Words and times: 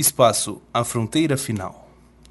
Espaço 0.00 0.62
A 0.72 0.82
Fronteira 0.82 1.36
Final. 1.36 1.86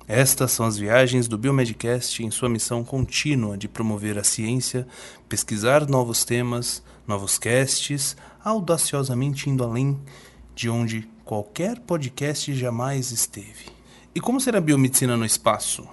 Estas 0.07 0.51
são 0.53 0.65
as 0.65 0.75
viagens 0.75 1.27
do 1.27 1.37
Biomedcast 1.37 2.23
em 2.23 2.31
sua 2.31 2.49
missão 2.49 2.83
contínua 2.83 3.55
de 3.55 3.67
promover 3.67 4.17
a 4.17 4.23
ciência, 4.23 4.87
pesquisar 5.29 5.87
novos 5.87 6.25
temas, 6.25 6.81
novos 7.07 7.37
casts, 7.37 8.17
audaciosamente 8.43 9.51
indo 9.51 9.63
além 9.63 9.99
de 10.55 10.67
onde 10.67 11.07
qualquer 11.23 11.79
podcast 11.81 12.51
jamais 12.55 13.11
esteve. 13.11 13.67
E 14.15 14.19
como 14.19 14.41
será 14.41 14.57
a 14.57 14.61
biomedicina 14.61 15.15
no 15.15 15.23
espaço? 15.23 15.87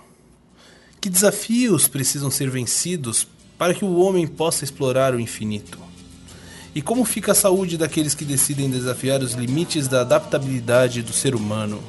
Que 0.99 1.11
desafios 1.11 1.87
precisam 1.87 2.31
ser 2.31 2.49
vencidos 2.49 3.29
para 3.59 3.75
que 3.75 3.85
o 3.85 3.99
homem 3.99 4.27
possa 4.27 4.65
explorar 4.65 5.15
o 5.15 5.21
infinito? 5.21 5.79
E 6.77 6.83
como 6.83 7.07
fica 7.07 7.33
a 7.33 7.35
saúde 7.35 7.79
daqueles 7.79 8.15
que 8.15 8.23
decidem 8.23 8.69
desafiar 8.69 9.23
os 9.23 9.33
limites 9.33 9.89
da 9.89 10.03
adaptabilidade 10.03 11.01
do 11.01 11.11
ser 11.11 11.35
humano? 11.35 11.83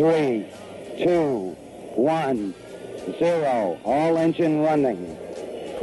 Three, 0.00 0.46
two, 0.96 1.54
one, 1.94 2.54
zero. 3.18 3.76
All 3.84 4.16
engine 4.16 4.64
running. 4.64 4.96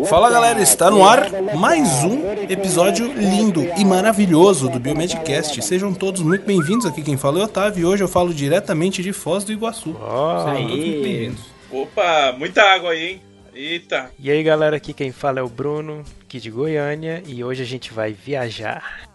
Fala 0.10 0.32
galera, 0.32 0.60
está 0.60 0.90
no 0.90 1.04
ar 1.04 1.30
mais 1.56 2.04
um 2.04 2.22
episódio 2.50 3.12
lindo 3.14 3.64
e 3.78 3.86
maravilhoso 3.86 4.70
do 4.70 4.80
Biomedcast. 4.80 5.62
Sejam 5.62 5.94
todos 5.94 6.24
muito 6.24 6.46
bem-vindos. 6.46 6.88
Aqui 6.88 7.04
quem 7.04 7.16
fala 7.16 7.40
é 7.40 7.42
o 7.42 7.46
Otávio 7.46 7.82
e 7.82 7.86
hoje 7.86 8.04
eu 8.04 8.08
falo 8.08 8.34
diretamente 8.34 9.04
de 9.04 9.14
Foz 9.14 9.44
do 9.44 9.52
Iguaçu. 9.52 9.96
Oh, 10.00 10.40
Sejam 10.46 10.68
todos 10.68 10.78
muito 10.78 11.04
bem-vindos. 11.04 11.42
Opa, 11.72 12.36
muita 12.38 12.64
água 12.64 12.92
aí, 12.92 13.12
hein? 13.12 13.22
Eita! 13.54 14.10
E 14.20 14.32
aí 14.32 14.42
galera, 14.42 14.78
aqui 14.78 14.94
quem 14.94 15.12
fala 15.12 15.40
é 15.40 15.44
o 15.44 15.50
Bruno, 15.50 16.04
aqui 16.24 16.40
de 16.40 16.50
Goiânia, 16.50 17.22
e 17.28 17.44
hoje 17.44 17.62
a 17.62 17.66
gente 17.66 17.94
vai 17.94 18.14
viajar. 18.14 19.08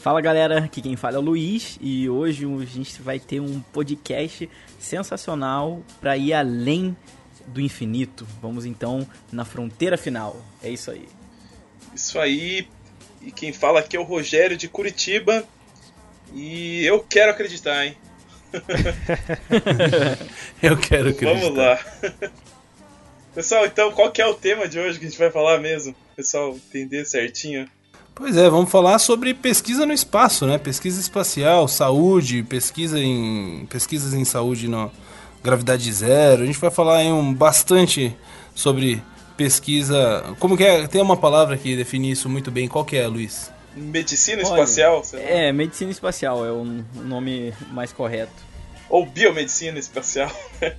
Fala 0.00 0.22
galera, 0.22 0.64
aqui 0.64 0.80
quem 0.80 0.96
fala 0.96 1.16
é 1.16 1.18
o 1.18 1.22
Luiz 1.22 1.76
e 1.78 2.08
hoje 2.08 2.46
a 2.46 2.64
gente 2.64 3.02
vai 3.02 3.20
ter 3.20 3.38
um 3.38 3.60
podcast 3.60 4.48
sensacional 4.78 5.82
para 6.00 6.16
ir 6.16 6.32
além 6.32 6.96
do 7.48 7.60
infinito. 7.60 8.26
Vamos 8.40 8.64
então 8.64 9.06
na 9.30 9.44
fronteira 9.44 9.98
final. 9.98 10.42
É 10.62 10.70
isso 10.70 10.90
aí. 10.90 11.06
Isso 11.94 12.18
aí. 12.18 12.66
E 13.20 13.30
quem 13.30 13.52
fala 13.52 13.80
aqui 13.80 13.94
é 13.94 14.00
o 14.00 14.02
Rogério 14.02 14.56
de 14.56 14.68
Curitiba. 14.68 15.46
E 16.32 16.82
eu 16.86 17.00
quero 17.00 17.32
acreditar, 17.32 17.84
hein? 17.84 17.94
eu 20.62 20.78
quero 20.78 21.10
acreditar. 21.10 21.40
Vamos 21.40 21.58
lá. 21.58 21.78
Pessoal, 23.34 23.66
então 23.66 23.92
qual 23.92 24.10
que 24.10 24.22
é 24.22 24.26
o 24.26 24.32
tema 24.32 24.66
de 24.66 24.78
hoje 24.78 24.98
que 24.98 25.04
a 25.04 25.08
gente 25.10 25.18
vai 25.18 25.30
falar 25.30 25.58
mesmo? 25.58 25.94
Pessoal, 26.16 26.54
entender 26.54 27.04
certinho. 27.04 27.68
Pois 28.20 28.36
é, 28.36 28.50
vamos 28.50 28.70
falar 28.70 28.98
sobre 28.98 29.32
pesquisa 29.32 29.86
no 29.86 29.94
espaço, 29.94 30.46
né? 30.46 30.58
Pesquisa 30.58 31.00
espacial, 31.00 31.66
saúde, 31.66 32.42
pesquisa 32.42 33.00
em 33.00 33.66
pesquisas 33.70 34.12
em 34.12 34.26
saúde 34.26 34.68
no 34.68 34.92
gravidade 35.42 35.90
zero. 35.90 36.42
A 36.42 36.46
gente 36.46 36.58
vai 36.58 36.70
falar 36.70 36.98
aí 36.98 37.10
um 37.10 37.32
bastante 37.32 38.14
sobre 38.54 39.02
pesquisa. 39.38 40.36
Como 40.38 40.54
que 40.54 40.62
é? 40.62 40.86
Tem 40.86 41.00
uma 41.00 41.16
palavra 41.16 41.56
que 41.56 41.74
define 41.74 42.10
isso 42.10 42.28
muito 42.28 42.50
bem. 42.50 42.68
Qual 42.68 42.84
que 42.84 42.94
é, 42.94 43.06
Luiz? 43.06 43.50
Medicina 43.74 44.42
Olha, 44.44 44.50
espacial? 44.50 45.02
É, 45.14 45.50
medicina 45.50 45.90
espacial 45.90 46.44
é 46.44 46.52
o 46.52 46.62
nome 46.96 47.54
mais 47.72 47.90
correto. 47.90 48.34
Ou 48.90 49.06
biomedicina 49.06 49.78
espacial. 49.78 50.30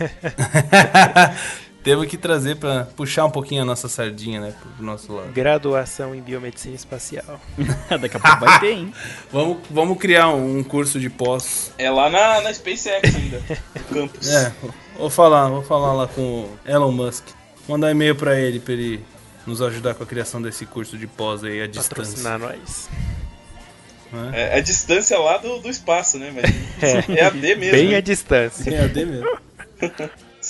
Temos 1.82 2.06
que 2.06 2.18
trazer 2.18 2.56
para 2.56 2.84
puxar 2.84 3.24
um 3.24 3.30
pouquinho 3.30 3.62
a 3.62 3.64
nossa 3.64 3.88
sardinha, 3.88 4.38
né, 4.38 4.54
pro 4.76 4.84
nosso 4.84 5.12
lado. 5.14 5.32
Graduação 5.32 6.14
em 6.14 6.20
biomedicina 6.20 6.74
espacial. 6.74 7.40
Daqui 7.88 8.16
a 8.16 8.20
pouco 8.20 8.40
vai 8.40 8.60
ter, 8.60 8.72
hein? 8.72 8.92
vamos, 9.32 9.58
vamos 9.70 9.98
criar 9.98 10.28
um, 10.28 10.62
curso 10.62 11.00
de 11.00 11.08
pós. 11.08 11.72
É 11.78 11.90
lá 11.90 12.10
na, 12.10 12.42
na 12.42 12.52
SpaceX 12.52 13.14
ainda, 13.14 13.42
no 13.74 13.84
campus. 13.84 14.28
É, 14.28 14.52
vou 14.98 15.08
falar, 15.08 15.48
vou 15.48 15.62
falar 15.62 15.94
lá 15.94 16.06
com 16.06 16.20
o 16.20 16.58
Elon 16.66 16.92
Musk. 16.92 17.24
Mandar 17.66 17.90
e-mail 17.90 18.14
para 18.14 18.38
ele, 18.38 18.60
para 18.60 18.74
ele 18.74 19.02
nos 19.46 19.62
ajudar 19.62 19.94
com 19.94 20.02
a 20.02 20.06
criação 20.06 20.42
desse 20.42 20.66
curso 20.66 20.98
de 20.98 21.06
pós 21.06 21.42
aí 21.42 21.62
à 21.62 21.66
distância. 21.66 21.96
Patrocinar 21.96 22.38
nós. 22.38 22.90
É, 24.34 24.56
é 24.56 24.58
a 24.58 24.60
distância 24.60 25.18
lá 25.18 25.38
do, 25.38 25.60
do 25.60 25.70
espaço, 25.70 26.18
né? 26.18 26.32
Mas 26.34 26.44
é, 26.82 27.20
é 27.20 27.24
AD 27.24 27.54
mesmo. 27.56 27.72
Bem 27.72 27.88
né? 27.88 27.96
a 27.96 28.00
distância. 28.00 28.70
É 28.70 28.84
AD 28.84 29.06
mesmo. 29.06 29.38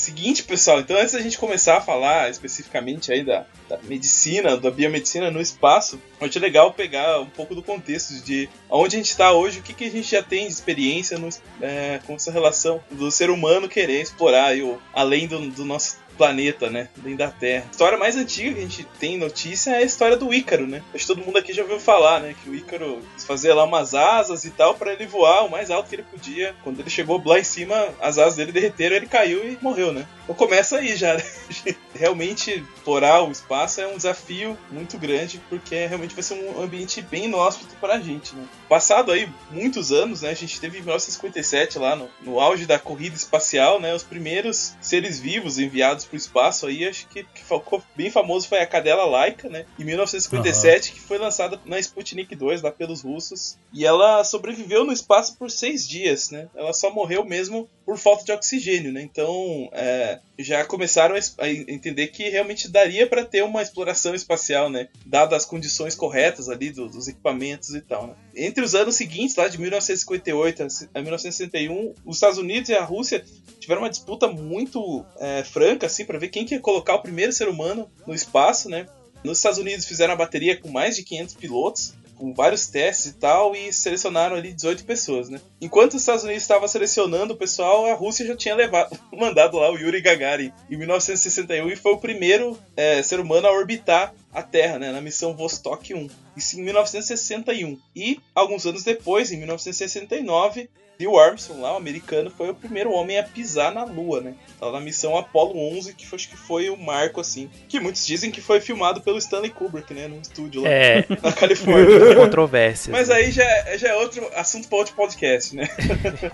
Seguinte, 0.01 0.45
pessoal, 0.45 0.81
então 0.81 0.97
antes 0.97 1.13
da 1.13 1.21
gente 1.21 1.37
começar 1.37 1.77
a 1.77 1.81
falar 1.83 2.31
especificamente 2.31 3.13
aí 3.13 3.23
da, 3.23 3.45
da 3.69 3.79
medicina, 3.83 4.57
da 4.57 4.71
biomedicina 4.71 5.31
no 5.31 5.43
espaço, 5.43 6.01
acho 6.19 6.39
legal 6.39 6.73
pegar 6.73 7.21
um 7.21 7.27
pouco 7.27 7.55
do 7.55 7.63
contexto 7.63 8.15
de 8.25 8.49
onde 8.71 8.97
a 8.97 8.99
gente 8.99 9.11
está 9.11 9.31
hoje, 9.31 9.61
o 9.61 9.63
que, 9.63 9.75
que 9.75 9.85
a 9.85 9.91
gente 9.91 10.11
já 10.11 10.23
tem 10.23 10.47
de 10.47 10.53
experiência 10.55 11.19
no, 11.19 11.29
é, 11.61 12.01
com 12.07 12.15
essa 12.15 12.33
relação 12.33 12.83
do 12.91 13.11
ser 13.11 13.29
humano 13.29 13.69
querer 13.69 14.01
explorar 14.01 14.57
o, 14.57 14.81
além 14.95 15.29
do, 15.29 15.51
do 15.51 15.67
nosso 15.67 15.99
planeta, 16.21 16.69
né? 16.69 16.91
Além 17.03 17.17
da 17.17 17.31
Terra. 17.31 17.65
A 17.67 17.71
história 17.71 17.97
mais 17.97 18.15
antiga 18.15 18.53
que 18.53 18.59
a 18.59 18.63
gente 18.63 18.85
tem 18.99 19.17
notícia 19.17 19.71
é 19.71 19.77
a 19.77 19.83
história 19.83 20.19
do 20.19 20.35
Ícaro, 20.35 20.67
né? 20.67 20.83
Acho 20.95 21.07
que 21.07 21.15
todo 21.15 21.25
mundo 21.25 21.39
aqui 21.39 21.55
já 21.55 21.63
ouviu 21.63 21.81
falar, 21.81 22.21
né? 22.21 22.35
Que 22.45 22.51
o 22.51 22.55
Ícaro 22.55 23.01
fazia 23.27 23.55
lá 23.55 23.65
umas 23.65 23.95
asas 23.95 24.45
e 24.45 24.51
tal 24.51 24.75
para 24.75 24.93
ele 24.93 25.07
voar 25.07 25.47
o 25.47 25.51
mais 25.51 25.71
alto 25.71 25.89
que 25.89 25.95
ele 25.95 26.03
podia. 26.03 26.55
Quando 26.63 26.81
ele 26.81 26.91
chegou 26.91 27.23
lá 27.25 27.39
em 27.39 27.45
cima, 27.45 27.89
as 28.03 28.19
asas 28.19 28.37
dele 28.37 28.53
derreteram, 28.53 28.97
ele 28.97 29.07
caiu 29.07 29.51
e 29.51 29.57
morreu, 29.63 29.95
né? 29.95 30.07
Então 30.25 30.35
começa 30.35 30.77
aí 30.77 30.95
já. 30.95 31.15
Né? 31.15 31.25
Realmente 31.95 32.63
explorar 32.77 33.23
o 33.23 33.33
espaço 33.33 33.81
é 33.81 33.87
um 33.87 33.97
desafio 33.97 34.59
muito 34.71 34.99
grande, 34.99 35.41
porque 35.49 35.87
realmente 35.87 36.15
vai 36.15 36.23
ser 36.23 36.35
um 36.35 36.63
ambiente 36.63 37.03
bem 37.03 37.25
inóspito 37.25 37.75
para 37.81 37.95
a 37.95 38.01
gente, 38.01 38.35
né? 38.35 38.45
Passado 38.69 39.11
aí 39.11 39.29
muitos 39.51 39.91
anos, 39.91 40.23
né? 40.23 40.31
A 40.31 40.35
gente 40.35 40.61
teve 40.61 40.79
em 40.79 40.81
1957 40.81 41.79
lá 41.79 41.97
no, 41.97 42.09
no 42.23 42.41
auge 42.41 42.65
da 42.65 42.79
corrida 42.79 43.17
espacial, 43.17 43.81
né? 43.81 43.95
Os 43.95 44.03
primeiros 44.03 44.75
seres 44.81 45.19
vivos 45.19 45.59
enviados 45.59 46.05
para 46.11 46.17
o 46.17 46.19
espaço 46.19 46.67
aí, 46.67 46.87
acho 46.87 47.07
que, 47.09 47.23
que 47.23 47.43
ficou 47.43 47.83
bem 47.97 48.11
famoso 48.11 48.49
foi 48.49 48.59
a 48.59 48.67
cadela 48.67 49.05
Laika, 49.05 49.49
né? 49.49 49.65
Em 49.79 49.85
1957, 49.85 50.89
uhum. 50.91 50.95
que 50.95 51.01
foi 51.01 51.19
lançada 51.19 51.61
na 51.65 51.79
Sputnik 51.79 52.35
2 52.35 52.63
lá 52.63 52.73
pelos 52.73 53.03
russos, 53.03 53.57
e 53.73 53.87
ela 53.87 54.25
sobreviveu 54.25 54.85
no 54.85 54.93
espaço 54.93 55.37
por 55.39 55.51
seis 55.51 55.89
dias, 55.89 56.31
né? 56.31 56.49
Ela 56.55 56.73
só 56.73 56.93
morreu 56.93 57.25
mesmo 57.25 57.69
por 57.91 57.99
falta 57.99 58.25
de 58.25 58.31
oxigênio, 58.31 58.93
né? 58.93 59.03
Então, 59.03 59.69
é, 59.73 60.21
já 60.39 60.65
começaram 60.65 61.17
a, 61.17 61.49
entender 61.49 62.07
que 62.07 62.29
realmente 62.29 62.69
daria 62.69 63.05
para 63.05 63.25
ter 63.25 63.43
uma 63.43 63.61
exploração 63.61 64.15
espacial, 64.15 64.71
né? 64.71 64.87
Dadas 65.05 65.39
as 65.39 65.45
condições 65.45 65.97
corretas 65.97 66.49
ali 66.49 66.71
do, 66.71 66.89
dos 66.89 67.09
equipamentos 67.09 67.75
e 67.75 67.81
tal, 67.81 68.07
né? 68.07 68.15
Entre 68.37 68.63
os 68.63 68.77
anos 68.77 68.95
seguintes, 68.95 69.35
lá 69.35 69.49
de 69.49 69.61
1958 69.61 70.63
a 70.95 71.03
1961, 71.03 71.93
os 72.07 72.15
Estados 72.19 72.39
Unidos 72.39 72.71
e 72.71 72.75
a 72.75 72.85
Rússia 72.85 73.25
tiveram 73.59 73.83
uma 73.83 73.91
disputa 73.91 74.29
muito 74.29 75.05
é, 75.19 75.43
franca, 75.43 75.87
assim, 75.87 76.05
para 76.05 76.17
ver 76.17 76.29
quem 76.29 76.45
que 76.45 76.55
ia 76.55 76.61
colocar 76.61 76.95
o 76.95 77.03
primeiro 77.03 77.33
ser 77.33 77.49
humano 77.49 77.91
no 78.07 78.15
espaço, 78.15 78.69
né? 78.69 78.87
Nos 79.25 79.39
Estados 79.39 79.59
Unidos 79.59 79.85
fizeram 79.85 80.15
a 80.15 80.17
bateria 80.17 80.57
com 80.57 80.69
mais 80.69 80.95
de 80.95 81.03
500 81.03 81.35
pilotos, 81.35 81.95
com 82.21 82.35
vários 82.35 82.67
testes 82.67 83.07
e 83.07 83.15
tal, 83.15 83.57
e 83.57 83.73
selecionaram 83.73 84.37
ali 84.37 84.53
18 84.53 84.85
pessoas, 84.85 85.31
né? 85.31 85.41
Enquanto 85.59 85.95
os 85.95 86.03
Estados 86.03 86.23
Unidos 86.23 86.43
estava 86.43 86.69
selecionando 86.69 87.33
o 87.33 87.37
pessoal, 87.37 87.87
a 87.87 87.95
Rússia 87.95 88.27
já 88.27 88.37
tinha 88.37 88.55
levado, 88.55 88.97
mandado 89.17 89.57
lá 89.57 89.73
o 89.73 89.79
Yuri 89.79 90.03
Gagarin 90.03 90.53
em 90.71 90.77
1961 90.77 91.71
e 91.71 91.77
foi 91.77 91.93
o 91.93 91.99
primeiro 91.99 92.59
é, 92.77 93.03
ser 93.03 93.19
humano 93.19 93.47
a 93.47 93.53
orbitar 93.53 94.15
a 94.33 94.43
Terra, 94.43 94.79
né, 94.79 94.93
na 94.93 95.01
missão 95.01 95.35
Vostok 95.35 95.95
1. 95.95 96.09
Isso 96.37 96.61
em 96.61 96.63
1961. 96.63 97.79
E 97.97 98.21
alguns 98.35 98.67
anos 98.67 98.85
depois, 98.85 99.33
em 99.33 99.39
1969, 99.39 100.69
Neil 101.01 101.19
Armstrong, 101.19 101.63
lá, 101.63 101.73
o 101.73 101.79
americano, 101.79 102.31
foi 102.31 102.51
o 102.51 102.55
primeiro 102.55 102.93
homem 102.93 103.19
a 103.19 103.23
pisar 103.23 103.73
na 103.73 103.85
Lua, 103.85 104.21
né? 104.21 104.35
Tava 104.59 104.73
na 104.73 104.81
missão 104.81 105.17
Apollo 105.17 105.59
11, 105.79 105.95
que 105.95 106.07
foi, 106.07 106.17
acho 106.17 106.29
que 106.29 106.37
foi 106.37 106.69
o 106.69 106.77
marco, 106.77 107.23
assim. 107.23 107.49
Que 107.67 107.81
muitos 107.81 108.07
dizem 108.07 108.31
que 108.31 108.43
foi 108.43 108.61
filmado 108.61 109.01
pelo 109.01 109.17
Stanley 109.17 109.51
Kubrick, 109.51 109.95
né? 109.95 110.07
Num 110.07 110.21
estúdio 110.21 110.63
lá 110.63 110.69
é. 110.69 111.07
na 111.23 111.33
Califórnia. 111.33 112.15
Controvérsia. 112.21 112.93
Mas 112.93 113.09
né? 113.09 113.15
aí 113.15 113.33
já, 113.33 113.77
já 113.79 113.89
é 113.89 113.95
outro 113.95 114.29
assunto 114.37 114.69
para 114.69 114.79
outro 114.79 114.95
podcast, 114.95 115.57
né? 115.57 115.69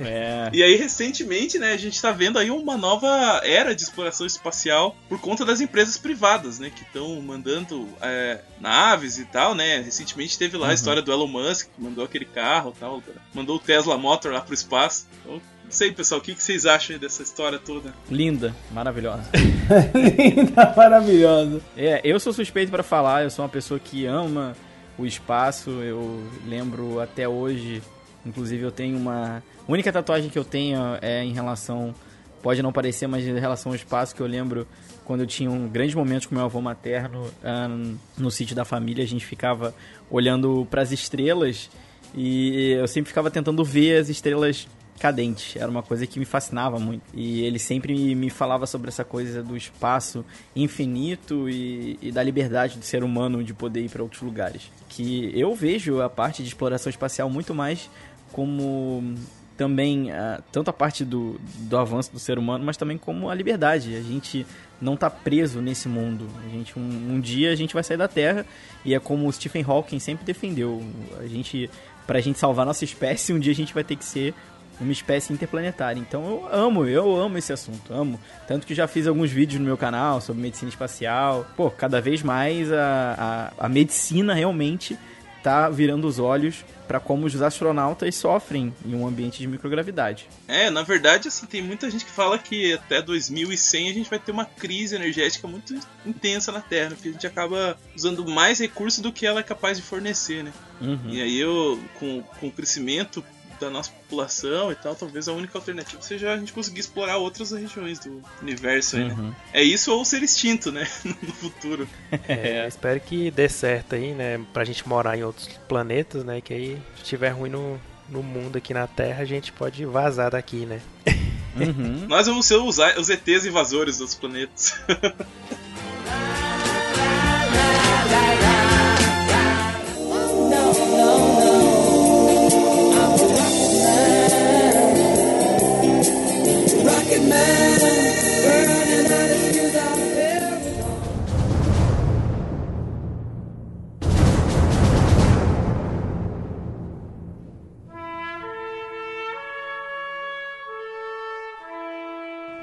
É. 0.06 0.50
E 0.52 0.62
aí, 0.62 0.76
recentemente, 0.76 1.58
né, 1.58 1.72
a 1.72 1.76
gente 1.76 2.00
tá 2.00 2.10
vendo 2.10 2.38
aí 2.38 2.50
uma 2.50 2.76
nova 2.76 3.40
era 3.44 3.74
de 3.74 3.82
exploração 3.82 4.26
espacial 4.26 4.96
por 5.08 5.20
conta 5.20 5.44
das 5.44 5.60
empresas 5.60 5.96
privadas, 5.96 6.58
né? 6.58 6.70
Que 6.74 6.82
estão 6.82 7.20
mandando 7.20 7.88
é, 8.00 8.40
naves 8.60 9.18
e 9.18 9.24
tal, 9.26 9.54
né? 9.54 9.80
Recentemente 9.80 10.38
teve 10.38 10.56
lá 10.56 10.66
uhum. 10.66 10.70
a 10.70 10.74
história 10.74 11.02
do 11.02 11.12
Elon 11.12 11.26
Musk, 11.26 11.68
que 11.74 11.80
mandou 11.82 12.04
aquele 12.04 12.24
carro 12.24 12.72
e 12.76 12.80
tal. 12.80 13.02
Mandou 13.32 13.56
o 13.56 13.60
Tesla 13.60 13.96
Motor 13.96 14.32
lá 14.32 14.40
pro 14.40 14.55
espaço. 14.56 15.06
Então, 15.20 15.40
sei, 15.68 15.92
pessoal, 15.92 16.20
o 16.20 16.24
que, 16.24 16.34
que 16.34 16.42
vocês 16.42 16.66
acham 16.66 16.98
dessa 16.98 17.22
história 17.22 17.58
toda? 17.58 17.92
Linda, 18.10 18.54
maravilhosa. 18.72 19.24
Linda, 19.94 20.74
maravilhosa. 20.76 21.60
É, 21.76 22.00
eu 22.04 22.18
sou 22.18 22.32
suspeito 22.32 22.70
para 22.70 22.82
falar, 22.82 23.24
eu 23.24 23.30
sou 23.30 23.44
uma 23.44 23.48
pessoa 23.48 23.78
que 23.78 24.06
ama 24.06 24.56
o 24.98 25.04
espaço, 25.04 25.70
eu 25.70 26.26
lembro 26.46 27.00
até 27.00 27.28
hoje, 27.28 27.82
inclusive 28.24 28.62
eu 28.62 28.70
tenho 28.70 28.96
uma... 28.96 29.42
A 29.68 29.72
única 29.72 29.92
tatuagem 29.92 30.30
que 30.30 30.38
eu 30.38 30.44
tenho 30.44 30.80
é 31.02 31.22
em 31.22 31.32
relação, 31.32 31.94
pode 32.42 32.62
não 32.62 32.72
parecer, 32.72 33.06
mas 33.06 33.26
em 33.26 33.38
relação 33.38 33.72
ao 33.72 33.76
espaço 33.76 34.14
que 34.14 34.22
eu 34.22 34.26
lembro 34.26 34.66
quando 35.04 35.20
eu 35.20 35.26
tinha 35.26 35.50
um 35.50 35.68
grandes 35.68 35.94
momentos 35.94 36.26
com 36.26 36.34
meu 36.34 36.44
avô 36.44 36.60
materno 36.60 37.22
uh, 37.22 37.98
no 38.18 38.30
sítio 38.30 38.56
da 38.56 38.64
família, 38.64 39.04
a 39.04 39.06
gente 39.06 39.24
ficava 39.24 39.74
olhando 40.10 40.66
para 40.68 40.82
as 40.82 40.90
estrelas 40.90 41.70
e 42.14 42.72
eu 42.72 42.88
sempre 42.88 43.08
ficava 43.08 43.30
tentando 43.30 43.64
ver 43.64 43.98
as 43.98 44.08
estrelas 44.08 44.66
cadentes. 44.98 45.56
Era 45.56 45.70
uma 45.70 45.82
coisa 45.82 46.06
que 46.06 46.18
me 46.18 46.24
fascinava 46.24 46.78
muito. 46.78 47.02
E 47.14 47.42
ele 47.42 47.58
sempre 47.58 48.14
me 48.14 48.30
falava 48.30 48.66
sobre 48.66 48.88
essa 48.88 49.04
coisa 49.04 49.42
do 49.42 49.56
espaço 49.56 50.24
infinito 50.54 51.48
e, 51.48 51.98
e 52.00 52.10
da 52.10 52.22
liberdade 52.22 52.78
do 52.78 52.84
ser 52.84 53.04
humano 53.04 53.44
de 53.44 53.54
poder 53.54 53.82
ir 53.82 53.90
para 53.90 54.02
outros 54.02 54.22
lugares. 54.22 54.70
Que 54.88 55.30
eu 55.38 55.54
vejo 55.54 56.00
a 56.00 56.08
parte 56.08 56.42
de 56.42 56.48
exploração 56.48 56.90
espacial 56.90 57.28
muito 57.28 57.54
mais 57.54 57.90
como 58.32 59.14
também 59.56 60.10
uh, 60.10 60.42
tanto 60.52 60.68
a 60.68 60.72
parte 60.72 61.04
do, 61.04 61.40
do 61.60 61.78
avanço 61.78 62.12
do 62.12 62.18
ser 62.18 62.38
humano, 62.38 62.64
mas 62.64 62.76
também 62.76 62.98
como 62.98 63.30
a 63.30 63.34
liberdade. 63.34 63.96
A 63.96 64.02
gente 64.02 64.46
não 64.80 64.94
está 64.94 65.08
preso 65.08 65.60
nesse 65.60 65.88
mundo. 65.88 66.28
A 66.44 66.48
gente 66.48 66.78
um, 66.78 67.14
um, 67.14 67.20
dia 67.20 67.50
a 67.50 67.54
gente 67.54 67.72
vai 67.72 67.82
sair 67.82 67.96
da 67.96 68.08
Terra 68.08 68.44
e 68.84 68.94
é 68.94 69.00
como 69.00 69.26
o 69.26 69.32
Stephen 69.32 69.64
Hawking 69.66 69.98
sempre 69.98 70.24
defendeu. 70.26 70.82
A 71.18 71.26
gente 71.26 71.70
para 72.06 72.18
a 72.18 72.20
gente 72.22 72.38
salvar 72.38 72.64
nossa 72.64 72.84
espécie, 72.84 73.32
um 73.32 73.38
dia 73.38 73.52
a 73.52 73.56
gente 73.56 73.74
vai 73.74 73.84
ter 73.84 73.96
que 73.96 74.04
ser 74.04 74.34
uma 74.80 74.92
espécie 74.92 75.32
interplanetária. 75.32 75.98
Então 75.98 76.24
eu 76.24 76.48
amo, 76.50 76.84
eu 76.86 77.16
amo 77.16 77.38
esse 77.38 77.52
assunto, 77.52 77.92
amo. 77.92 78.20
Tanto 78.46 78.66
que 78.66 78.74
já 78.74 78.86
fiz 78.86 79.06
alguns 79.06 79.30
vídeos 79.30 79.60
no 79.60 79.66
meu 79.66 79.76
canal 79.76 80.20
sobre 80.20 80.42
medicina 80.42 80.68
espacial. 80.68 81.46
Pô, 81.56 81.70
cada 81.70 82.00
vez 82.00 82.22
mais 82.22 82.72
a, 82.72 83.52
a, 83.58 83.66
a 83.66 83.68
medicina 83.68 84.34
realmente 84.34 84.98
tá 85.46 85.70
virando 85.70 86.08
os 86.08 86.18
olhos 86.18 86.64
para 86.88 86.98
como 86.98 87.24
os 87.24 87.40
astronautas 87.40 88.12
sofrem 88.16 88.74
em 88.84 88.96
um 88.96 89.06
ambiente 89.06 89.38
de 89.38 89.46
microgravidade. 89.46 90.28
É, 90.48 90.70
na 90.70 90.82
verdade, 90.82 91.28
assim, 91.28 91.46
tem 91.46 91.62
muita 91.62 91.88
gente 91.88 92.04
que 92.04 92.10
fala 92.10 92.36
que 92.36 92.72
até 92.72 93.00
2100 93.00 93.90
a 93.90 93.92
gente 93.92 94.10
vai 94.10 94.18
ter 94.18 94.32
uma 94.32 94.44
crise 94.44 94.96
energética 94.96 95.46
muito 95.46 95.78
intensa 96.04 96.50
na 96.50 96.60
Terra, 96.60 96.90
porque 96.90 97.10
a 97.10 97.12
gente 97.12 97.26
acaba 97.28 97.78
usando 97.94 98.26
mais 98.26 98.58
recursos 98.58 99.00
do 99.00 99.12
que 99.12 99.24
ela 99.24 99.38
é 99.38 99.42
capaz 99.44 99.78
de 99.78 99.84
fornecer, 99.84 100.42
né? 100.42 100.52
Uhum. 100.80 101.10
E 101.10 101.22
aí, 101.22 101.38
eu, 101.38 101.80
com, 102.00 102.22
com 102.40 102.48
o 102.48 102.52
crescimento 102.52 103.24
da 103.60 103.70
nossa 103.70 103.90
população 103.90 104.70
e 104.70 104.74
tal, 104.74 104.94
talvez 104.94 105.28
a 105.28 105.32
única 105.32 105.56
alternativa 105.56 106.00
seja 106.02 106.32
a 106.32 106.36
gente 106.36 106.52
conseguir 106.52 106.80
explorar 106.80 107.16
outras 107.18 107.52
regiões 107.52 107.98
do 107.98 108.22
universo 108.42 108.96
aí, 108.96 109.04
né? 109.04 109.14
Uhum. 109.18 109.32
É 109.52 109.62
isso 109.62 109.92
ou 109.92 110.04
ser 110.04 110.22
extinto, 110.22 110.70
né? 110.70 110.86
no 111.04 111.32
futuro. 111.32 111.88
É, 112.28 112.66
espero 112.66 113.00
que 113.00 113.30
dê 113.30 113.48
certo 113.48 113.94
aí, 113.94 114.12
né? 114.12 114.40
Pra 114.52 114.64
gente 114.64 114.86
morar 114.88 115.16
em 115.16 115.22
outros 115.22 115.48
planetas, 115.68 116.24
né? 116.24 116.40
Que 116.40 116.54
aí, 116.54 116.82
se 116.96 117.02
estiver 117.02 117.30
ruim 117.30 117.50
no, 117.50 117.80
no 118.08 118.22
mundo 118.22 118.56
aqui 118.56 118.74
na 118.74 118.86
Terra, 118.86 119.22
a 119.22 119.24
gente 119.24 119.52
pode 119.52 119.84
vazar 119.84 120.30
daqui, 120.30 120.66
né? 120.66 120.80
Uhum. 121.56 122.06
Nós 122.06 122.26
vamos 122.26 122.44
ser 122.44 122.56
os, 122.56 122.76
os 122.98 123.08
ETs 123.08 123.46
invasores 123.46 123.96
dos 123.96 124.14
planetas. 124.14 124.74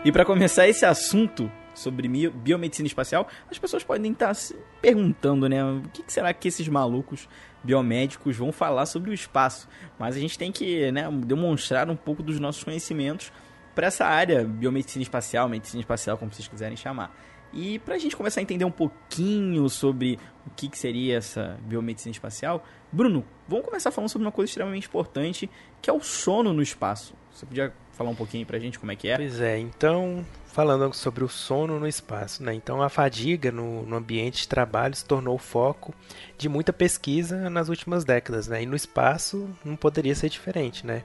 E 0.06 0.12
para 0.12 0.26
começar 0.26 0.68
esse 0.68 0.86
assunto 0.86 1.50
sobre 1.74 2.10
biomedicina 2.10 2.86
espacial, 2.86 3.26
as 3.50 3.58
pessoas 3.58 3.86
podem 3.86 4.12
estar 4.12 4.34
se 4.34 4.54
perguntando, 4.82 5.48
né? 5.48 5.64
O 5.64 5.82
que 5.94 6.04
será 6.12 6.34
que 6.34 6.50
esses 6.50 6.68
malucos 6.68 7.30
biomédicos 7.64 8.36
vão 8.36 8.52
falar 8.52 8.86
sobre 8.86 9.12
o 9.12 9.14
espaço? 9.14 9.70
Mas 9.98 10.18
a 10.18 10.20
gente 10.20 10.38
tem 10.38 10.52
que 10.52 10.92
né, 10.92 11.10
demonstrar 11.26 11.90
um 11.90 11.96
pouco 11.96 12.22
dos 12.22 12.38
nossos 12.38 12.66
conhecimentos 12.66 13.32
para 13.74 13.88
essa 13.88 14.06
área, 14.06 14.44
biomedicina 14.44 15.04
espacial, 15.04 15.48
medicina 15.48 15.80
espacial, 15.80 16.18
como 16.18 16.34
vocês 16.34 16.50
quiserem 16.50 16.76
chamar. 16.76 17.16
E 17.54 17.80
para 17.80 17.96
a 17.96 17.98
gente 17.98 18.18
começar 18.18 18.42
a 18.42 18.44
entender 18.44 18.66
um 18.66 18.72
pouquinho 18.72 19.70
sobre 19.70 20.20
o 20.46 20.50
que, 20.50 20.68
que 20.68 20.78
seria 20.78 21.18
essa 21.18 21.58
biomedicina 21.62 22.12
espacial, 22.12 22.66
Bruno, 22.92 23.24
vamos 23.48 23.66
começar 23.66 23.90
falando 23.90 24.10
sobre 24.10 24.26
uma 24.26 24.34
coisa 24.34 24.50
extremamente 24.50 24.86
importante, 24.86 25.50
que 25.82 25.90
é 25.90 25.94
o 25.94 26.02
sono 26.02 26.52
no 26.52 26.62
espaço. 26.62 27.16
Você 27.32 27.46
podia 27.46 27.74
falar 27.94 28.10
um 28.10 28.16
pouquinho 28.16 28.46
pra 28.46 28.60
gente 28.60 28.80
como 28.80 28.92
é 28.92 28.96
que 28.96 29.08
é? 29.08 29.16
Pois 29.16 29.40
é, 29.40 29.58
então, 29.58 30.26
falando 30.48 30.94
sobre 30.94 31.24
o 31.24 31.30
sono 31.30 31.80
no 31.80 31.88
espaço, 31.88 32.44
né? 32.44 32.54
Então, 32.54 32.82
a 32.82 32.90
fadiga 32.90 33.52
no, 33.52 33.84
no 33.84 33.96
ambiente 33.96 34.42
de 34.42 34.48
trabalho 34.48 34.96
se 34.96 35.06
tornou 35.06 35.36
o 35.36 35.40
foco 35.40 35.94
de 36.38 36.48
muita 36.48 36.74
pesquisa 36.74 37.50
nas 37.50 37.70
últimas 37.70 38.04
décadas, 38.04 38.48
né? 38.48 38.64
E 38.64 38.66
no 38.66 38.76
espaço 38.76 39.50
não 39.64 39.76
poderia 39.76 40.16
ser 40.16 40.30
diferente, 40.30 40.86
né? 40.86 41.04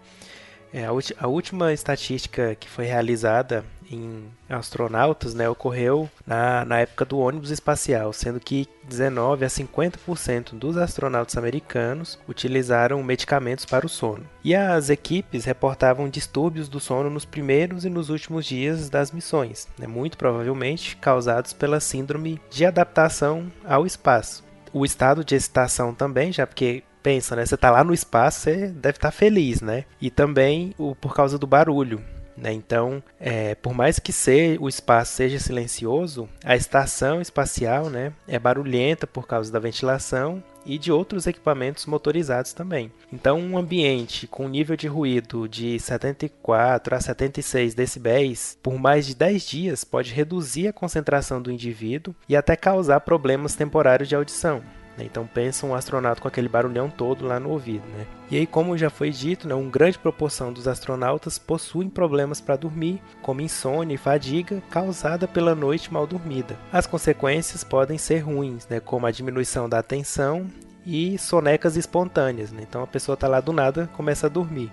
É, 0.72 0.84
a, 0.84 0.90
a, 1.20 1.26
última 1.26 1.72
estatística 1.72 2.54
que 2.54 2.68
foi 2.68 2.84
realizada 2.84 3.64
em 3.90 4.24
astronautas 4.48 5.34
né, 5.34 5.48
ocorreu 5.48 6.08
na, 6.26 6.64
na 6.64 6.80
época 6.80 7.04
do 7.04 7.18
ônibus 7.18 7.50
espacial, 7.50 8.12
sendo 8.12 8.40
que 8.40 8.68
19 8.84 9.44
a 9.44 9.48
50% 9.48 10.54
dos 10.54 10.76
astronautas 10.76 11.36
americanos 11.36 12.18
utilizaram 12.28 13.02
medicamentos 13.02 13.64
para 13.64 13.86
o 13.86 13.88
sono. 13.88 14.24
E 14.44 14.54
as 14.54 14.90
equipes 14.90 15.44
reportavam 15.44 16.08
distúrbios 16.08 16.68
do 16.68 16.80
sono 16.80 17.10
nos 17.10 17.24
primeiros 17.24 17.84
e 17.84 17.90
nos 17.90 18.10
últimos 18.10 18.46
dias 18.46 18.88
das 18.88 19.10
missões, 19.10 19.68
né, 19.78 19.86
muito 19.86 20.16
provavelmente 20.16 20.96
causados 20.96 21.52
pela 21.52 21.80
síndrome 21.80 22.40
de 22.50 22.64
adaptação 22.64 23.50
ao 23.64 23.86
espaço. 23.86 24.44
O 24.72 24.84
estado 24.84 25.24
de 25.24 25.34
excitação 25.34 25.94
também, 25.94 26.30
já 26.30 26.46
porque 26.46 26.82
pensa, 27.02 27.34
né? 27.34 27.46
Você 27.46 27.56
tá 27.56 27.70
lá 27.70 27.82
no 27.82 27.94
espaço, 27.94 28.40
você 28.40 28.66
deve 28.68 28.98
estar 28.98 29.08
tá 29.08 29.10
feliz, 29.10 29.62
né? 29.62 29.84
E 29.98 30.10
também 30.10 30.74
o, 30.76 30.94
por 30.94 31.14
causa 31.14 31.38
do 31.38 31.46
barulho. 31.46 32.02
Né? 32.40 32.52
Então, 32.52 33.02
é, 33.20 33.54
por 33.56 33.74
mais 33.74 33.98
que 33.98 34.12
o 34.60 34.68
espaço 34.68 35.14
seja 35.14 35.38
silencioso, 35.38 36.28
a 36.44 36.56
estação 36.56 37.20
espacial 37.20 37.90
né, 37.90 38.12
é 38.26 38.38
barulhenta 38.38 39.06
por 39.06 39.26
causa 39.26 39.52
da 39.52 39.58
ventilação 39.58 40.42
e 40.64 40.78
de 40.78 40.92
outros 40.92 41.26
equipamentos 41.26 41.86
motorizados 41.86 42.52
também. 42.52 42.92
Então, 43.12 43.40
um 43.40 43.56
ambiente 43.56 44.26
com 44.26 44.48
nível 44.48 44.76
de 44.76 44.86
ruído 44.86 45.48
de 45.48 45.78
74 45.80 46.94
a 46.94 47.00
76 47.00 47.74
decibéis 47.74 48.58
por 48.62 48.78
mais 48.78 49.06
de 49.06 49.14
10 49.14 49.46
dias 49.46 49.84
pode 49.84 50.12
reduzir 50.12 50.68
a 50.68 50.72
concentração 50.72 51.40
do 51.40 51.50
indivíduo 51.50 52.14
e 52.28 52.36
até 52.36 52.54
causar 52.54 53.00
problemas 53.00 53.54
temporários 53.54 54.08
de 54.08 54.14
audição. 54.14 54.62
Né? 54.98 55.04
Então 55.04 55.26
pensa 55.26 55.64
um 55.64 55.74
astronauta 55.74 56.20
com 56.20 56.26
aquele 56.26 56.48
barulhão 56.48 56.90
todo 56.90 57.24
lá 57.24 57.38
no 57.38 57.50
ouvido. 57.50 57.86
Né? 57.96 58.04
E 58.30 58.36
aí, 58.36 58.46
como 58.46 58.76
já 58.76 58.90
foi 58.90 59.10
dito, 59.10 59.46
né, 59.46 59.54
uma 59.54 59.70
grande 59.70 59.98
proporção 59.98 60.52
dos 60.52 60.66
astronautas 60.66 61.38
possuem 61.38 61.88
problemas 61.88 62.40
para 62.40 62.56
dormir, 62.56 63.00
como 63.22 63.40
insônia 63.40 63.94
e 63.94 63.98
fadiga 63.98 64.60
causada 64.68 65.28
pela 65.28 65.54
noite 65.54 65.92
mal 65.92 66.06
dormida. 66.06 66.58
As 66.72 66.86
consequências 66.86 67.62
podem 67.62 67.96
ser 67.96 68.18
ruins, 68.18 68.66
né, 68.68 68.80
como 68.80 69.06
a 69.06 69.10
diminuição 69.10 69.68
da 69.68 69.78
atenção 69.78 70.46
e 70.84 71.16
sonecas 71.16 71.76
espontâneas. 71.76 72.50
Né? 72.50 72.66
Então 72.68 72.82
a 72.82 72.86
pessoa 72.86 73.14
está 73.14 73.28
lá 73.28 73.40
do 73.40 73.52
nada, 73.52 73.88
começa 73.96 74.26
a 74.26 74.30
dormir 74.30 74.70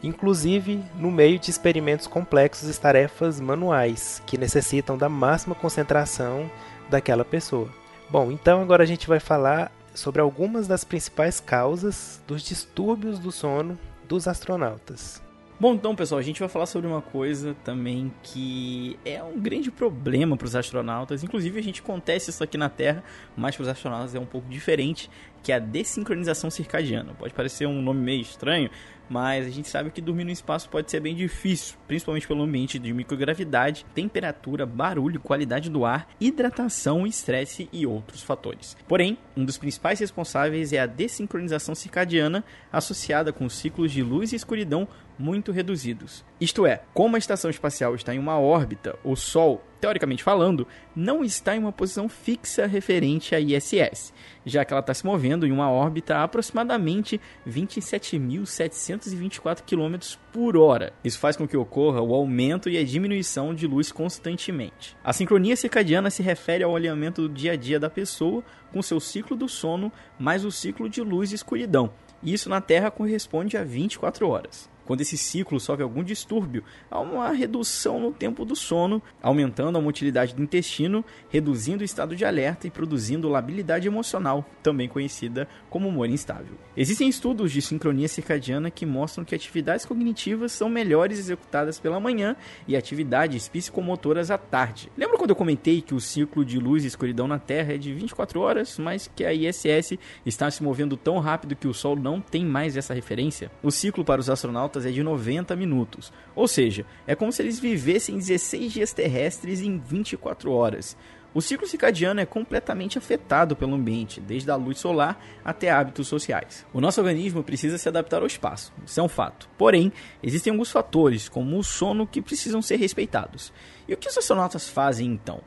inclusive 0.00 0.80
no 0.94 1.10
meio 1.10 1.40
de 1.40 1.50
experimentos 1.50 2.06
complexos 2.06 2.72
e 2.72 2.80
tarefas 2.80 3.40
manuais 3.40 4.22
que 4.24 4.38
necessitam 4.38 4.96
da 4.96 5.08
máxima 5.08 5.56
concentração 5.56 6.48
daquela 6.88 7.24
pessoa. 7.24 7.68
Bom, 8.10 8.32
então 8.32 8.62
agora 8.62 8.82
a 8.82 8.86
gente 8.86 9.06
vai 9.06 9.20
falar 9.20 9.70
sobre 9.94 10.22
algumas 10.22 10.66
das 10.66 10.82
principais 10.82 11.40
causas 11.40 12.22
dos 12.26 12.42
distúrbios 12.42 13.18
do 13.18 13.30
sono 13.30 13.78
dos 14.08 14.26
astronautas. 14.26 15.22
Bom, 15.60 15.74
então, 15.74 15.94
pessoal, 15.94 16.20
a 16.20 16.22
gente 16.22 16.38
vai 16.38 16.48
falar 16.48 16.66
sobre 16.66 16.86
uma 16.88 17.02
coisa 17.02 17.54
também 17.64 18.14
que 18.22 18.96
é 19.04 19.20
um 19.20 19.38
grande 19.38 19.72
problema 19.72 20.36
para 20.36 20.46
os 20.46 20.54
astronautas. 20.54 21.24
Inclusive, 21.24 21.58
a 21.58 21.62
gente 21.62 21.80
acontece 21.80 22.30
isso 22.30 22.44
aqui 22.44 22.56
na 22.56 22.68
Terra, 22.68 23.02
mas 23.36 23.56
para 23.56 23.64
os 23.64 23.68
astronautas 23.68 24.14
é 24.14 24.20
um 24.20 24.24
pouco 24.24 24.48
diferente, 24.48 25.10
que 25.42 25.50
é 25.50 25.56
a 25.56 25.58
desincronização 25.58 26.48
circadiana. 26.48 27.12
Pode 27.18 27.34
parecer 27.34 27.66
um 27.66 27.82
nome 27.82 28.00
meio 28.00 28.22
estranho, 28.22 28.70
mas 29.08 29.46
a 29.46 29.50
gente 29.50 29.68
sabe 29.68 29.90
que 29.90 30.00
dormir 30.00 30.24
no 30.24 30.30
espaço 30.30 30.68
pode 30.68 30.90
ser 30.90 31.00
bem 31.00 31.14
difícil, 31.14 31.76
principalmente 31.86 32.26
pelo 32.26 32.42
ambiente 32.42 32.78
de 32.78 32.92
microgravidade, 32.92 33.84
temperatura, 33.94 34.66
barulho, 34.66 35.20
qualidade 35.20 35.70
do 35.70 35.84
ar, 35.84 36.08
hidratação, 36.20 37.06
estresse 37.06 37.68
e 37.72 37.86
outros 37.86 38.22
fatores. 38.22 38.76
Porém, 38.86 39.18
um 39.36 39.44
dos 39.44 39.58
principais 39.58 39.98
responsáveis 40.00 40.72
é 40.72 40.80
a 40.80 40.86
desincronização 40.86 41.74
circadiana 41.74 42.44
associada 42.72 43.32
com 43.32 43.48
ciclos 43.48 43.92
de 43.92 44.02
luz 44.02 44.32
e 44.32 44.36
escuridão 44.36 44.88
muito 45.18 45.50
reduzidos. 45.50 46.24
Isto 46.40 46.64
é, 46.66 46.82
como 46.94 47.16
a 47.16 47.18
estação 47.18 47.50
espacial 47.50 47.94
está 47.94 48.14
em 48.14 48.18
uma 48.18 48.38
órbita, 48.38 48.98
o 49.02 49.16
Sol, 49.16 49.64
teoricamente 49.80 50.22
falando, 50.22 50.68
não 50.94 51.24
está 51.24 51.56
em 51.56 51.58
uma 51.58 51.72
posição 51.72 52.08
fixa 52.08 52.64
referente 52.66 53.34
à 53.34 53.40
ISS, 53.40 54.12
já 54.46 54.64
que 54.64 54.72
ela 54.72 54.78
está 54.80 54.94
se 54.94 55.04
movendo 55.04 55.44
em 55.46 55.52
uma 55.52 55.70
órbita 55.70 56.16
a 56.16 56.22
aproximadamente 56.22 57.20
27.724 57.46 59.62
km 59.62 60.16
por 60.32 60.56
hora. 60.56 60.94
Isso 61.02 61.18
faz 61.18 61.36
com 61.36 61.48
que 61.48 61.56
ocorra 61.56 62.00
o 62.00 62.14
aumento 62.14 62.70
e 62.70 62.78
a 62.78 62.84
diminuição 62.84 63.52
de 63.54 63.66
luz 63.66 63.90
constantemente. 63.90 64.96
A 65.02 65.12
sincronia 65.12 65.56
circadiana 65.56 66.10
se 66.10 66.22
refere 66.22 66.62
ao 66.62 66.76
alinhamento 66.76 67.22
do 67.22 67.28
dia 67.28 67.52
a 67.52 67.56
dia 67.56 67.80
da 67.80 67.90
pessoa 67.90 68.44
com 68.72 68.80
seu 68.82 69.00
ciclo 69.00 69.36
do 69.36 69.48
sono 69.48 69.92
mais 70.18 70.44
o 70.44 70.52
ciclo 70.52 70.88
de 70.88 71.00
luz 71.00 71.32
e 71.32 71.34
escuridão. 71.34 71.90
Isso 72.22 72.48
na 72.48 72.60
Terra 72.60 72.90
corresponde 72.90 73.56
a 73.56 73.62
24 73.62 74.28
horas. 74.28 74.68
Quando 74.88 75.02
esse 75.02 75.18
ciclo 75.18 75.60
sofre 75.60 75.82
algum 75.82 76.02
distúrbio, 76.02 76.64
há 76.90 76.98
uma 76.98 77.30
redução 77.30 78.00
no 78.00 78.10
tempo 78.10 78.42
do 78.42 78.56
sono, 78.56 79.02
aumentando 79.20 79.76
a 79.76 79.82
motilidade 79.82 80.34
do 80.34 80.42
intestino, 80.42 81.04
reduzindo 81.28 81.82
o 81.82 81.84
estado 81.84 82.16
de 82.16 82.24
alerta 82.24 82.66
e 82.66 82.70
produzindo 82.70 83.28
labilidade 83.28 83.86
emocional, 83.86 84.48
também 84.62 84.88
conhecida 84.88 85.46
como 85.68 85.88
humor 85.88 86.08
instável. 86.08 86.56
Existem 86.74 87.06
estudos 87.06 87.52
de 87.52 87.60
sincronia 87.60 88.08
circadiana 88.08 88.70
que 88.70 88.86
mostram 88.86 89.26
que 89.26 89.34
atividades 89.34 89.84
cognitivas 89.84 90.52
são 90.52 90.70
melhores 90.70 91.18
executadas 91.18 91.78
pela 91.78 92.00
manhã 92.00 92.34
e 92.66 92.74
atividades 92.74 93.46
psicomotoras 93.46 94.30
à 94.30 94.38
tarde. 94.38 94.90
Lembra 94.96 95.18
quando 95.18 95.30
eu 95.30 95.36
comentei 95.36 95.82
que 95.82 95.94
o 95.94 96.00
ciclo 96.00 96.46
de 96.46 96.58
luz 96.58 96.84
e 96.84 96.86
escuridão 96.86 97.28
na 97.28 97.38
Terra 97.38 97.74
é 97.74 97.76
de 97.76 97.92
24 97.92 98.40
horas, 98.40 98.78
mas 98.78 99.06
que 99.14 99.22
a 99.22 99.34
ISS 99.34 99.98
está 100.24 100.50
se 100.50 100.62
movendo 100.62 100.96
tão 100.96 101.18
rápido 101.18 101.54
que 101.54 101.68
o 101.68 101.74
Sol 101.74 101.94
não 101.94 102.22
tem 102.22 102.42
mais 102.46 102.74
essa 102.74 102.94
referência? 102.94 103.50
O 103.62 103.70
ciclo 103.70 104.02
para 104.02 104.18
os 104.18 104.30
astronautas 104.30 104.77
é 104.86 104.90
de 104.90 105.02
90 105.02 105.54
minutos. 105.56 106.12
Ou 106.34 106.48
seja, 106.48 106.84
é 107.06 107.14
como 107.14 107.32
se 107.32 107.42
eles 107.42 107.58
vivessem 107.58 108.16
16 108.16 108.72
dias 108.72 108.92
terrestres 108.92 109.60
em 109.60 109.78
24 109.78 110.50
horas. 110.52 110.96
O 111.34 111.42
ciclo 111.42 111.66
circadiano 111.66 112.20
é 112.20 112.26
completamente 112.26 112.96
afetado 112.96 113.54
pelo 113.54 113.74
ambiente, 113.74 114.18
desde 114.18 114.50
a 114.50 114.56
luz 114.56 114.78
solar 114.78 115.22
até 115.44 115.70
hábitos 115.70 116.08
sociais. 116.08 116.66
O 116.72 116.80
nosso 116.80 117.00
organismo 117.00 117.44
precisa 117.44 117.76
se 117.76 117.88
adaptar 117.88 118.22
ao 118.22 118.26
espaço, 118.26 118.72
isso 118.84 118.98
é 118.98 119.02
um 119.02 119.08
fato. 119.08 119.48
Porém, 119.58 119.92
existem 120.22 120.50
alguns 120.50 120.72
fatores, 120.72 121.28
como 121.28 121.58
o 121.58 121.62
sono, 121.62 122.06
que 122.06 122.22
precisam 122.22 122.62
ser 122.62 122.76
respeitados. 122.76 123.52
E 123.86 123.92
o 123.92 123.96
que 123.96 124.08
os 124.08 124.16
astronautas 124.16 124.68
fazem 124.68 125.06
então? 125.06 125.40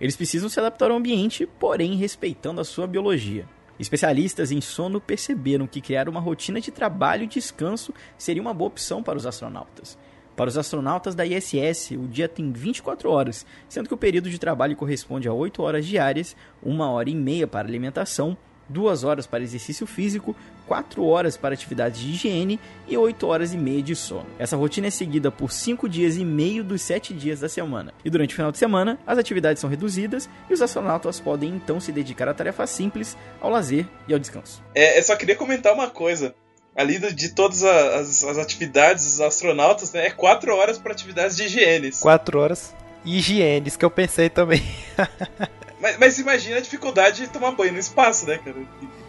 Eles 0.00 0.16
precisam 0.16 0.48
se 0.48 0.60
adaptar 0.60 0.90
ao 0.90 0.96
ambiente, 0.96 1.48
porém 1.58 1.96
respeitando 1.96 2.60
a 2.60 2.64
sua 2.64 2.86
biologia. 2.86 3.44
Especialistas 3.78 4.50
em 4.50 4.60
sono 4.60 5.00
perceberam 5.00 5.66
que 5.66 5.80
criar 5.80 6.08
uma 6.08 6.20
rotina 6.20 6.60
de 6.60 6.70
trabalho 6.70 7.24
e 7.24 7.28
descanso 7.28 7.94
seria 8.16 8.42
uma 8.42 8.52
boa 8.52 8.68
opção 8.68 9.02
para 9.02 9.16
os 9.16 9.24
astronautas. 9.24 9.96
Para 10.34 10.48
os 10.48 10.56
astronautas 10.56 11.14
da 11.14 11.26
ISS, 11.26 11.92
o 11.92 12.06
dia 12.06 12.28
tem 12.28 12.52
24 12.52 13.10
horas, 13.10 13.44
sendo 13.68 13.88
que 13.88 13.94
o 13.94 13.98
período 13.98 14.30
de 14.30 14.38
trabalho 14.38 14.76
corresponde 14.76 15.28
a 15.28 15.32
8 15.32 15.62
horas 15.62 15.86
diárias, 15.86 16.36
1 16.62 16.80
hora 16.80 17.10
e 17.10 17.14
meia 17.14 17.46
para 17.46 17.66
alimentação, 17.68 18.36
2 18.68 19.04
horas 19.04 19.26
para 19.26 19.42
exercício 19.42 19.86
físico, 19.86 20.34
4 20.66 21.04
horas 21.04 21.36
para 21.36 21.54
atividades 21.54 22.00
de 22.00 22.10
higiene 22.10 22.60
e 22.86 22.96
8 22.96 23.26
horas 23.26 23.52
e 23.52 23.56
meia 23.56 23.82
de 23.82 23.96
sono. 23.96 24.26
Essa 24.38 24.56
rotina 24.56 24.88
é 24.88 24.90
seguida 24.90 25.30
por 25.30 25.50
5 25.50 25.88
dias 25.88 26.16
e 26.16 26.24
meio 26.24 26.62
dos 26.62 26.82
7 26.82 27.14
dias 27.14 27.40
da 27.40 27.48
semana. 27.48 27.92
E 28.04 28.10
durante 28.10 28.32
o 28.32 28.36
final 28.36 28.52
de 28.52 28.58
semana, 28.58 28.98
as 29.06 29.18
atividades 29.18 29.60
são 29.60 29.70
reduzidas 29.70 30.28
e 30.48 30.54
os 30.54 30.62
astronautas 30.62 31.20
podem 31.20 31.50
então 31.50 31.80
se 31.80 31.92
dedicar 31.92 32.28
a 32.28 32.34
tarefas 32.34 32.70
simples, 32.70 33.16
ao 33.40 33.50
lazer 33.50 33.86
e 34.06 34.12
ao 34.12 34.18
descanso. 34.18 34.62
É, 34.74 34.98
eu 34.98 35.02
só 35.02 35.16
queria 35.16 35.36
comentar 35.36 35.72
uma 35.72 35.90
coisa. 35.90 36.34
Ali 36.76 36.98
de 37.12 37.30
todas 37.30 37.64
as, 37.64 38.22
as 38.22 38.38
atividades 38.38 39.04
dos 39.04 39.20
astronautas, 39.20 39.92
né, 39.92 40.06
é 40.06 40.10
4 40.10 40.54
horas 40.54 40.78
para 40.78 40.92
atividades 40.92 41.36
de 41.36 41.44
higiene. 41.44 41.90
4 41.90 42.38
horas 42.38 42.74
higienes, 43.04 43.76
que 43.76 43.84
eu 43.84 43.90
pensei 43.90 44.28
também. 44.28 44.62
mas, 45.80 45.98
mas, 45.98 46.18
imagina 46.18 46.56
a 46.56 46.60
dificuldade 46.60 47.22
de 47.22 47.28
tomar 47.28 47.52
banho 47.52 47.72
no 47.72 47.78
espaço, 47.78 48.26
né, 48.26 48.38
cara? 48.38 48.56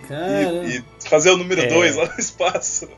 Cara. 0.07 0.41
E, 0.65 0.77
e 0.77 0.83
fazer 1.07 1.31
o 1.31 1.37
número 1.37 1.61
É. 1.61 1.67
2 1.67 1.95
lá 1.95 2.05
no 2.05 2.19
espaço. 2.19 2.89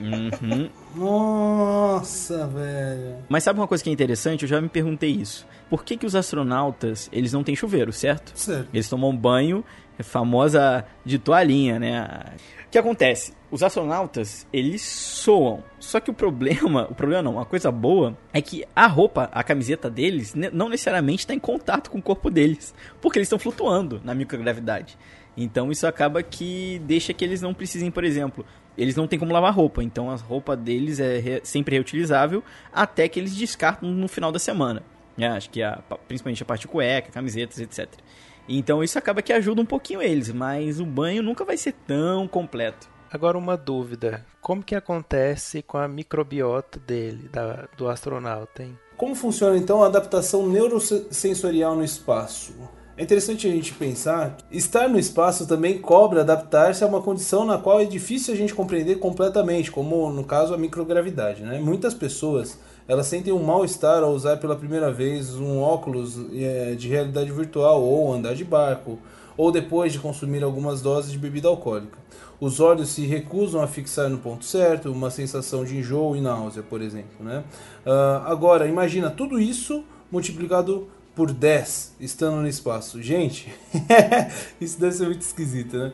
Uhum. 0.00 0.70
Nossa, 0.94 2.46
velho. 2.46 3.16
Mas 3.28 3.44
sabe 3.44 3.60
uma 3.60 3.68
coisa 3.68 3.84
que 3.84 3.90
é 3.90 3.92
interessante? 3.92 4.42
Eu 4.42 4.48
já 4.48 4.60
me 4.60 4.68
perguntei 4.68 5.10
isso. 5.10 5.46
Por 5.68 5.84
que, 5.84 5.96
que 5.96 6.06
os 6.06 6.14
astronautas, 6.16 7.08
eles 7.12 7.32
não 7.32 7.44
têm 7.44 7.54
chuveiro, 7.54 7.92
certo? 7.92 8.32
Certo. 8.34 8.68
Eles 8.72 8.88
tomam 8.88 9.14
banho, 9.14 9.64
é 9.98 10.02
famosa 10.02 10.84
de 11.04 11.18
toalhinha, 11.18 11.78
né? 11.78 12.24
O 12.66 12.70
que 12.70 12.78
acontece? 12.78 13.32
Os 13.50 13.62
astronautas, 13.64 14.46
eles 14.52 14.80
soam. 14.82 15.64
Só 15.80 15.98
que 15.98 16.10
o 16.10 16.14
problema, 16.14 16.86
o 16.88 16.94
problema 16.94 17.22
não, 17.22 17.32
uma 17.34 17.44
coisa 17.44 17.70
boa 17.72 18.16
é 18.32 18.40
que 18.40 18.64
a 18.76 18.86
roupa, 18.86 19.28
a 19.32 19.42
camiseta 19.42 19.90
deles, 19.90 20.34
não 20.52 20.68
necessariamente 20.68 21.20
está 21.24 21.34
em 21.34 21.38
contato 21.38 21.90
com 21.90 21.98
o 21.98 22.02
corpo 22.02 22.30
deles, 22.30 22.72
porque 23.00 23.18
eles 23.18 23.26
estão 23.26 23.38
flutuando 23.40 24.00
na 24.04 24.14
microgravidade. 24.14 24.96
Então 25.36 25.70
isso 25.72 25.86
acaba 25.86 26.22
que 26.22 26.80
deixa 26.84 27.12
que 27.12 27.24
eles 27.24 27.40
não 27.42 27.52
precisem, 27.52 27.90
por 27.90 28.04
exemplo, 28.04 28.44
eles 28.78 28.94
não 28.94 29.08
têm 29.08 29.18
como 29.18 29.32
lavar 29.32 29.52
roupa, 29.54 29.82
então 29.82 30.10
a 30.10 30.14
roupa 30.16 30.56
deles 30.56 31.00
é 31.00 31.18
re- 31.18 31.40
sempre 31.42 31.74
reutilizável 31.74 32.44
até 32.72 33.08
que 33.08 33.18
eles 33.18 33.34
descartam 33.34 33.90
no 33.90 34.06
final 34.06 34.30
da 34.30 34.38
semana. 34.38 34.82
né? 35.16 35.28
acho 35.28 35.50
que 35.50 35.60
a, 35.62 35.82
principalmente 36.06 36.42
a 36.42 36.46
parte 36.46 36.62
de 36.62 36.68
cueca, 36.68 37.10
camisetas, 37.10 37.58
etc. 37.58 37.88
Então 38.48 38.82
isso 38.82 38.96
acaba 38.98 39.22
que 39.22 39.32
ajuda 39.32 39.60
um 39.60 39.66
pouquinho 39.66 40.00
eles, 40.02 40.32
mas 40.32 40.78
o 40.80 40.86
banho 40.86 41.22
nunca 41.22 41.44
vai 41.44 41.56
ser 41.56 41.72
tão 41.86 42.26
completo. 42.28 42.88
Agora 43.12 43.36
uma 43.36 43.56
dúvida, 43.56 44.24
como 44.40 44.62
que 44.62 44.74
acontece 44.74 45.62
com 45.62 45.76
a 45.76 45.88
microbiota 45.88 46.78
dele, 46.78 47.28
da- 47.28 47.66
do 47.76 47.88
astronauta, 47.88 48.62
hein? 48.62 48.78
Como 48.96 49.16
funciona 49.16 49.56
então 49.56 49.82
a 49.82 49.86
adaptação 49.86 50.46
neurosensorial 50.48 51.74
no 51.74 51.82
espaço? 51.82 52.52
É 52.96 53.02
interessante 53.02 53.48
a 53.48 53.50
gente 53.50 53.72
pensar, 53.74 54.36
estar 54.50 54.88
no 54.88 54.98
espaço 54.98 55.48
também 55.48 55.78
cobra 55.78 56.20
adaptar-se 56.20 56.84
a 56.84 56.86
uma 56.86 57.02
condição 57.02 57.44
na 57.44 57.58
qual 57.58 57.80
é 57.80 57.84
difícil 57.84 58.32
a 58.32 58.36
gente 58.36 58.54
compreender 58.54 59.00
completamente, 59.00 59.72
como 59.72 60.10
no 60.10 60.22
caso 60.22 60.54
a 60.54 60.58
microgravidade. 60.58 61.42
Né? 61.42 61.58
Muitas 61.58 61.94
pessoas 61.94 62.60
elas 62.86 63.06
sentem 63.06 63.32
um 63.32 63.42
mal-estar 63.42 64.02
ao 64.02 64.12
usar 64.12 64.36
pela 64.36 64.54
primeira 64.54 64.92
vez 64.92 65.34
um 65.34 65.60
óculos 65.60 66.16
eh, 66.32 66.74
de 66.76 66.88
realidade 66.88 67.32
virtual 67.32 67.82
ou 67.82 68.12
andar 68.12 68.34
de 68.34 68.44
barco, 68.44 68.98
ou 69.36 69.50
depois 69.50 69.92
de 69.92 69.98
consumir 69.98 70.44
algumas 70.44 70.82
doses 70.82 71.10
de 71.10 71.18
bebida 71.18 71.48
alcoólica. 71.48 71.98
Os 72.40 72.58
olhos 72.58 72.88
se 72.88 73.04
recusam 73.04 73.60
a 73.60 73.66
fixar 73.66 74.08
no 74.08 74.18
ponto 74.18 74.44
certo, 74.44 74.90
uma 74.90 75.10
sensação 75.10 75.64
de 75.64 75.76
enjoo 75.76 76.16
e 76.16 76.20
náusea, 76.20 76.62
por 76.62 76.80
exemplo. 76.80 77.22
Né? 77.22 77.44
Ah, 77.84 78.24
agora, 78.26 78.66
imagina 78.66 79.10
tudo 79.10 79.38
isso 79.38 79.84
multiplicado 80.10 80.88
por 81.14 81.32
10 81.32 81.96
estando 82.00 82.36
no 82.36 82.48
espaço. 82.48 83.02
Gente, 83.02 83.52
isso 84.58 84.80
deve 84.80 84.94
ser 84.94 85.06
muito 85.06 85.20
esquisito, 85.20 85.76
né? 85.76 85.92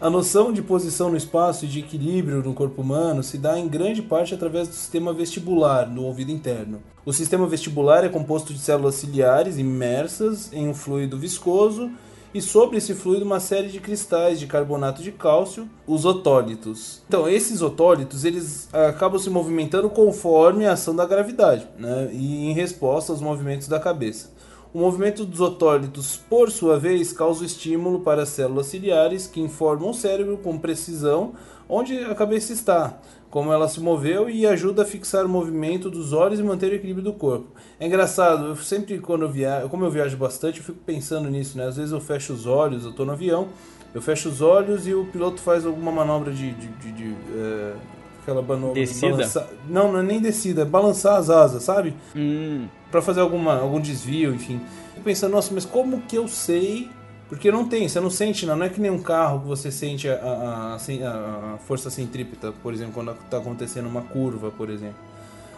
A 0.00 0.08
noção 0.08 0.52
de 0.52 0.62
posição 0.62 1.10
no 1.10 1.16
espaço 1.16 1.64
e 1.64 1.68
de 1.68 1.80
equilíbrio 1.80 2.44
no 2.44 2.54
corpo 2.54 2.82
humano 2.82 3.22
se 3.22 3.36
dá 3.36 3.58
em 3.58 3.66
grande 3.66 4.00
parte 4.00 4.32
através 4.32 4.68
do 4.68 4.74
sistema 4.74 5.12
vestibular 5.12 5.88
no 5.88 6.04
ouvido 6.04 6.30
interno. 6.30 6.80
O 7.04 7.12
sistema 7.12 7.48
vestibular 7.48 8.04
é 8.04 8.08
composto 8.08 8.54
de 8.54 8.60
células 8.60 8.94
ciliares 8.94 9.58
imersas 9.58 10.52
em 10.52 10.68
um 10.68 10.74
fluido 10.74 11.18
viscoso 11.18 11.90
e 12.34 12.40
sobre 12.42 12.76
esse 12.76 12.94
fluido 12.94 13.24
uma 13.24 13.40
série 13.40 13.68
de 13.68 13.80
cristais 13.80 14.38
de 14.38 14.46
carbonato 14.46 15.02
de 15.02 15.12
cálcio, 15.12 15.68
os 15.86 16.04
otólitos. 16.04 17.02
Então, 17.08 17.28
esses 17.28 17.62
otólitos, 17.62 18.24
eles 18.24 18.68
acabam 18.72 19.18
se 19.18 19.30
movimentando 19.30 19.88
conforme 19.88 20.66
a 20.66 20.72
ação 20.72 20.94
da 20.94 21.06
gravidade, 21.06 21.66
né? 21.78 22.10
E 22.12 22.46
em 22.50 22.52
resposta 22.52 23.12
aos 23.12 23.20
movimentos 23.20 23.68
da 23.68 23.80
cabeça. 23.80 24.30
O 24.72 24.78
movimento 24.80 25.24
dos 25.24 25.40
otólitos, 25.40 26.20
por 26.28 26.50
sua 26.50 26.78
vez, 26.78 27.10
causa 27.10 27.42
o 27.42 27.46
estímulo 27.46 28.00
para 28.00 28.22
as 28.22 28.28
células 28.28 28.66
ciliares 28.66 29.26
que 29.26 29.40
informam 29.40 29.90
o 29.90 29.94
cérebro 29.94 30.36
com 30.36 30.58
precisão 30.58 31.32
onde 31.68 31.98
a 32.04 32.14
cabeça 32.14 32.52
está, 32.52 32.98
como 33.30 33.52
ela 33.52 33.68
se 33.68 33.80
moveu 33.80 34.28
e 34.30 34.46
ajuda 34.46 34.82
a 34.82 34.84
fixar 34.86 35.26
o 35.26 35.28
movimento 35.28 35.90
dos 35.90 36.12
olhos 36.12 36.40
e 36.40 36.42
manter 36.42 36.72
o 36.72 36.74
equilíbrio 36.74 37.04
do 37.04 37.12
corpo. 37.12 37.46
É 37.78 37.86
engraçado, 37.86 38.46
eu 38.46 38.56
sempre 38.56 38.98
quando 38.98 39.22
eu 39.22 39.30
viajo, 39.30 39.68
como 39.68 39.84
eu 39.84 39.90
viajo 39.90 40.16
bastante, 40.16 40.58
eu 40.58 40.64
fico 40.64 40.78
pensando 40.86 41.28
nisso, 41.28 41.58
né? 41.58 41.66
Às 41.66 41.76
vezes 41.76 41.92
eu 41.92 42.00
fecho 42.00 42.32
os 42.32 42.46
olhos, 42.46 42.84
eu 42.84 42.92
tô 42.92 43.04
no 43.04 43.12
avião, 43.12 43.48
eu 43.94 44.00
fecho 44.00 44.28
os 44.28 44.40
olhos 44.40 44.86
e 44.86 44.94
o 44.94 45.04
piloto 45.06 45.40
faz 45.40 45.66
alguma 45.66 45.92
manobra 45.92 46.32
de, 46.32 46.52
de, 46.52 46.68
de, 46.68 46.92
de, 46.92 47.14
é, 47.36 47.72
aquela 48.22 48.40
manobra 48.42 48.74
de 48.74 48.80
Descida? 48.80 49.10
balançar- 49.12 49.46
Não, 49.68 49.92
não 49.92 50.00
é 50.00 50.02
nem 50.02 50.20
descida, 50.20 50.62
é 50.62 50.64
balançar 50.64 51.16
as 51.16 51.28
asas, 51.30 51.62
sabe? 51.62 51.94
Hum, 52.16 52.66
Pra 52.90 53.02
fazer 53.02 53.20
alguma, 53.20 53.58
algum 53.60 53.78
desvio, 53.80 54.34
enfim. 54.34 54.58
Pensando, 55.04 55.32
nossa, 55.32 55.52
mas 55.54 55.64
como 55.66 56.00
que 56.02 56.16
eu 56.16 56.26
sei 56.26 56.88
Porque 57.28 57.50
não 57.50 57.68
tem, 57.68 57.86
você 57.86 58.00
não 58.00 58.08
sente, 58.08 58.46
não, 58.46 58.62
é 58.62 58.68
que 58.68 58.80
nem 58.80 58.90
um 58.90 59.00
carro 59.00 59.40
que 59.40 59.46
você 59.46 59.70
sente 59.70 60.08
a, 60.08 60.14
a, 60.14 60.74
a, 60.74 61.54
a 61.54 61.58
força 61.58 61.90
centrípeta, 61.90 62.52
por 62.62 62.72
exemplo, 62.72 62.94
quando 62.94 63.10
está 63.12 63.36
acontecendo 63.36 63.86
uma 63.86 64.00
curva, 64.00 64.50
por 64.50 64.70
exemplo. 64.70 64.96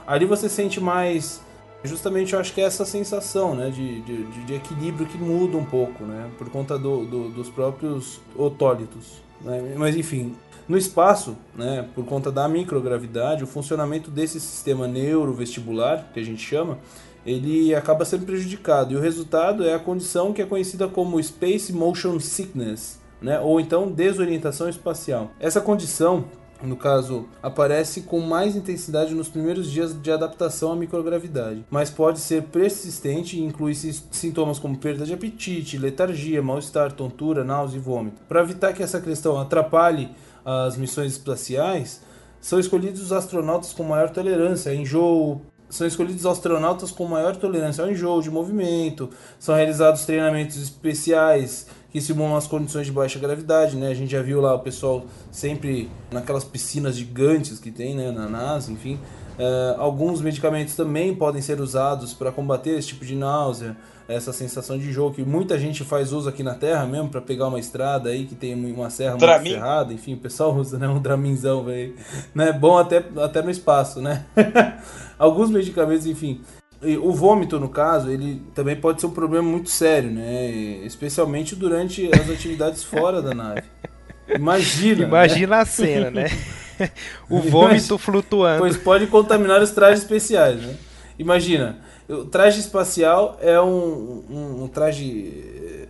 Ali 0.05 0.25
você 0.25 0.49
sente 0.49 0.81
mais, 0.81 1.41
justamente 1.85 2.33
eu 2.33 2.41
acho 2.41 2.53
que 2.53 2.61
é 2.61 2.65
essa 2.65 2.85
sensação 2.85 3.55
né, 3.55 3.71
de, 3.71 4.01
de, 4.01 4.25
de 4.45 4.55
equilíbrio 4.55 5.07
que 5.07 5.17
muda 5.17 5.57
um 5.57 5.65
pouco, 5.65 6.03
né, 6.03 6.29
por 6.37 6.51
conta 6.51 6.77
do, 6.77 7.05
do, 7.05 7.29
dos 7.29 7.49
próprios 7.49 8.21
otólitos. 8.37 9.23
Né? 9.41 9.75
Mas 9.77 9.97
enfim, 9.97 10.35
no 10.69 10.77
espaço, 10.77 11.37
né, 11.55 11.89
por 11.95 12.05
conta 12.05 12.33
da 12.33 12.49
microgravidade, 12.49 13.45
o 13.45 13.47
funcionamento 13.47 14.11
desse 14.11 14.41
sistema 14.41 14.89
neurovestibular, 14.89 16.09
que 16.13 16.19
a 16.19 16.25
gente 16.25 16.45
chama, 16.45 16.79
ele 17.25 17.75
acaba 17.75 18.05
sendo 18.05 18.27
prejudicado. 18.27 18.93
E 18.93 18.97
o 18.97 19.01
resultado 19.01 19.65
é 19.65 19.75
a 19.75 19.79
condição 19.79 20.33
que 20.33 20.43
é 20.43 20.47
conhecida 20.47 20.89
como 20.89 21.23
Space 21.23 21.73
Motion 21.73 22.19
Sickness, 22.19 23.01
né? 23.21 23.39
ou 23.41 23.61
então 23.61 23.91
desorientação 23.91 24.69
espacial. 24.69 25.31
Essa 25.39 25.61
condição, 25.61 26.25
no 26.63 26.77
caso, 26.77 27.27
aparece 27.43 28.03
com 28.03 28.21
mais 28.21 28.57
intensidade 28.57 29.15
nos 29.15 29.29
primeiros 29.29 29.71
dias 29.71 30.01
de 30.01 30.11
adaptação 30.11 30.73
à 30.73 30.77
microgravidade, 30.77 31.65
mas 31.71 31.91
pode 31.91 32.21
ser 32.21 32.45
persistente 32.45 33.39
e 33.39 33.45
inclui 33.45 33.75
sintomas 33.75 34.59
como 34.59 34.79
perda 34.79 35.05
de 35.05 35.15
apetite, 35.15 35.79
letargia, 35.79 36.43
mal-estar, 36.43 36.93
tontura, 36.93 37.45
náusea 37.45 37.79
e 37.79 37.81
vômito. 37.81 38.23
Para 38.29 38.43
evitar 38.43 38.73
que 38.73 38.83
essa 38.83 39.01
questão 39.01 39.39
atrapalhe 39.39 40.11
as 40.45 40.77
missões 40.77 41.13
espaciais, 41.13 42.01
são 42.41 42.59
escolhidos 42.59 43.03
os 43.03 43.13
astronautas 43.13 43.73
com 43.73 43.83
maior 43.83 44.09
tolerância 44.09 44.73
a 44.73 44.75
enjoo, 44.75 45.43
são 45.71 45.87
escolhidos 45.87 46.27
astronautas 46.27 46.91
com 46.91 47.07
maior 47.07 47.37
tolerância 47.37 47.83
ao 47.83 47.91
enjoo 47.91 48.21
de 48.21 48.31
movimento, 48.31 49.09
são 49.39 49.55
realizados 49.55 50.05
treinamentos 50.05 50.57
especiais 50.61 51.67
que 51.91 52.01
simulam 52.01 52.37
as 52.37 52.47
condições 52.47 52.87
de 52.87 52.93
baixa 52.93 53.19
gravidade, 53.19 53.77
né? 53.77 53.89
A 53.89 53.95
gente 53.95 54.13
já 54.13 54.23
viu 54.23 54.41
lá 54.41 54.55
o 54.55 54.61
pessoal 54.61 55.05
sempre 55.31 55.91
naquelas 56.11 56.45
piscinas 56.45 56.97
gigantes 56.97 57.59
que 57.59 57.71
tem, 57.71 57.97
né, 57.97 58.11
na 58.13 58.29
NASA, 58.29 58.71
enfim. 58.71 58.95
Uh, 59.39 59.81
alguns 59.81 60.21
medicamentos 60.21 60.77
também 60.77 61.15
podem 61.15 61.41
ser 61.41 61.61
usados 61.61 62.13
para 62.13 62.31
combater 62.31 62.79
esse 62.79 62.89
tipo 62.89 63.05
de 63.05 63.17
náusea, 63.17 63.77
essa 64.11 64.33
sensação 64.33 64.79
de 64.79 64.89
enjoo 64.89 65.13
que 65.13 65.23
muita 65.23 65.59
gente 65.59 65.85
faz 65.85 66.13
uso 66.13 66.29
aqui 66.29 66.43
na 66.43 66.55
Terra 66.55 66.87
mesmo 66.87 67.09
para 67.09 67.21
pegar 67.21 67.49
uma 67.49 67.59
estrada 67.59 68.11
aí 68.11 68.27
que 68.27 68.35
tem 68.35 68.55
uma 68.55 68.91
serra 68.91 69.17
Dramin. 69.17 69.51
muito 69.51 69.55
ferrada, 69.55 69.93
enfim, 69.93 70.15
o 70.15 70.19
pessoal 70.19 70.55
usa, 70.57 70.79
né, 70.79 70.89
um 70.89 71.01
draminzão, 71.01 71.65
velho, 71.65 71.95
né? 72.35 72.53
Bom 72.53 72.79
até 72.79 73.05
até 73.17 73.43
no 73.43 73.51
espaço, 73.51 74.01
né? 74.01 74.25
alguns 75.19 75.51
medicamentos, 75.51 76.07
enfim. 76.07 76.41
E 76.83 76.97
o 76.97 77.13
vômito, 77.13 77.61
no 77.61 77.69
caso, 77.69 78.11
ele 78.11 78.43
também 78.55 78.75
pode 78.75 79.03
ser 79.03 79.07
um 79.07 79.11
problema 79.11 79.47
muito 79.47 79.69
sério, 79.69 80.11
né? 80.11 80.51
Especialmente 80.83 81.55
durante 81.55 82.09
as 82.15 82.31
atividades 82.31 82.83
fora 82.83 83.21
da 83.21 83.35
nave. 83.35 83.63
Imagina. 84.35 85.05
Imagina 85.05 85.57
né? 85.57 85.63
a 85.63 85.67
cena, 85.67 86.11
né? 86.11 86.31
o 87.29 87.41
vômito 87.41 87.99
flutuando. 87.99 88.61
Pois 88.61 88.79
pode 88.79 89.07
contaminar 89.09 89.61
os 89.61 89.71
trajes 89.73 90.01
especiais, 90.01 90.61
né? 90.63 90.75
Imagina, 91.19 91.79
o 92.11 92.25
traje 92.25 92.61
espacial 92.61 93.37
é 93.41 93.61
um, 93.61 94.23
um, 94.29 94.65
um 94.65 94.69
traje. 94.69 95.89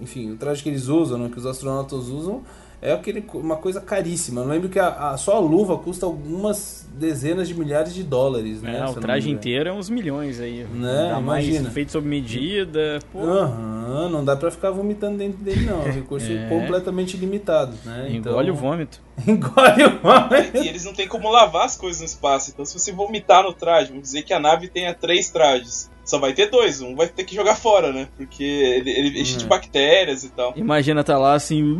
Enfim, 0.00 0.32
o 0.32 0.36
traje 0.36 0.62
que 0.62 0.68
eles 0.68 0.88
usam, 0.88 1.18
né, 1.18 1.28
que 1.30 1.38
os 1.38 1.46
astronautas 1.46 2.08
usam, 2.08 2.42
é 2.82 2.92
aquele, 2.92 3.24
uma 3.34 3.56
coisa 3.56 3.80
caríssima. 3.80 4.40
Eu 4.40 4.48
lembro 4.48 4.68
que 4.68 4.78
a, 4.78 5.10
a, 5.10 5.16
só 5.16 5.36
a 5.36 5.38
luva 5.38 5.76
custa 5.76 6.06
algumas 6.06 6.88
dezenas 6.94 7.46
de 7.46 7.54
milhares 7.54 7.94
de 7.94 8.02
dólares, 8.02 8.62
né? 8.62 8.78
É, 8.78 8.86
o 8.86 8.94
traje 8.94 9.30
inteiro 9.30 9.68
é 9.68 9.72
uns 9.72 9.90
milhões 9.90 10.40
aí. 10.40 10.64
Né? 10.64 11.14
Imagina. 11.18 11.62
Mais 11.62 11.74
feito 11.74 11.92
sob 11.92 12.08
medida. 12.08 12.98
Aham, 13.14 14.04
uhum, 14.04 14.08
não 14.08 14.24
dá 14.24 14.34
pra 14.34 14.50
ficar 14.50 14.70
vomitando 14.70 15.18
dentro 15.18 15.38
dele, 15.38 15.66
não. 15.66 15.82
É 15.82 15.90
recurso 15.90 16.26
é. 16.32 16.48
completamente 16.48 17.16
limitado, 17.16 17.76
né? 17.84 18.08
Engole 18.10 18.48
então... 18.48 18.54
o 18.54 18.56
vômito. 18.56 19.00
Engole 19.28 19.84
o 19.84 19.98
vômito. 19.98 20.56
E 20.56 20.68
eles 20.68 20.84
não 20.84 20.94
têm 20.94 21.06
como 21.06 21.30
lavar 21.30 21.66
as 21.66 21.76
coisas 21.76 22.00
no 22.00 22.06
espaço. 22.06 22.50
Então, 22.50 22.64
se 22.64 22.78
você 22.78 22.92
vomitar 22.92 23.42
no 23.42 23.52
traje, 23.52 23.88
vamos 23.88 24.04
dizer 24.04 24.22
que 24.22 24.32
a 24.32 24.40
nave 24.40 24.68
tenha 24.68 24.94
três 24.94 25.28
trajes 25.28 25.90
só 26.10 26.18
vai 26.18 26.32
ter 26.32 26.50
dois, 26.50 26.82
um 26.82 26.96
vai 26.96 27.06
ter 27.06 27.22
que 27.22 27.34
jogar 27.34 27.54
fora, 27.54 27.92
né? 27.92 28.08
Porque 28.16 28.42
ele, 28.42 28.90
ele 28.90 29.20
enche 29.20 29.36
de 29.36 29.44
hum. 29.44 29.48
bactérias 29.48 30.24
e 30.24 30.30
tal. 30.30 30.52
Imagina 30.56 31.04
tá 31.04 31.16
lá 31.16 31.34
assim. 31.34 31.78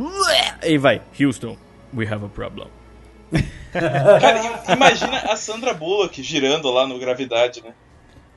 E 0.62 0.78
vai, 0.78 1.02
Houston, 1.20 1.56
we 1.92 2.06
have 2.06 2.25
a 2.25 2.28
problem. 2.28 2.68
Cara, 3.72 4.62
imagina 4.72 5.18
a 5.18 5.37
Sandra 5.37 5.75
Bullock 5.75 6.22
girando 6.22 6.70
lá 6.70 6.87
no 6.87 6.99
Gravidade, 6.99 7.62
né? 7.62 7.75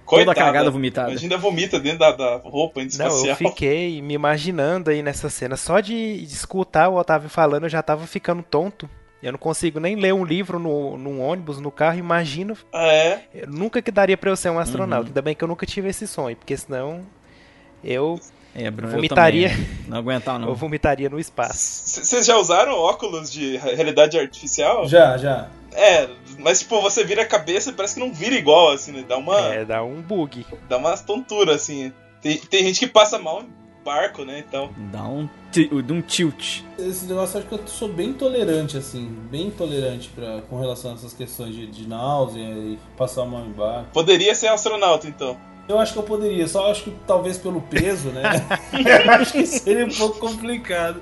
Coitada, 0.03 0.33
Toda 0.33 0.45
cagada 0.45 0.71
vomitada. 0.71 1.11
Imagina 1.11 1.37
vomita 1.37 1.79
dentro 1.79 1.99
da, 1.99 2.11
da 2.11 2.37
roupa 2.37 2.81
espacial. 2.81 3.15
Não, 3.15 3.25
eu 3.27 3.35
fiquei 3.35 4.01
me 4.01 4.15
imaginando 4.15 4.89
aí 4.89 5.01
nessa 5.01 5.29
cena. 5.29 5.55
Só 5.55 5.79
de, 5.79 6.25
de 6.25 6.33
escutar 6.33 6.89
o 6.89 6.97
Otávio 6.97 7.29
falando, 7.29 7.63
eu 7.63 7.69
já 7.69 7.81
tava 7.81 8.05
ficando 8.05 8.43
tonto. 8.43 8.89
Eu 9.23 9.31
não 9.31 9.39
consigo 9.39 9.79
nem 9.79 9.95
ler 9.95 10.13
um 10.13 10.25
livro 10.25 10.59
no, 10.59 10.97
num 10.97 11.21
ônibus, 11.21 11.57
no 11.57 11.71
carro, 11.71 11.97
imagino. 11.97 12.57
Ah, 12.73 12.87
é? 12.87 13.23
Nunca 13.47 13.81
que 13.81 13.89
daria 13.89 14.17
pra 14.17 14.29
eu 14.29 14.35
ser 14.35 14.49
um 14.49 14.59
astronauta. 14.59 15.03
Uhum. 15.03 15.07
Ainda 15.07 15.21
bem 15.21 15.33
que 15.33 15.41
eu 15.41 15.47
nunca 15.47 15.65
tive 15.65 15.87
esse 15.87 16.05
sonho, 16.05 16.35
porque 16.35 16.57
senão 16.57 17.05
eu 17.81 18.19
é, 18.53 18.69
Bruno, 18.69 18.91
vomitaria. 18.91 19.49
Eu 19.51 19.89
não 19.89 19.97
aguentar, 19.97 20.37
não. 20.37 20.49
eu 20.49 20.55
vomitaria 20.55 21.09
no 21.09 21.17
espaço. 21.17 22.03
Vocês 22.03 22.25
já 22.25 22.37
usaram 22.37 22.73
óculos 22.73 23.31
de 23.31 23.55
realidade 23.55 24.19
artificial? 24.19 24.89
Já, 24.89 25.17
já. 25.17 25.49
É, 25.71 26.09
mas 26.39 26.59
tipo, 26.59 26.81
você 26.81 27.05
vira 27.05 27.21
a 27.21 27.25
cabeça 27.25 27.69
e 27.69 27.73
parece 27.73 27.93
que 27.93 28.01
não 28.01 28.13
vira 28.13 28.35
igual, 28.35 28.71
assim, 28.71 28.91
né? 28.91 29.05
Dá 29.07 29.17
uma. 29.17 29.39
É, 29.39 29.63
dá 29.63 29.81
um 29.83 30.01
bug. 30.01 30.45
Dá 30.67 30.77
uma 30.77 30.97
tontura, 30.97 31.55
assim. 31.55 31.93
Tem, 32.21 32.37
tem 32.37 32.65
gente 32.65 32.81
que 32.81 32.87
passa 32.87 33.17
mal 33.17 33.43
barco, 33.83 34.23
né? 34.23 34.43
Então. 34.47 34.69
Dá 34.91 35.03
um, 35.03 35.27
um 35.89 36.01
tilt. 36.01 36.61
Esse 36.77 37.05
negócio 37.05 37.39
acho 37.39 37.47
que 37.47 37.55
eu 37.55 37.67
sou 37.67 37.87
bem 37.87 38.13
tolerante, 38.13 38.77
assim, 38.77 39.07
bem 39.29 39.51
tolerante 39.51 40.09
pra, 40.09 40.41
com 40.49 40.59
relação 40.59 40.91
a 40.91 40.93
essas 40.95 41.13
questões 41.13 41.53
de, 41.55 41.67
de 41.67 41.87
náusea 41.87 42.41
e 42.41 42.79
passar 42.97 43.25
mal 43.25 43.45
em 43.45 43.51
barco. 43.51 43.89
Poderia 43.93 44.33
ser 44.33 44.47
astronauta, 44.47 45.07
então. 45.07 45.37
Eu 45.67 45.79
acho 45.79 45.93
que 45.93 45.99
eu 45.99 46.03
poderia, 46.03 46.45
só 46.47 46.69
acho 46.69 46.83
que 46.83 46.93
talvez 47.07 47.37
pelo 47.37 47.61
peso, 47.61 48.09
né? 48.09 48.23
eu 49.05 49.11
acho 49.11 49.31
que 49.33 49.45
seria 49.45 49.85
um 49.85 49.93
pouco 49.93 50.19
complicado. 50.19 51.01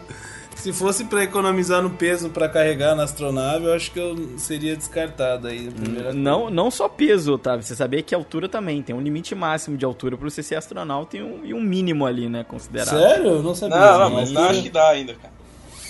Se 0.55 0.71
fosse 0.71 1.05
para 1.05 1.23
economizar 1.23 1.81
no 1.81 1.89
peso 1.89 2.29
para 2.29 2.47
carregar 2.47 2.95
na 2.95 3.03
astronave, 3.03 3.65
eu 3.65 3.73
acho 3.73 3.91
que 3.91 3.99
eu 3.99 4.37
seria 4.37 4.75
descartado 4.75 5.47
aí. 5.47 5.69
não, 6.13 6.49
não 6.49 6.69
só 6.69 6.87
peso, 6.87 7.33
Otávio. 7.33 7.63
Você 7.63 7.75
sabia 7.75 8.01
que 8.03 8.13
altura 8.13 8.47
também. 8.47 8.81
Tem 8.81 8.95
um 8.95 9.01
limite 9.01 9.33
máximo 9.33 9.75
de 9.77 9.85
altura 9.85 10.17
para 10.17 10.29
você 10.29 10.43
ser 10.43 10.55
astronauta 10.55 11.17
e 11.17 11.23
um, 11.23 11.45
e 11.45 11.53
um 11.53 11.61
mínimo 11.61 12.05
ali, 12.05 12.29
né? 12.29 12.43
Considerado. 12.43 12.89
Sério? 12.89 13.27
Eu 13.27 13.43
não 13.43 13.55
sabia. 13.55 13.77
Não, 13.77 13.99
não 13.99 14.09
mas 14.11 14.35
acho 14.35 14.61
que 14.61 14.69
dá 14.69 14.89
ainda, 14.89 15.15
cara. 15.15 15.41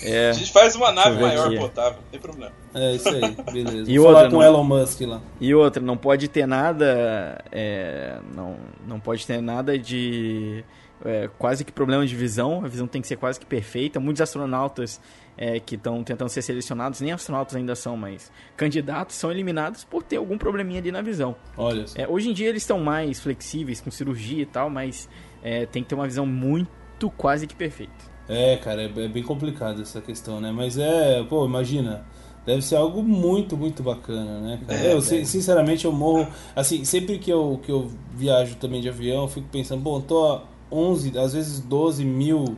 É. 0.04 0.30
A 0.32 0.34
gente 0.34 0.52
faz 0.52 0.76
uma 0.76 0.91
nave 0.91 1.21
maior 1.21 1.56
potável, 1.58 2.00
não 2.02 2.10
tem 2.10 2.19
problema. 2.19 2.52
É 2.74 2.95
isso 2.95 3.08
aí, 3.08 3.36
beleza. 3.52 3.86
e 3.91 4.00
Vou 4.00 4.08
outra, 4.08 4.21
falar 4.21 4.32
com 4.32 4.38
não... 4.38 4.43
Elon 4.43 4.63
Musk 4.63 5.02
lá. 5.02 5.21
E 5.39 5.54
outra, 5.54 5.84
não 5.84 5.95
pode 5.95 6.28
ter 6.28 6.47
nada. 6.47 7.43
É, 7.52 8.17
não, 8.36 8.58
não 8.88 9.00
pode 9.00 9.28
ter 9.28 9.41
nada 9.41 9.78
de 9.78 10.63
é, 11.06 11.30
quase 11.38 11.64
que 11.64 11.72
problema 11.72 12.06
de 12.06 12.16
visão, 12.16 12.64
a 12.64 12.68
visão 12.68 12.88
tem 12.88 13.02
que 13.02 13.08
ser 13.08 13.18
quase 13.18 13.40
que 13.40 13.46
perfeita. 13.46 14.00
Muitos 14.00 14.22
astronautas 14.22 15.02
é, 15.38 15.60
que 15.60 15.76
estão 15.76 16.04
tentando 16.04 16.30
ser 16.30 16.42
selecionados, 16.42 17.02
nem 17.02 17.12
astronautas 17.12 17.56
ainda 17.56 17.76
são, 17.76 17.98
mas 17.98 18.32
candidatos 18.56 19.16
são 19.16 19.32
eliminados 19.32 19.84
por 19.84 20.04
ter 20.04 20.18
algum 20.18 20.38
probleminha 20.38 20.80
ali 20.80 20.92
na 20.92 21.02
visão. 21.02 21.36
Olha 21.58 21.86
é, 21.96 22.08
hoje 22.08 22.30
em 22.30 22.34
dia 22.34 22.50
eles 22.50 22.64
estão 22.64 22.80
mais 22.80 23.20
flexíveis 23.20 23.82
com 23.82 23.90
cirurgia 23.90 24.44
e 24.44 24.46
tal, 24.46 24.70
mas 24.70 25.10
é, 25.44 25.66
tem 25.66 25.84
que 25.84 25.90
ter 25.90 25.96
uma 25.96 26.08
visão 26.08 26.26
muito 26.26 27.10
quase 27.18 27.48
que 27.48 27.56
perfeita. 27.56 28.12
É, 28.30 28.56
cara, 28.58 28.84
é, 28.84 28.86
é 28.86 29.08
bem 29.08 29.24
complicado 29.24 29.82
essa 29.82 30.00
questão, 30.00 30.40
né? 30.40 30.52
Mas 30.52 30.78
é, 30.78 31.24
pô, 31.24 31.46
imagina. 31.46 32.06
Deve 32.44 32.64
ser 32.64 32.76
algo 32.76 33.04
muito, 33.04 33.56
muito 33.56 33.84
bacana, 33.84 34.40
né? 34.40 34.60
É, 34.68 34.94
eu, 34.94 35.02
sinceramente, 35.02 35.86
eu 35.86 35.92
morro. 35.92 36.28
Assim, 36.56 36.84
sempre 36.84 37.20
que 37.20 37.32
eu, 37.32 37.60
que 37.64 37.72
eu 37.72 37.92
viajo 38.16 38.56
também 38.56 38.82
de 38.82 38.90
avião, 38.90 39.24
eu 39.24 39.28
fico 39.28 39.48
pensando, 39.52 39.80
bom, 39.80 40.02
tô 40.02 40.42
11, 40.71 41.17
às 41.17 41.34
vezes 41.34 41.60
12 41.60 42.05
mil, 42.05 42.57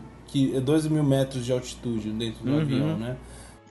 12 0.63 0.89
mil 0.89 1.03
metros 1.03 1.45
de 1.45 1.51
altitude 1.51 2.11
dentro 2.11 2.43
do 2.43 2.51
uhum. 2.51 2.61
avião, 2.61 2.97
né? 2.97 3.17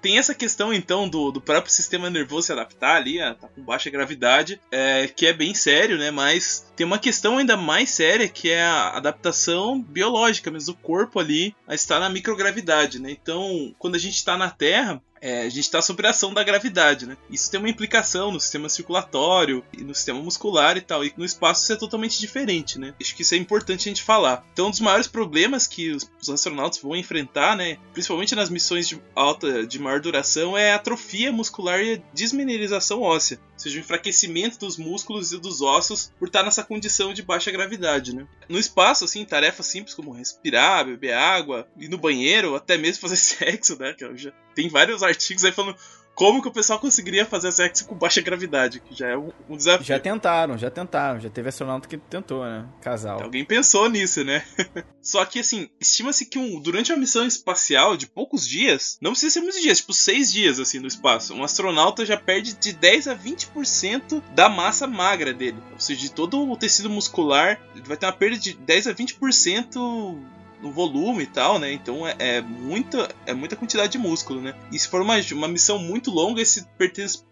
Tem 0.03 0.19
essa 0.19 0.35
questão, 0.35 0.75
então, 0.75 1.09
do, 1.09 1.31
do 1.31 1.41
próprio 1.41 1.73
sistema 1.73 2.11
nervoso 2.11 2.49
se 2.49 2.53
adaptar 2.53 2.97
ali, 2.97 3.21
a, 3.21 3.37
tá 3.37 3.47
com 3.47 3.63
baixa 3.63 3.89
gravidade, 3.89 4.61
é, 4.69 5.07
que 5.07 5.27
é 5.27 5.33
bem 5.33 5.55
sério, 5.55 5.97
né? 5.97 6.11
Mas 6.11 6.67
tem 6.75 6.85
uma 6.85 6.99
questão 6.99 7.39
ainda 7.39 7.57
mais 7.57 7.91
séria, 7.91 8.29
que 8.29 8.51
é 8.51 8.65
a 8.65 8.97
adaptação 8.97 9.81
biológica 9.81 10.51
mesmo 10.51 10.75
do 10.75 10.81
corpo 10.81 11.21
ali 11.21 11.55
a 11.69 11.75
estar 11.77 12.01
na 12.01 12.11
microgravidade, 12.11 12.99
né? 12.99 13.13
Então, 13.13 13.73
quando 13.79 13.95
a 13.95 13.99
gente 13.99 14.17
está 14.17 14.37
na 14.37 14.51
Terra, 14.51 15.01
é, 15.23 15.43
a 15.43 15.49
gente 15.49 15.61
está 15.61 15.81
sob 15.81 16.05
a 16.05 16.11
ação 16.11 16.35
da 16.35 16.43
gravidade, 16.43 17.07
né? 17.07 17.17
Isso 17.31 17.49
tem 17.49 17.61
uma 17.61 17.69
implicação 17.69 18.33
no 18.33 18.41
sistema 18.41 18.69
circulatório 18.69 19.65
e 19.73 19.85
no 19.85 19.95
sistema 19.95 20.21
muscular 20.21 20.77
e 20.77 20.81
tal. 20.81 21.05
E 21.05 21.15
no 21.17 21.25
espaço 21.25 21.63
isso 21.63 21.73
é 21.73 21.77
totalmente 21.77 22.19
diferente, 22.19 22.77
né? 22.77 22.93
Acho 23.01 23.15
que 23.15 23.23
isso 23.23 23.35
é 23.37 23.39
importante 23.39 23.89
a 23.89 23.91
gente 23.91 24.03
falar. 24.03 24.45
Então, 24.53 24.67
um 24.67 24.71
dos 24.71 24.81
maiores 24.81 25.07
problemas 25.07 25.69
que 25.69 25.93
os, 25.93 26.11
os 26.21 26.29
astronautas 26.29 26.81
vão 26.81 26.97
enfrentar, 26.97 27.57
né? 27.57 27.79
Principalmente 27.93 28.35
nas 28.35 28.51
missões 28.51 28.89
de 28.89 29.01
alta, 29.15 29.65
de 29.65 29.79
maior 29.79 30.01
duração, 30.01 30.59
é 30.59 30.73
a 30.73 30.77
atrofia 30.77 31.31
muscular 31.31 31.81
e 31.81 31.95
a 31.95 32.01
desmineralização 32.13 33.01
óssea. 33.01 33.39
seja, 33.57 33.79
o 33.79 33.81
enfraquecimento 33.81 34.59
dos 34.59 34.77
músculos 34.77 35.33
e 35.33 35.39
dos 35.39 35.63
ossos 35.63 36.11
por 36.19 36.27
estar 36.27 36.43
nessa 36.43 36.65
condição 36.65 37.15
de 37.15 37.23
baixa 37.23 37.53
gravidade, 37.53 38.13
né? 38.13 38.27
No 38.49 38.59
espaço, 38.59 39.05
assim, 39.05 39.25
tarefas 39.25 39.67
simples 39.67 39.95
como 39.95 40.11
respirar, 40.11 40.85
beber 40.85 41.13
água, 41.13 41.69
ir 41.79 41.89
no 41.89 41.97
banheiro, 41.97 42.57
até 42.57 42.77
mesmo 42.77 43.01
fazer 43.01 43.15
sexo, 43.23 43.79
né? 43.79 43.93
Que 43.93 44.17
já 44.17 44.33
tem 44.55 44.69
vários 44.69 45.03
artigos 45.03 45.45
aí 45.45 45.53
falando 45.53 45.77
como 46.15 46.43
que 46.43 46.49
o 46.49 46.53
pessoal 46.53 46.79
conseguiria 46.79 47.25
fazer 47.25 47.51
sexo 47.53 47.87
com 47.87 47.95
baixa 47.95 48.21
gravidade, 48.21 48.81
que 48.81 48.95
já 48.95 49.09
é 49.09 49.17
um, 49.17 49.31
um 49.49 49.57
desafio. 49.57 49.87
Já 49.87 49.99
tentaram, 49.99 50.59
já 50.59 50.71
tentaram. 50.71 51.21
Já 51.21 51.31
teve 51.31 51.49
astronauta 51.49 51.89
que 51.89 51.97
tentou, 51.97 52.45
né? 52.45 52.69
Casal. 52.81 53.23
Alguém 53.23 53.45
pensou 53.45 53.89
nisso, 53.89 54.23
né? 54.23 54.45
Só 55.01 55.25
que, 55.25 55.41
assim, 55.41 55.71
estima-se 55.81 56.27
que 56.27 56.39
um, 56.39 56.61
durante 56.61 56.93
uma 56.93 56.99
missão 56.99 57.27
espacial 57.27 57.97
de 57.97 58.07
poucos 58.07 58.47
dias, 58.47 58.99
não 59.01 59.13
precisa 59.13 59.33
ser 59.33 59.41
muitos 59.41 59.61
dias, 59.61 59.79
tipo 59.79 59.93
seis 59.93 60.31
dias, 60.31 60.61
assim, 60.61 60.79
no 60.79 60.87
espaço, 60.87 61.35
um 61.35 61.43
astronauta 61.43 62.05
já 62.05 62.17
perde 62.17 62.53
de 62.55 62.73
10 62.73 63.09
a 63.09 63.17
20% 63.17 64.23
da 64.35 64.49
massa 64.49 64.87
magra 64.87 65.33
dele. 65.33 65.59
Ou 65.73 65.81
seja, 65.81 66.01
de 66.01 66.11
todo 66.11 66.49
o 66.49 66.57
tecido 66.57 66.91
muscular, 66.91 67.61
ele 67.75 67.85
vai 67.87 67.97
ter 67.97 68.07
uma 68.07 68.13
perda 68.13 68.37
de 68.37 68.53
10 68.53 68.87
a 68.87 68.95
20% 68.95 70.21
no 70.63 70.71
volume 70.71 71.25
e 71.25 71.27
tal, 71.27 71.59
né? 71.59 71.73
Então 71.73 72.07
é, 72.07 72.15
é, 72.19 72.41
muita, 72.41 73.13
é 73.27 73.35
muita 73.35 73.57
quantidade 73.57 73.93
de 73.93 73.99
músculo, 73.99 74.41
né? 74.41 74.55
E 74.71 74.79
se 74.79 74.89
for 74.89 75.03
uma, 75.03 75.17
uma 75.33 75.49
missão 75.49 75.79
muito 75.79 76.11
longa, 76.11 76.41
esse 76.41 76.65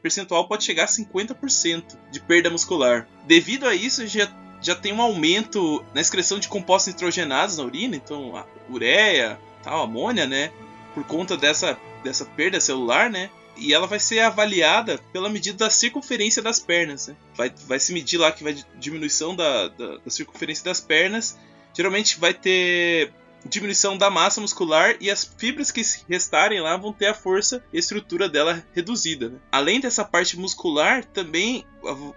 percentual 0.02 0.48
pode 0.48 0.64
chegar 0.64 0.84
a 0.84 0.88
50% 0.88 1.96
de 2.10 2.20
perda 2.20 2.50
muscular. 2.50 3.06
Devido 3.26 3.66
a 3.66 3.74
isso, 3.74 4.06
já, 4.06 4.28
já 4.60 4.74
tem 4.74 4.92
um 4.92 5.00
aumento 5.00 5.84
na 5.94 6.00
excreção 6.00 6.38
de 6.38 6.48
compostos 6.48 6.92
nitrogenados 6.92 7.56
na 7.56 7.64
urina, 7.64 7.96
então 7.96 8.36
a 8.36 8.44
ureia, 8.68 9.38
tal, 9.62 9.84
amônia, 9.84 10.26
né? 10.26 10.50
Por 10.92 11.04
conta 11.04 11.36
dessa, 11.36 11.78
dessa 12.02 12.24
perda 12.24 12.60
celular, 12.60 13.08
né? 13.08 13.30
e 13.60 13.74
ela 13.74 13.86
vai 13.86 14.00
ser 14.00 14.20
avaliada 14.20 14.98
pela 15.12 15.28
medida 15.28 15.58
da 15.58 15.70
circunferência 15.70 16.42
das 16.42 16.58
pernas. 16.58 17.08
Né? 17.08 17.16
Vai, 17.34 17.52
vai 17.66 17.78
se 17.78 17.92
medir 17.92 18.18
lá 18.18 18.32
que 18.32 18.42
vai 18.42 18.56
diminuição 18.78 19.36
da, 19.36 19.68
da, 19.68 19.98
da, 19.98 20.10
circunferência 20.10 20.64
das 20.64 20.80
pernas. 20.80 21.38
Geralmente 21.74 22.18
vai 22.18 22.32
ter 22.32 23.12
diminuição 23.44 23.96
da 23.96 24.10
massa 24.10 24.40
muscular 24.40 24.96
e 25.00 25.10
as 25.10 25.24
fibras 25.24 25.70
que 25.70 25.82
restarem 26.08 26.60
lá 26.60 26.76
vão 26.76 26.92
ter 26.92 27.06
a 27.06 27.14
força 27.14 27.62
e 27.72 27.78
estrutura 27.78 28.28
dela 28.28 28.64
reduzida. 28.72 29.28
Né? 29.28 29.38
Além 29.50 29.80
dessa 29.80 30.04
parte 30.04 30.38
muscular, 30.38 31.04
também 31.04 31.64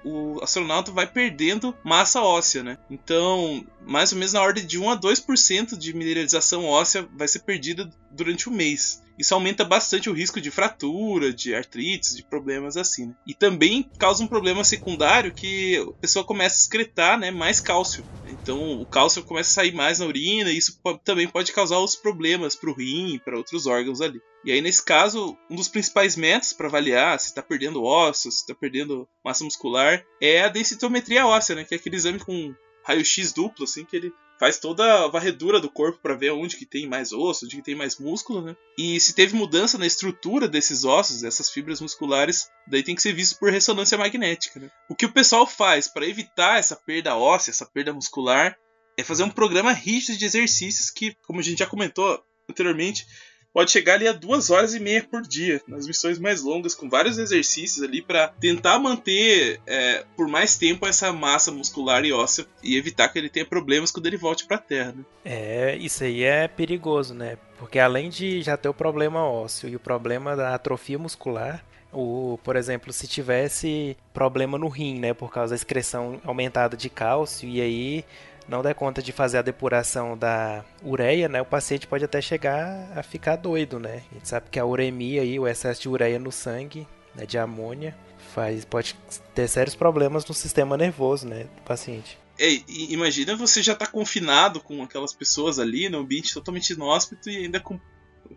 o 0.03 0.39
astronauta 0.41 0.91
vai 0.91 1.07
perdendo 1.07 1.75
massa 1.83 2.21
óssea, 2.21 2.63
né? 2.63 2.77
Então, 2.89 3.65
mais 3.85 4.11
ou 4.11 4.17
menos 4.17 4.33
na 4.33 4.41
ordem 4.41 4.65
de 4.65 4.79
1 4.79 4.89
a 4.89 4.99
2% 4.99 5.77
de 5.77 5.93
mineralização 5.93 6.65
óssea 6.65 7.07
vai 7.15 7.27
ser 7.27 7.39
perdida 7.39 7.89
durante 8.11 8.47
o 8.47 8.51
mês. 8.51 9.01
Isso 9.17 9.33
aumenta 9.33 9.63
bastante 9.63 10.09
o 10.09 10.13
risco 10.13 10.41
de 10.41 10.49
fratura, 10.49 11.31
de 11.31 11.53
artrites, 11.53 12.15
de 12.15 12.23
problemas 12.23 12.77
assim. 12.77 13.07
Né? 13.07 13.15
E 13.27 13.33
também 13.33 13.89
causa 13.97 14.23
um 14.23 14.27
problema 14.27 14.63
secundário 14.63 15.31
que 15.31 15.77
a 15.77 16.01
pessoa 16.01 16.25
começa 16.25 16.55
a 16.55 16.61
excretar 16.61 17.19
né, 17.19 17.29
mais 17.29 17.59
cálcio. 17.59 18.03
Então 18.27 18.81
o 18.81 18.85
cálcio 18.85 19.23
começa 19.23 19.49
a 19.51 19.53
sair 19.53 19.73
mais 19.73 19.99
na 19.99 20.05
urina 20.05 20.49
e 20.49 20.57
isso 20.57 20.79
também 21.03 21.27
pode 21.27 21.53
causar 21.53 21.77
os 21.79 21.95
problemas 21.95 22.55
para 22.55 22.71
o 22.71 22.73
rim, 22.73 23.19
para 23.23 23.37
outros 23.37 23.67
órgãos 23.67 24.01
ali. 24.01 24.19
E 24.45 24.51
aí, 24.51 24.61
nesse 24.61 24.83
caso, 24.83 25.37
um 25.49 25.55
dos 25.55 25.67
principais 25.67 26.15
métodos 26.15 26.53
para 26.53 26.67
avaliar 26.67 27.19
se 27.19 27.27
está 27.27 27.41
perdendo 27.41 27.83
ossos, 27.83 28.35
se 28.35 28.41
está 28.41 28.53
perdendo 28.53 29.07
massa 29.23 29.43
muscular, 29.43 30.05
é 30.21 30.41
a 30.41 30.49
densitometria 30.49 31.25
óssea, 31.25 31.55
né? 31.55 31.63
Que 31.63 31.75
é 31.75 31.77
aquele 31.77 31.95
exame 31.95 32.19
com 32.19 32.53
raio-x 32.85 33.31
duplo, 33.31 33.63
assim, 33.63 33.85
que 33.85 33.95
ele 33.95 34.11
faz 34.39 34.59
toda 34.59 35.05
a 35.05 35.07
varredura 35.07 35.61
do 35.61 35.69
corpo 35.69 35.99
para 36.01 36.15
ver 36.15 36.31
onde 36.31 36.57
que 36.57 36.65
tem 36.65 36.85
mais 36.85 37.13
osso, 37.13 37.45
onde 37.45 37.55
que 37.55 37.61
tem 37.61 37.75
mais 37.75 37.97
músculo, 37.97 38.41
né? 38.41 38.55
E 38.77 38.99
se 38.99 39.13
teve 39.13 39.35
mudança 39.35 39.77
na 39.77 39.85
estrutura 39.85 40.49
desses 40.49 40.83
ossos, 40.83 41.21
dessas 41.21 41.49
fibras 41.49 41.79
musculares, 41.79 42.49
daí 42.67 42.83
tem 42.83 42.95
que 42.95 43.01
ser 43.01 43.13
visto 43.13 43.39
por 43.39 43.51
ressonância 43.51 43.97
magnética, 43.97 44.59
né? 44.59 44.69
O 44.89 44.95
que 44.95 45.05
o 45.05 45.13
pessoal 45.13 45.47
faz 45.47 45.87
para 45.87 46.05
evitar 46.05 46.59
essa 46.59 46.75
perda 46.75 47.15
óssea, 47.15 47.51
essa 47.51 47.65
perda 47.65 47.93
muscular, 47.93 48.57
é 48.97 49.03
fazer 49.03 49.23
um 49.23 49.29
programa 49.29 49.71
rígido 49.71 50.17
de 50.17 50.25
exercícios 50.25 50.89
que, 50.89 51.15
como 51.25 51.39
a 51.39 51.43
gente 51.43 51.59
já 51.59 51.65
comentou 51.65 52.21
anteriormente, 52.49 53.07
pode 53.53 53.71
chegar 53.71 53.93
ali 53.93 54.07
a 54.07 54.11
duas 54.11 54.49
horas 54.49 54.73
e 54.73 54.79
meia 54.79 55.03
por 55.03 55.21
dia, 55.21 55.61
nas 55.67 55.85
missões 55.85 56.17
mais 56.17 56.41
longas, 56.41 56.73
com 56.73 56.89
vários 56.89 57.17
exercícios 57.17 57.83
ali 57.83 58.01
para 58.01 58.29
tentar 58.39 58.79
manter 58.79 59.61
é, 59.67 60.03
por 60.17 60.27
mais 60.27 60.57
tempo 60.57 60.87
essa 60.87 61.13
massa 61.13 61.51
muscular 61.51 62.03
e 62.03 62.11
óssea 62.11 62.45
e 62.63 62.75
evitar 62.75 63.09
que 63.09 63.19
ele 63.19 63.29
tenha 63.29 63.45
problemas 63.45 63.91
quando 63.91 64.07
ele 64.07 64.17
volte 64.17 64.45
para 64.45 64.57
Terra. 64.57 64.93
Né? 64.93 65.05
É, 65.23 65.75
isso 65.77 66.03
aí 66.03 66.23
é 66.23 66.47
perigoso, 66.47 67.13
né? 67.13 67.37
Porque 67.59 67.77
além 67.79 68.09
de 68.09 68.41
já 68.41 68.57
ter 68.57 68.67
o 68.67 68.73
problema 68.73 69.23
ósseo 69.23 69.69
e 69.69 69.75
o 69.75 69.79
problema 69.79 70.35
da 70.35 70.55
atrofia 70.55 70.97
muscular, 70.97 71.63
o, 71.93 72.39
por 72.43 72.55
exemplo, 72.55 72.91
se 72.91 73.07
tivesse 73.07 73.95
problema 74.13 74.57
no 74.57 74.67
rim, 74.67 74.99
né, 74.99 75.13
por 75.13 75.31
causa 75.31 75.51
da 75.51 75.55
excreção 75.55 76.19
aumentada 76.25 76.75
de 76.75 76.89
cálcio, 76.89 77.47
e 77.47 77.61
aí 77.61 78.05
não 78.47 78.61
der 78.61 78.75
conta 78.75 79.01
de 79.01 79.11
fazer 79.11 79.37
a 79.37 79.41
depuração 79.41 80.17
da 80.17 80.63
ureia, 80.83 81.29
né, 81.29 81.41
o 81.41 81.45
paciente 81.45 81.87
pode 81.87 82.03
até 82.03 82.21
chegar 82.21 82.91
a 82.95 83.03
ficar 83.03 83.35
doido, 83.35 83.79
né? 83.79 84.03
A 84.11 84.13
gente 84.15 84.27
sabe 84.27 84.49
que 84.49 84.59
a 84.59 84.65
uremia 84.65 85.21
aí, 85.21 85.39
o 85.39 85.47
excesso 85.47 85.81
de 85.81 85.89
ureia 85.89 86.19
no 86.19 86.31
sangue, 86.31 86.87
né, 87.15 87.25
de 87.25 87.37
amônia, 87.37 87.95
faz 88.33 88.65
pode 88.65 88.95
ter 89.33 89.47
sérios 89.47 89.75
problemas 89.75 90.25
no 90.25 90.33
sistema 90.33 90.77
nervoso, 90.77 91.27
né, 91.27 91.43
do 91.43 91.61
paciente. 91.63 92.17
É, 92.39 92.49
imagina 92.67 93.35
você 93.35 93.61
já 93.61 93.75
tá 93.75 93.85
confinado 93.85 94.59
com 94.59 94.81
aquelas 94.81 95.13
pessoas 95.13 95.59
ali 95.59 95.87
no 95.87 95.99
ambiente 95.99 96.33
totalmente 96.33 96.71
inóspito 96.71 97.29
e 97.29 97.37
ainda 97.37 97.59
com 97.59 97.79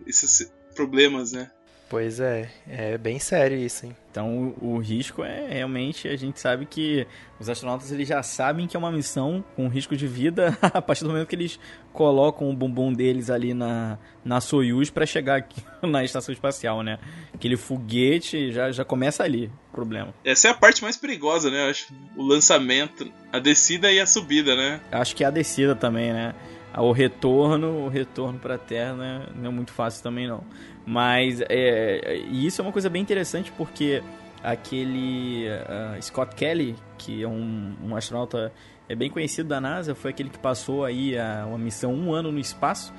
esses 0.07 0.53
problemas, 0.75 1.33
né? 1.33 1.51
Pois 1.89 2.19
é, 2.19 2.51
é 2.69 2.99
bem 2.99 3.19
sério 3.21 3.57
isso, 3.57 3.87
hein? 3.87 3.97
Então 4.11 4.55
o, 4.61 4.75
o, 4.75 4.79
risco 4.79 5.23
é 5.23 5.47
realmente 5.53 6.09
a 6.09 6.17
gente 6.17 6.41
sabe 6.41 6.67
que 6.67 7.07
os 7.39 7.49
astronautas 7.49 7.93
eles 7.93 8.09
já 8.09 8.23
sabem 8.25 8.67
que 8.67 8.77
é 8.77 8.79
uma 8.79 8.91
missão 8.91 9.45
com 9.55 9.69
risco 9.69 9.97
de 9.97 10.07
vida 10.07 10.59
a 10.63 10.83
partir 10.83 11.05
do 11.05 11.11
momento 11.11 11.29
que 11.29 11.37
eles 11.37 11.61
colocam 11.93 12.51
o 12.51 12.53
bumbum 12.53 12.93
deles 12.93 13.31
ali 13.31 13.55
na, 13.55 13.99
na 14.25 14.41
Soyuz 14.41 14.91
para 14.91 15.07
chegar 15.07 15.37
aqui 15.37 15.63
na 15.81 16.03
estação 16.03 16.33
espacial, 16.33 16.83
né? 16.83 16.99
Aquele 17.33 17.57
foguete 17.57 18.51
já, 18.51 18.73
já 18.73 18.85
começa 18.85 19.23
ali 19.23 19.47
o 19.71 19.73
problema. 19.73 20.13
Essa 20.25 20.49
é 20.49 20.51
a 20.51 20.55
parte 20.55 20.83
mais 20.83 20.97
perigosa, 20.97 21.51
né? 21.51 21.67
Eu 21.67 21.71
acho 21.71 21.95
o 22.17 22.23
lançamento, 22.25 23.13
a 23.33 23.39
descida 23.39 23.93
e 23.93 24.01
a 24.01 24.07
subida, 24.07 24.57
né? 24.57 24.81
Acho 24.91 25.15
que 25.15 25.23
é 25.23 25.27
a 25.27 25.31
descida 25.31 25.77
também, 25.77 26.13
né? 26.13 26.35
O 26.77 26.93
retorno, 26.93 27.85
o 27.85 27.89
retorno 27.89 28.39
para 28.39 28.57
a 28.57 28.59
Terra 28.59 28.95
né? 28.95 29.27
não 29.35 29.47
é 29.47 29.53
muito 29.53 29.73
fácil 29.73 30.03
também 30.03 30.29
não. 30.29 30.45
Mas 30.85 31.41
é, 31.49 32.19
e 32.31 32.47
isso 32.47 32.61
é 32.61 32.65
uma 32.65 32.73
coisa 32.73 32.91
bem 32.91 33.03
interessante 33.03 33.51
porque 33.53 34.03
aquele 34.43 35.47
uh, 35.49 36.01
Scott 36.03 36.35
Kelly, 36.37 36.77
que 36.99 37.23
é 37.23 37.29
um, 37.29 37.75
um, 37.83 37.97
astronauta 37.97 38.53
é 38.89 38.95
bem 38.95 39.11
conhecido 39.11 39.49
da 39.49 39.61
NASA, 39.61 39.95
foi 39.95 40.11
aquele 40.11 40.31
que 40.31 40.39
passou 40.39 40.85
aí 40.85 41.19
a, 41.19 41.45
uma 41.49 41.59
missão 41.59 41.93
um 41.93 42.13
ano 42.13 42.31
no 42.31 42.39
espaço. 42.39 42.93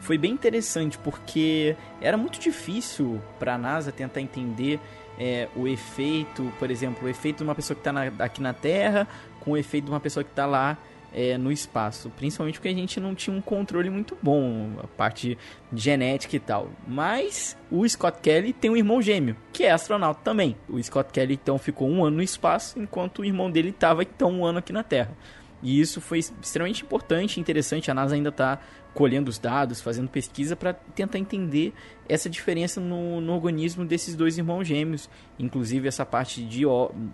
Foi 0.00 0.18
bem 0.18 0.32
interessante 0.32 0.98
porque 0.98 1.76
era 2.00 2.16
muito 2.16 2.38
difícil 2.38 3.20
para 3.38 3.54
a 3.54 3.58
NASA 3.58 3.90
tentar 3.90 4.20
entender 4.20 4.78
é, 5.18 5.48
o 5.56 5.66
efeito, 5.66 6.52
por 6.58 6.70
exemplo, 6.70 7.06
o 7.06 7.08
efeito 7.08 7.38
de 7.38 7.44
uma 7.44 7.54
pessoa 7.54 7.76
que 7.76 7.88
está 7.88 8.24
aqui 8.24 8.42
na 8.42 8.52
Terra 8.52 9.08
com 9.40 9.52
o 9.52 9.56
efeito 9.56 9.86
de 9.86 9.90
uma 9.90 10.00
pessoa 10.00 10.22
que 10.22 10.30
está 10.30 10.46
lá 10.46 10.78
é, 11.14 11.36
no 11.36 11.52
espaço, 11.52 12.10
principalmente 12.16 12.54
porque 12.54 12.68
a 12.68 12.74
gente 12.74 12.98
não 12.98 13.14
tinha 13.14 13.36
um 13.36 13.40
controle 13.40 13.90
muito 13.90 14.16
bom, 14.22 14.70
a 14.82 14.86
parte 14.86 15.36
genética 15.72 16.36
e 16.36 16.40
tal. 16.40 16.70
Mas 16.86 17.56
o 17.70 17.88
Scott 17.88 18.18
Kelly 18.20 18.52
tem 18.52 18.70
um 18.70 18.76
irmão 18.76 19.00
gêmeo, 19.00 19.36
que 19.52 19.64
é 19.64 19.70
astronauta 19.70 20.20
também. 20.22 20.56
O 20.68 20.82
Scott 20.82 21.12
Kelly 21.12 21.34
então 21.34 21.58
ficou 21.58 21.88
um 21.88 22.04
ano 22.04 22.16
no 22.16 22.22
espaço, 22.22 22.78
enquanto 22.78 23.20
o 23.20 23.24
irmão 23.24 23.50
dele 23.50 23.70
estava 23.70 24.02
então 24.02 24.30
um 24.30 24.44
ano 24.44 24.58
aqui 24.58 24.72
na 24.72 24.82
Terra. 24.82 25.16
E 25.62 25.80
isso 25.80 26.00
foi 26.00 26.18
extremamente 26.18 26.82
importante 26.82 27.38
interessante. 27.38 27.90
A 27.90 27.94
NASA 27.94 28.14
ainda 28.14 28.30
está 28.30 28.58
colhendo 28.92 29.30
os 29.30 29.38
dados, 29.38 29.80
fazendo 29.80 30.08
pesquisa 30.08 30.54
para 30.54 30.74
tentar 30.74 31.18
entender 31.18 31.72
essa 32.08 32.28
diferença 32.28 32.78
no, 32.78 33.20
no, 33.20 33.32
organismo 33.32 33.86
desses 33.86 34.14
dois 34.14 34.36
irmãos 34.36 34.64
gêmeos, 34.64 35.08
inclusive 35.38 35.88
essa 35.88 36.04
parte 36.04 36.42
de, 36.44 36.64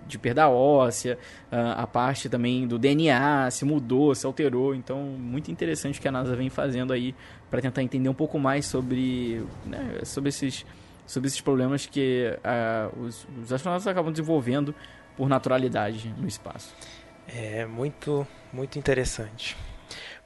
de 0.07 0.19
perda 0.19 0.49
óssea, 0.49 1.19
a 1.53 1.87
parte 1.87 2.29
também 2.29 2.67
do 2.67 2.79
DNA, 2.79 3.49
se 3.53 3.65
mudou, 3.65 4.15
se 4.15 4.27
alterou. 4.27 4.75
Então, 4.75 4.99
muito 5.03 5.53
interessante 5.53 5.99
o 5.99 6.03
que 6.03 6.09
a 6.09 6.13
NASA 6.13 6.35
vem 6.35 6.51
fazendo 6.51 6.93
aí 6.93 7.15
para 7.49 7.61
tentar 7.61 7.83
entender 7.83 8.09
um 8.09 8.15
pouco 8.15 8.39
mais 8.39 8.67
sobre, 8.67 9.45
né, 9.65 10.01
sobre, 10.05 10.31
esses, 10.31 10.67
sobre 11.07 11.29
esses 11.29 11.41
problemas 11.41 11.87
que 11.87 12.37
uh, 12.39 13.03
os, 13.03 13.27
os 13.41 13.53
astronautas 13.53 13.87
acabam 13.87 14.11
desenvolvendo 14.11 14.75
por 15.17 15.29
naturalidade 15.29 16.13
no 16.19 16.27
espaço. 16.27 16.75
É 17.29 17.67
muito, 17.67 18.27
muito 18.53 18.79
interessante. 18.79 19.57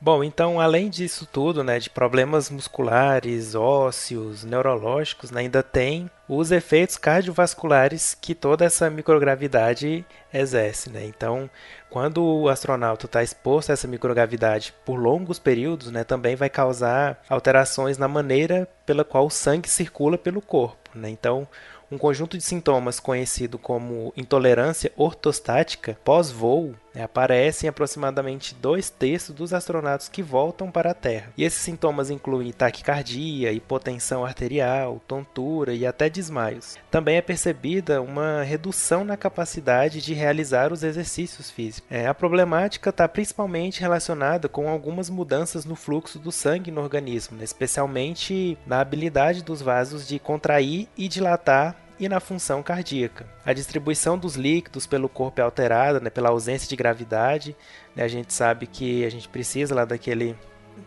Bom, 0.05 0.25
então, 0.25 0.61
além 0.61 0.91
disso 0.91 1.29
tudo, 1.31 1.63
né, 1.63 1.79
de 1.79 1.89
problemas 1.89 2.51
musculares, 2.51 3.55
ósseos, 3.55 4.43
neurológicos, 4.43 5.31
né, 5.31 5.43
ainda 5.43 5.63
tem 5.63 6.11
os 6.29 6.51
efeitos 6.51 6.97
cardiovasculares 6.97 8.17
que 8.21 8.35
toda 8.35 8.65
essa 8.65 8.91
microgravidade 8.91 10.05
exerce, 10.35 10.91
né? 10.91 11.05
Então, 11.07 11.49
quando 11.89 12.21
o 12.25 12.49
astronauta 12.49 13.07
está 13.07 13.23
exposto 13.23 13.71
a 13.71 13.75
essa 13.75 13.87
microgravidade 13.87 14.75
por 14.85 14.97
longos 14.97 15.39
períodos, 15.39 15.93
né, 15.93 16.03
também 16.03 16.35
vai 16.35 16.51
causar 16.51 17.23
alterações 17.29 17.97
na 17.97 18.09
maneira 18.09 18.69
pela 18.85 19.05
qual 19.05 19.27
o 19.27 19.31
sangue 19.31 19.69
circula 19.69 20.19
pelo 20.19 20.43
corpo, 20.43 20.91
né? 20.97 21.11
Então, 21.11 21.47
um 21.93 21.97
conjunto 21.97 22.37
de 22.37 22.43
sintomas 22.43 22.99
conhecido 22.99 23.57
como 23.57 24.13
intolerância 24.17 24.91
ortostática 24.97 25.97
pós-voo 26.03 26.75
né, 26.95 27.03
aparece 27.03 27.67
em 27.67 27.69
aproximadamente 27.69 28.55
dois 28.55 28.91
terços 28.91 29.35
dos 29.35 29.53
astronautas 29.53 30.09
que 30.09 30.23
voltam 30.23 30.71
para 30.71 30.91
a 30.91 30.95
Terra. 30.95 31.33
E 31.37 31.45
esses 31.45 31.61
sintomas 31.61 32.11
incluem 32.11 32.53
taquicardia, 32.53 33.53
hipotensão 33.53 34.25
arterial, 34.25 35.01
tontura 35.07 35.75
e 35.75 35.87
até 35.87 36.09
desmaios. 36.09 36.77
Também 36.91 37.17
é 37.17 37.23
percebida 37.23 38.01
uma 38.01 38.43
redução 38.43 39.05
na 39.05 39.17
capacidade 39.17 40.01
de 40.01 40.15
realizar 40.15 40.73
os 40.73 40.83
exercícios 40.83 41.51
físicos. 41.51 41.91
É, 41.91 42.07
a 42.07 42.15
problemática 42.15 42.91
está 42.91 43.09
principalmente 43.09 43.81
relacionada 43.81 44.49
com 44.49 44.69
algumas 44.69 45.09
mudanças 45.11 45.65
no 45.65 45.75
fluxo 45.75 46.19
do 46.19 46.33
sangue 46.33 46.71
no 46.71 46.81
organismo, 46.81 47.43
especialmente 47.43 48.59
na 48.67 48.81
habilidade 48.81 49.43
dos 49.43 49.63
vasos 49.63 50.07
de 50.07 50.19
contrair 50.19 50.89
e 50.97 51.09
dilatar 51.09 51.77
e 52.05 52.09
na 52.09 52.19
função 52.19 52.63
cardíaca. 52.63 53.27
A 53.47 53.53
distribuição 53.53 54.19
dos 54.19 54.35
líquidos 54.35 54.87
pelo 54.87 55.09
corpo 55.09 55.41
é 55.41 55.45
alterada 55.45 56.01
né, 56.01 56.11
pela 56.11 56.31
ausência 56.31 56.69
de 56.69 56.75
gravidade. 56.75 57.57
Né, 57.95 58.03
a 58.03 58.09
gente 58.09 58.35
sabe 58.35 58.67
que 58.67 59.05
a 59.05 59.11
gente 59.11 59.29
precisa 59.29 59.75
lá 59.75 59.85
daquele 59.85 60.37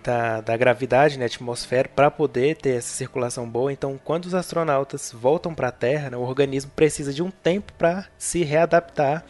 da, 0.03 0.41
da 0.41 0.57
gravidade 0.57 1.15
na 1.15 1.21
né, 1.21 1.25
atmosfera 1.27 1.87
para 1.87 2.11
poder 2.11 2.57
ter 2.57 2.77
essa 2.77 2.93
circulação 2.93 3.49
boa. 3.49 3.71
Então, 3.71 3.99
quando 4.03 4.25
os 4.25 4.35
astronautas 4.35 5.11
voltam 5.13 5.55
para 5.55 5.69
a 5.69 5.71
Terra, 5.71 6.09
né, 6.09 6.17
o 6.17 6.21
organismo 6.21 6.71
precisa 6.75 7.13
de 7.13 7.23
um 7.23 7.31
tempo 7.31 7.71
para 7.77 8.05
se 8.17 8.43
readaptar 8.43 9.23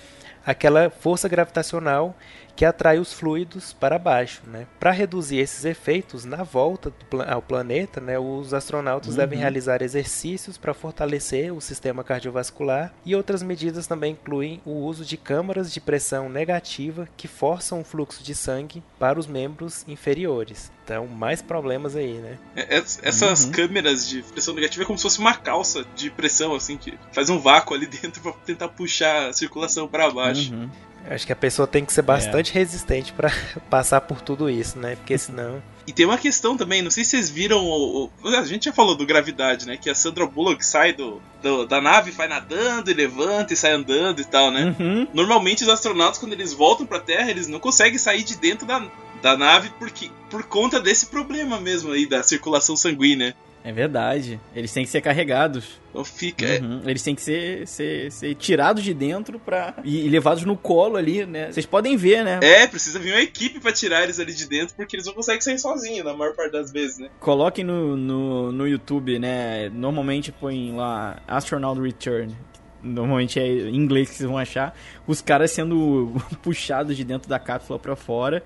àquela 0.43 0.89
força 0.89 1.29
gravitacional 1.29 2.15
que 2.55 2.65
atrai 2.65 2.99
os 2.99 3.13
fluidos 3.13 3.73
para 3.73 3.99
baixo. 3.99 4.41
Né? 4.47 4.65
Para 4.79 4.91
reduzir 4.91 5.37
esses 5.37 5.65
efeitos, 5.65 6.25
na 6.25 6.43
volta 6.43 6.93
ao 7.27 7.41
planeta, 7.41 7.99
né, 7.99 8.17
os 8.17 8.53
astronautas 8.53 9.11
uhum. 9.11 9.17
devem 9.17 9.39
realizar 9.39 9.81
exercícios 9.81 10.57
para 10.57 10.73
fortalecer 10.73 11.53
o 11.53 11.61
sistema 11.61 12.03
cardiovascular 12.03 12.93
e 13.05 13.15
outras 13.15 13.43
medidas 13.43 13.87
também 13.87 14.13
incluem 14.13 14.61
o 14.65 14.71
uso 14.71 15.03
de 15.03 15.17
câmaras 15.17 15.73
de 15.73 15.81
pressão 15.81 16.29
negativa 16.29 17.07
que 17.17 17.27
forçam 17.27 17.81
o 17.81 17.83
fluxo 17.83 18.23
de 18.23 18.33
sangue 18.33 18.83
para 18.99 19.19
os 19.19 19.27
membros 19.27 19.83
inferiores. 19.87 20.71
Então, 20.83 21.07
mais 21.07 21.41
problemas 21.41 21.95
aí, 21.95 22.13
né? 22.13 22.37
É, 22.55 22.77
essas 22.77 23.45
uhum. 23.45 23.51
câmeras 23.51 24.07
de 24.07 24.21
pressão 24.21 24.53
negativa 24.53 24.83
é 24.83 24.85
como 24.85 24.99
se 24.99 25.03
fosse 25.03 25.17
uma 25.17 25.33
calça 25.33 25.83
de 25.95 26.11
pressão, 26.11 26.53
assim, 26.53 26.77
que 26.77 26.93
faz 27.11 27.27
um 27.27 27.39
vácuo 27.39 27.73
ali 27.73 27.87
dentro 27.89 28.21
para 28.21 28.33
tentar 28.45 28.67
puxar 28.69 29.29
a 29.29 29.33
circulação 29.33 29.87
para 29.87 30.11
baixo. 30.11 30.53
Uhum. 30.53 30.69
Acho 31.09 31.25
que 31.25 31.33
a 31.33 31.35
pessoa 31.35 31.67
tem 31.67 31.85
que 31.85 31.93
ser 31.93 32.01
bastante 32.01 32.51
é. 32.51 32.53
resistente 32.55 33.13
para 33.13 33.31
passar 33.69 34.01
por 34.01 34.21
tudo 34.21 34.49
isso, 34.49 34.79
né? 34.79 34.95
Porque 34.95 35.17
senão. 35.17 35.61
E 35.87 35.93
tem 35.93 36.05
uma 36.05 36.17
questão 36.17 36.57
também, 36.57 36.81
não 36.81 36.89
sei 36.89 37.03
se 37.03 37.11
vocês 37.11 37.29
viram. 37.29 37.63
O, 37.63 38.05
o, 38.23 38.27
a 38.29 38.43
gente 38.43 38.65
já 38.65 38.73
falou 38.73 38.95
do 38.95 39.05
Gravidade, 39.05 39.67
né? 39.67 39.77
Que 39.77 39.89
a 39.89 39.95
Sandra 39.95 40.25
Bullock 40.25 40.65
sai 40.65 40.93
do, 40.93 41.21
do, 41.43 41.65
da 41.65 41.79
nave, 41.79 42.11
vai 42.11 42.27
nadando 42.27 42.89
e 42.89 42.93
levanta 42.93 43.53
e 43.53 43.57
sai 43.57 43.73
andando 43.73 44.19
e 44.19 44.25
tal, 44.25 44.49
né? 44.49 44.75
Uhum. 44.79 45.07
Normalmente 45.13 45.63
os 45.63 45.69
astronautas, 45.69 46.17
quando 46.17 46.33
eles 46.33 46.53
voltam 46.53 46.85
pra 46.85 46.99
Terra, 46.99 47.29
eles 47.29 47.47
não 47.47 47.59
conseguem 47.59 47.99
sair 47.99 48.23
de 48.23 48.35
dentro 48.35 48.65
da, 48.65 48.83
da 49.21 49.37
nave 49.37 49.71
porque, 49.77 50.09
por 50.29 50.43
conta 50.43 50.79
desse 50.79 51.07
problema 51.07 51.59
mesmo 51.59 51.91
aí 51.91 52.07
da 52.07 52.23
circulação 52.23 52.75
sanguínea. 52.75 53.35
É 53.65 53.71
verdade. 53.71 54.39
Eles 54.55 54.71
têm 54.71 54.83
que 54.83 54.91
ser 54.91 55.01
carregados. 55.01 55.81
Então 55.89 56.05
fica. 56.05 56.45
É. 56.45 56.59
Uhum. 56.59 56.83
Eles 56.85 57.01
têm 57.01 57.15
que 57.15 57.21
ser, 57.23 57.67
ser, 57.67 58.11
ser 58.11 58.35
tirados 58.35 58.83
de 58.83 58.93
dentro 58.93 59.39
pra, 59.39 59.73
e, 59.83 60.07
levados 60.07 60.45
no 60.45 60.55
colo 60.55 60.97
ali, 60.97 61.25
né? 61.25 61.51
Vocês 61.51 61.65
podem 61.65 61.97
ver, 61.97 62.23
né? 62.23 62.39
É, 62.43 62.67
precisa 62.67 62.99
vir 62.99 63.13
uma 63.13 63.21
equipe 63.23 63.59
para 63.59 63.71
tirar 63.71 64.03
eles 64.03 64.19
ali 64.19 64.35
de 64.35 64.47
dentro, 64.47 64.75
porque 64.75 64.95
eles 64.95 65.07
não 65.07 65.15
conseguem 65.15 65.41
sair 65.41 65.57
sozinhos 65.57 66.05
na 66.05 66.13
maior 66.13 66.35
parte 66.35 66.51
das 66.51 66.71
vezes, 66.71 66.99
né? 66.99 67.09
Coloquem 67.19 67.65
no, 67.65 67.97
no, 67.97 68.51
no 68.51 68.67
YouTube, 68.67 69.17
né? 69.17 69.67
Normalmente 69.69 70.31
põe 70.31 70.71
lá 70.71 71.23
Astronaut 71.27 71.81
Return. 71.81 72.37
Normalmente 72.83 73.39
é 73.39 73.47
em 73.47 73.75
inglês 73.75 74.11
que 74.11 74.15
vocês 74.15 74.29
vão 74.29 74.37
achar. 74.37 74.77
Os 75.07 75.21
caras 75.21 75.49
sendo 75.49 76.13
puxados 76.43 76.95
de 76.95 77.03
dentro 77.03 77.27
da 77.27 77.39
cápsula 77.39 77.79
para 77.79 77.95
fora. 77.95 78.43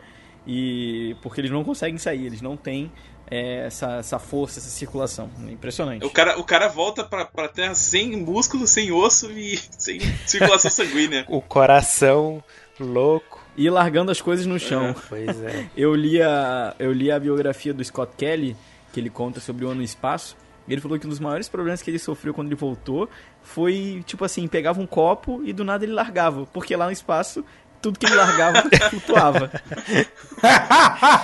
E 0.51 1.15
porque 1.21 1.41
eles 1.41 1.51
não 1.51 1.63
conseguem 1.63 1.99
sair, 1.99 2.25
eles 2.25 2.41
não 2.41 2.57
têm 2.57 2.91
é, 3.29 3.67
essa, 3.67 3.97
essa 3.97 4.17
força, 4.17 4.59
essa 4.59 4.69
circulação. 4.71 5.29
Impressionante. 5.47 6.03
O 6.03 6.09
cara, 6.09 6.39
o 6.39 6.43
cara 6.43 6.67
volta 6.67 7.03
pra, 7.03 7.23
pra 7.23 7.47
terra 7.47 7.75
sem 7.75 8.15
músculo, 8.17 8.65
sem 8.65 8.91
osso 8.91 9.31
e 9.31 9.55
sem 9.77 9.99
circulação 10.25 10.71
sanguínea. 10.71 11.23
O 11.29 11.39
coração 11.39 12.43
louco. 12.79 13.39
E 13.55 13.69
largando 13.69 14.12
as 14.12 14.21
coisas 14.21 14.47
no 14.47 14.57
chão. 14.57 14.88
É. 14.88 14.95
Pois 15.07 15.43
é. 15.43 15.69
Eu 15.77 15.93
li, 15.93 16.19
a, 16.19 16.73
eu 16.79 16.91
li 16.91 17.12
a 17.12 17.19
biografia 17.19 17.71
do 17.71 17.83
Scott 17.83 18.13
Kelly, 18.17 18.57
que 18.91 18.99
ele 18.99 19.12
conta 19.12 19.39
sobre 19.39 19.65
o 19.65 19.69
ano 19.69 19.83
e 19.83 19.85
espaço. 19.85 20.35
Ele 20.67 20.81
falou 20.81 20.97
que 20.97 21.05
um 21.05 21.09
dos 21.09 21.19
maiores 21.19 21.47
problemas 21.47 21.83
que 21.83 21.91
ele 21.91 21.99
sofreu 21.99 22.33
quando 22.33 22.47
ele 22.47 22.55
voltou 22.55 23.07
foi, 23.43 24.03
tipo 24.05 24.25
assim, 24.25 24.47
pegava 24.47 24.81
um 24.81 24.88
copo 24.88 25.41
e 25.43 25.53
do 25.53 25.63
nada 25.63 25.85
ele 25.85 25.93
largava. 25.93 26.47
Porque 26.47 26.75
lá 26.75 26.85
no 26.85 26.91
espaço 26.91 27.45
tudo 27.81 27.97
que 27.97 28.05
ele 28.05 28.15
largava 28.15 28.63
flutuava. 28.89 29.51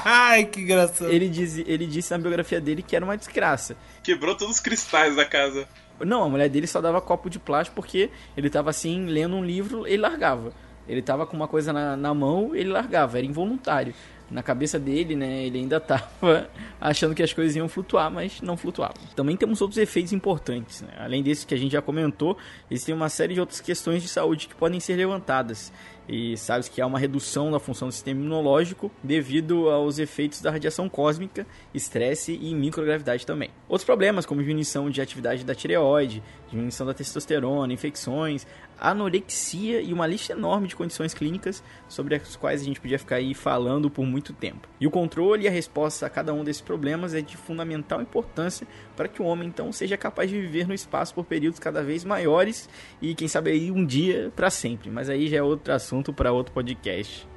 Ai, 0.05 0.45
que 0.45 0.61
engraçado. 0.61 1.11
Ele, 1.11 1.29
diz, 1.29 1.57
ele 1.57 1.85
disse 1.85 2.11
na 2.11 2.17
biografia 2.17 2.61
dele 2.61 2.81
que 2.81 2.95
era 2.95 3.03
uma 3.03 3.17
desgraça. 3.17 3.75
Quebrou 4.03 4.35
todos 4.35 4.55
os 4.55 4.61
cristais 4.61 5.15
da 5.15 5.25
casa. 5.25 5.67
Não, 5.99 6.23
a 6.23 6.29
mulher 6.29 6.49
dele 6.49 6.67
só 6.67 6.81
dava 6.81 6.99
copo 6.99 7.29
de 7.29 7.39
plástico 7.39 7.75
porque 7.75 8.09
ele 8.35 8.49
tava 8.49 8.69
assim, 8.69 9.05
lendo 9.05 9.35
um 9.35 9.43
livro, 9.43 9.87
ele 9.87 9.97
largava. 9.97 10.53
Ele 10.87 11.01
tava 11.01 11.25
com 11.25 11.35
uma 11.35 11.47
coisa 11.47 11.73
na, 11.73 11.95
na 11.97 12.13
mão, 12.13 12.55
ele 12.55 12.69
largava, 12.69 13.17
era 13.17 13.25
involuntário. 13.25 13.93
Na 14.29 14.41
cabeça 14.41 14.79
dele, 14.79 15.15
né, 15.15 15.45
ele 15.45 15.59
ainda 15.59 15.79
tava 15.79 16.49
achando 16.81 17.13
que 17.13 17.21
as 17.21 17.31
coisas 17.31 17.55
iam 17.55 17.69
flutuar, 17.69 18.09
mas 18.09 18.41
não 18.41 18.57
flutuavam. 18.57 18.95
Também 19.15 19.37
temos 19.37 19.61
outros 19.61 19.77
efeitos 19.77 20.13
importantes. 20.13 20.81
Né? 20.81 20.89
Além 20.97 21.21
desses 21.21 21.45
que 21.45 21.53
a 21.53 21.57
gente 21.57 21.71
já 21.71 21.81
comentou, 21.81 22.37
existem 22.69 22.93
uma 22.93 23.07
série 23.07 23.35
de 23.35 23.39
outras 23.39 23.61
questões 23.61 24.01
de 24.01 24.07
saúde 24.07 24.47
que 24.47 24.55
podem 24.55 24.79
ser 24.79 24.95
levantadas 24.95 25.71
e 26.07 26.37
sabe 26.37 26.69
que 26.69 26.81
há 26.81 26.85
uma 26.85 26.99
redução 26.99 27.51
da 27.51 27.59
função 27.59 27.87
do 27.87 27.91
sistema 27.91 28.19
imunológico 28.19 28.91
devido 29.03 29.69
aos 29.69 29.99
efeitos 29.99 30.41
da 30.41 30.51
radiação 30.51 30.87
cósmica, 30.87 31.45
estresse 31.73 32.37
e 32.39 32.53
microgravidade 32.53 33.25
também. 33.25 33.49
Outros 33.67 33.85
problemas, 33.85 34.25
como 34.25 34.41
diminuição 34.41 34.89
de 34.89 35.01
atividade 35.01 35.43
da 35.43 35.55
tireoide, 35.55 36.21
diminuição 36.49 36.85
da 36.85 36.93
testosterona, 36.93 37.73
infecções, 37.73 38.45
anorexia 38.79 39.81
e 39.81 39.93
uma 39.93 40.05
lista 40.05 40.33
enorme 40.33 40.67
de 40.67 40.75
condições 40.75 41.13
clínicas 41.13 41.63
sobre 41.87 42.15
as 42.15 42.35
quais 42.35 42.61
a 42.61 42.65
gente 42.65 42.79
podia 42.79 42.99
ficar 42.99 43.15
aí 43.15 43.33
falando 43.33 43.89
por 43.89 44.05
muito 44.05 44.33
tempo. 44.33 44.67
E 44.79 44.85
o 44.85 44.91
controle 44.91 45.45
e 45.45 45.47
a 45.47 45.51
resposta 45.51 46.05
a 46.05 46.09
cada 46.09 46.33
um 46.33 46.43
desses 46.43 46.61
problemas 46.61 47.13
é 47.13 47.21
de 47.21 47.37
fundamental 47.37 48.01
importância 48.01 48.67
para 48.95 49.07
que 49.07 49.21
o 49.21 49.25
homem 49.25 49.47
então 49.47 49.71
seja 49.71 49.97
capaz 49.97 50.29
de 50.29 50.39
viver 50.39 50.67
no 50.67 50.73
espaço 50.73 51.13
por 51.13 51.25
períodos 51.25 51.59
cada 51.59 51.81
vez 51.83 52.03
maiores 52.03 52.69
e 53.01 53.15
quem 53.15 53.27
sabe 53.27 53.51
aí 53.51 53.71
um 53.71 53.85
dia 53.85 54.31
para 54.35 54.49
sempre. 54.49 54.89
Mas 54.89 55.09
aí 55.09 55.27
já 55.27 55.37
é 55.37 55.43
outro 55.43 55.73
assunto 55.73 55.94
para 56.13 56.31
outro 56.31 56.53
podcast. 56.53 57.27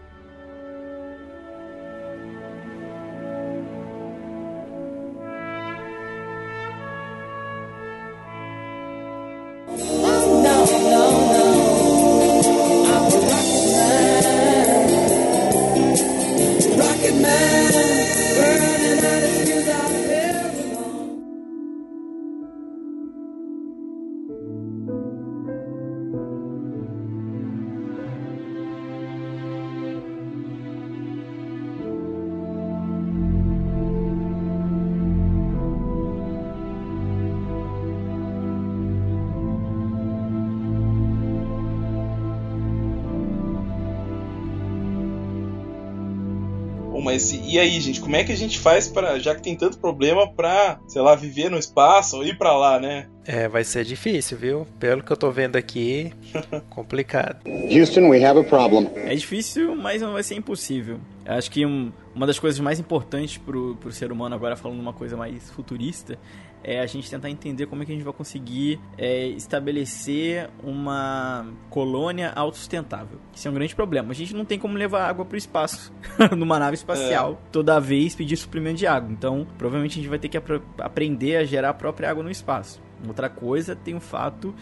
Mas 47.18 47.32
e 47.32 47.58
aí, 47.58 47.80
gente? 47.80 48.00
Como 48.00 48.14
é 48.14 48.22
que 48.22 48.30
a 48.30 48.36
gente 48.36 48.60
faz 48.60 48.86
para, 48.86 49.18
já 49.18 49.34
que 49.34 49.42
tem 49.42 49.56
tanto 49.56 49.78
problema, 49.78 50.30
pra, 50.32 50.78
sei 50.86 51.02
lá, 51.02 51.16
viver 51.16 51.50
no 51.50 51.58
espaço 51.58 52.16
ou 52.16 52.24
ir 52.24 52.38
para 52.38 52.56
lá, 52.56 52.78
né? 52.78 53.08
É, 53.26 53.48
vai 53.48 53.64
ser 53.64 53.84
difícil, 53.84 54.38
viu? 54.38 54.66
Pelo 54.78 55.02
que 55.02 55.10
eu 55.10 55.16
tô 55.16 55.28
vendo 55.32 55.56
aqui, 55.56 56.12
complicado. 56.70 57.40
Houston, 57.46 58.08
we 58.08 58.24
have 58.24 58.38
a 58.38 58.44
problem. 58.44 58.88
É 58.94 59.14
difícil, 59.16 59.74
mas 59.74 60.00
não 60.00 60.12
vai 60.12 60.22
ser 60.22 60.36
impossível. 60.36 61.00
Acho 61.26 61.50
que 61.50 61.66
um, 61.66 61.92
uma 62.14 62.24
das 62.24 62.38
coisas 62.38 62.60
mais 62.60 62.78
importantes 62.78 63.36
pro, 63.36 63.76
pro 63.80 63.90
ser 63.90 64.12
humano, 64.12 64.36
agora 64.36 64.54
falando 64.54 64.78
uma 64.78 64.92
coisa 64.92 65.16
mais 65.16 65.50
futurista, 65.50 66.16
é 66.62 66.80
a 66.80 66.86
gente 66.86 67.10
tentar 67.10 67.30
entender 67.30 67.66
como 67.66 67.82
é 67.82 67.86
que 67.86 67.92
a 67.92 67.94
gente 67.94 68.04
vai 68.04 68.12
conseguir 68.12 68.80
é, 68.96 69.26
estabelecer 69.28 70.50
uma 70.62 71.46
colônia 71.70 72.32
autossustentável. 72.34 73.18
Isso 73.34 73.46
é 73.46 73.50
um 73.50 73.54
grande 73.54 73.74
problema. 73.74 74.10
A 74.10 74.14
gente 74.14 74.34
não 74.34 74.44
tem 74.44 74.58
como 74.58 74.76
levar 74.76 75.08
água 75.08 75.24
para 75.24 75.34
o 75.34 75.38
espaço 75.38 75.92
numa 76.36 76.58
nave 76.58 76.74
espacial 76.74 77.32
é. 77.32 77.50
toda 77.52 77.78
vez 77.80 78.14
pedir 78.14 78.36
suprimento 78.36 78.78
de 78.78 78.86
água. 78.86 79.10
Então, 79.10 79.46
provavelmente 79.56 79.92
a 79.92 80.02
gente 80.02 80.08
vai 80.08 80.18
ter 80.18 80.28
que 80.28 80.36
ap 80.36 80.48
aprender 80.78 81.36
a 81.36 81.44
gerar 81.44 81.70
a 81.70 81.74
própria 81.74 82.10
água 82.10 82.22
no 82.22 82.30
espaço. 82.30 82.80
Outra 83.06 83.28
coisa 83.28 83.76
tem 83.76 83.94
o 83.94 84.00
fato 84.00 84.54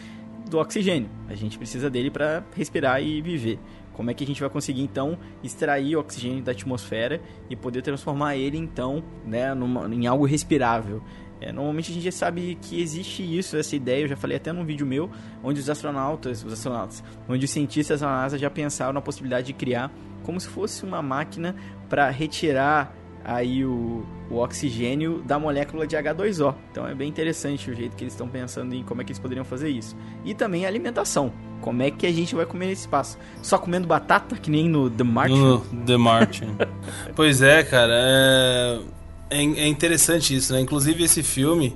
do 0.48 0.58
oxigênio. 0.58 1.08
A 1.28 1.34
gente 1.34 1.58
precisa 1.58 1.90
dele 1.90 2.10
para 2.10 2.44
respirar 2.54 3.02
e 3.02 3.20
viver. 3.20 3.58
Como 3.92 4.10
é 4.10 4.14
que 4.14 4.22
a 4.22 4.26
gente 4.26 4.40
vai 4.40 4.50
conseguir 4.50 4.82
então 4.82 5.18
extrair 5.42 5.96
o 5.96 6.00
oxigênio 6.00 6.42
da 6.42 6.52
atmosfera 6.52 7.20
e 7.48 7.56
poder 7.56 7.80
transformar 7.80 8.36
ele 8.36 8.58
então 8.58 9.02
né, 9.24 9.54
numa, 9.54 9.86
em 9.92 10.06
algo 10.06 10.26
respirável? 10.26 11.02
É, 11.46 11.52
normalmente 11.52 11.92
a 11.92 11.94
gente 11.94 12.02
já 12.02 12.10
sabe 12.10 12.58
que 12.60 12.80
existe 12.80 13.22
isso, 13.22 13.56
essa 13.56 13.76
ideia, 13.76 14.02
eu 14.02 14.08
já 14.08 14.16
falei 14.16 14.36
até 14.36 14.52
num 14.52 14.64
vídeo 14.64 14.84
meu, 14.84 15.08
onde 15.44 15.60
os 15.60 15.70
astronautas, 15.70 16.44
os 16.44 16.52
astronautas, 16.52 17.04
onde 17.28 17.44
os 17.44 17.50
cientistas 17.52 18.00
da 18.00 18.08
NASA 18.08 18.36
já 18.36 18.50
pensaram 18.50 18.92
na 18.92 19.00
possibilidade 19.00 19.46
de 19.46 19.52
criar 19.52 19.92
como 20.24 20.40
se 20.40 20.48
fosse 20.48 20.84
uma 20.84 21.00
máquina 21.00 21.54
para 21.88 22.10
retirar 22.10 22.92
aí 23.24 23.64
o, 23.64 24.04
o 24.28 24.38
oxigênio 24.38 25.22
da 25.22 25.38
molécula 25.38 25.86
de 25.86 25.96
H2O. 25.96 26.52
Então 26.72 26.86
é 26.86 26.96
bem 26.96 27.08
interessante 27.08 27.70
o 27.70 27.74
jeito 27.74 27.94
que 27.94 28.02
eles 28.02 28.12
estão 28.12 28.28
pensando 28.28 28.74
em 28.74 28.82
como 28.82 29.00
é 29.00 29.04
que 29.04 29.12
eles 29.12 29.20
poderiam 29.20 29.44
fazer 29.44 29.68
isso. 29.68 29.96
E 30.24 30.34
também 30.34 30.64
a 30.64 30.68
alimentação. 30.68 31.32
Como 31.60 31.80
é 31.80 31.90
que 31.90 32.06
a 32.06 32.12
gente 32.12 32.34
vai 32.34 32.44
comer 32.44 32.66
nesse 32.66 32.82
espaço? 32.82 33.18
Só 33.40 33.56
comendo 33.56 33.86
batata, 33.86 34.36
que 34.36 34.50
nem 34.50 34.68
no 34.68 34.90
The 34.90 35.04
Martian? 35.04 35.36
No 35.36 35.60
The 35.84 35.96
Martian. 35.96 36.48
pois 37.14 37.40
é, 37.40 37.62
cara. 37.62 37.94
É... 37.94 38.80
é, 39.30 39.38
é 39.38 39.66
interessante 39.66 40.34
isso, 40.34 40.52
né? 40.52 40.60
Inclusive 40.60 41.02
esse 41.02 41.22
filme. 41.22 41.74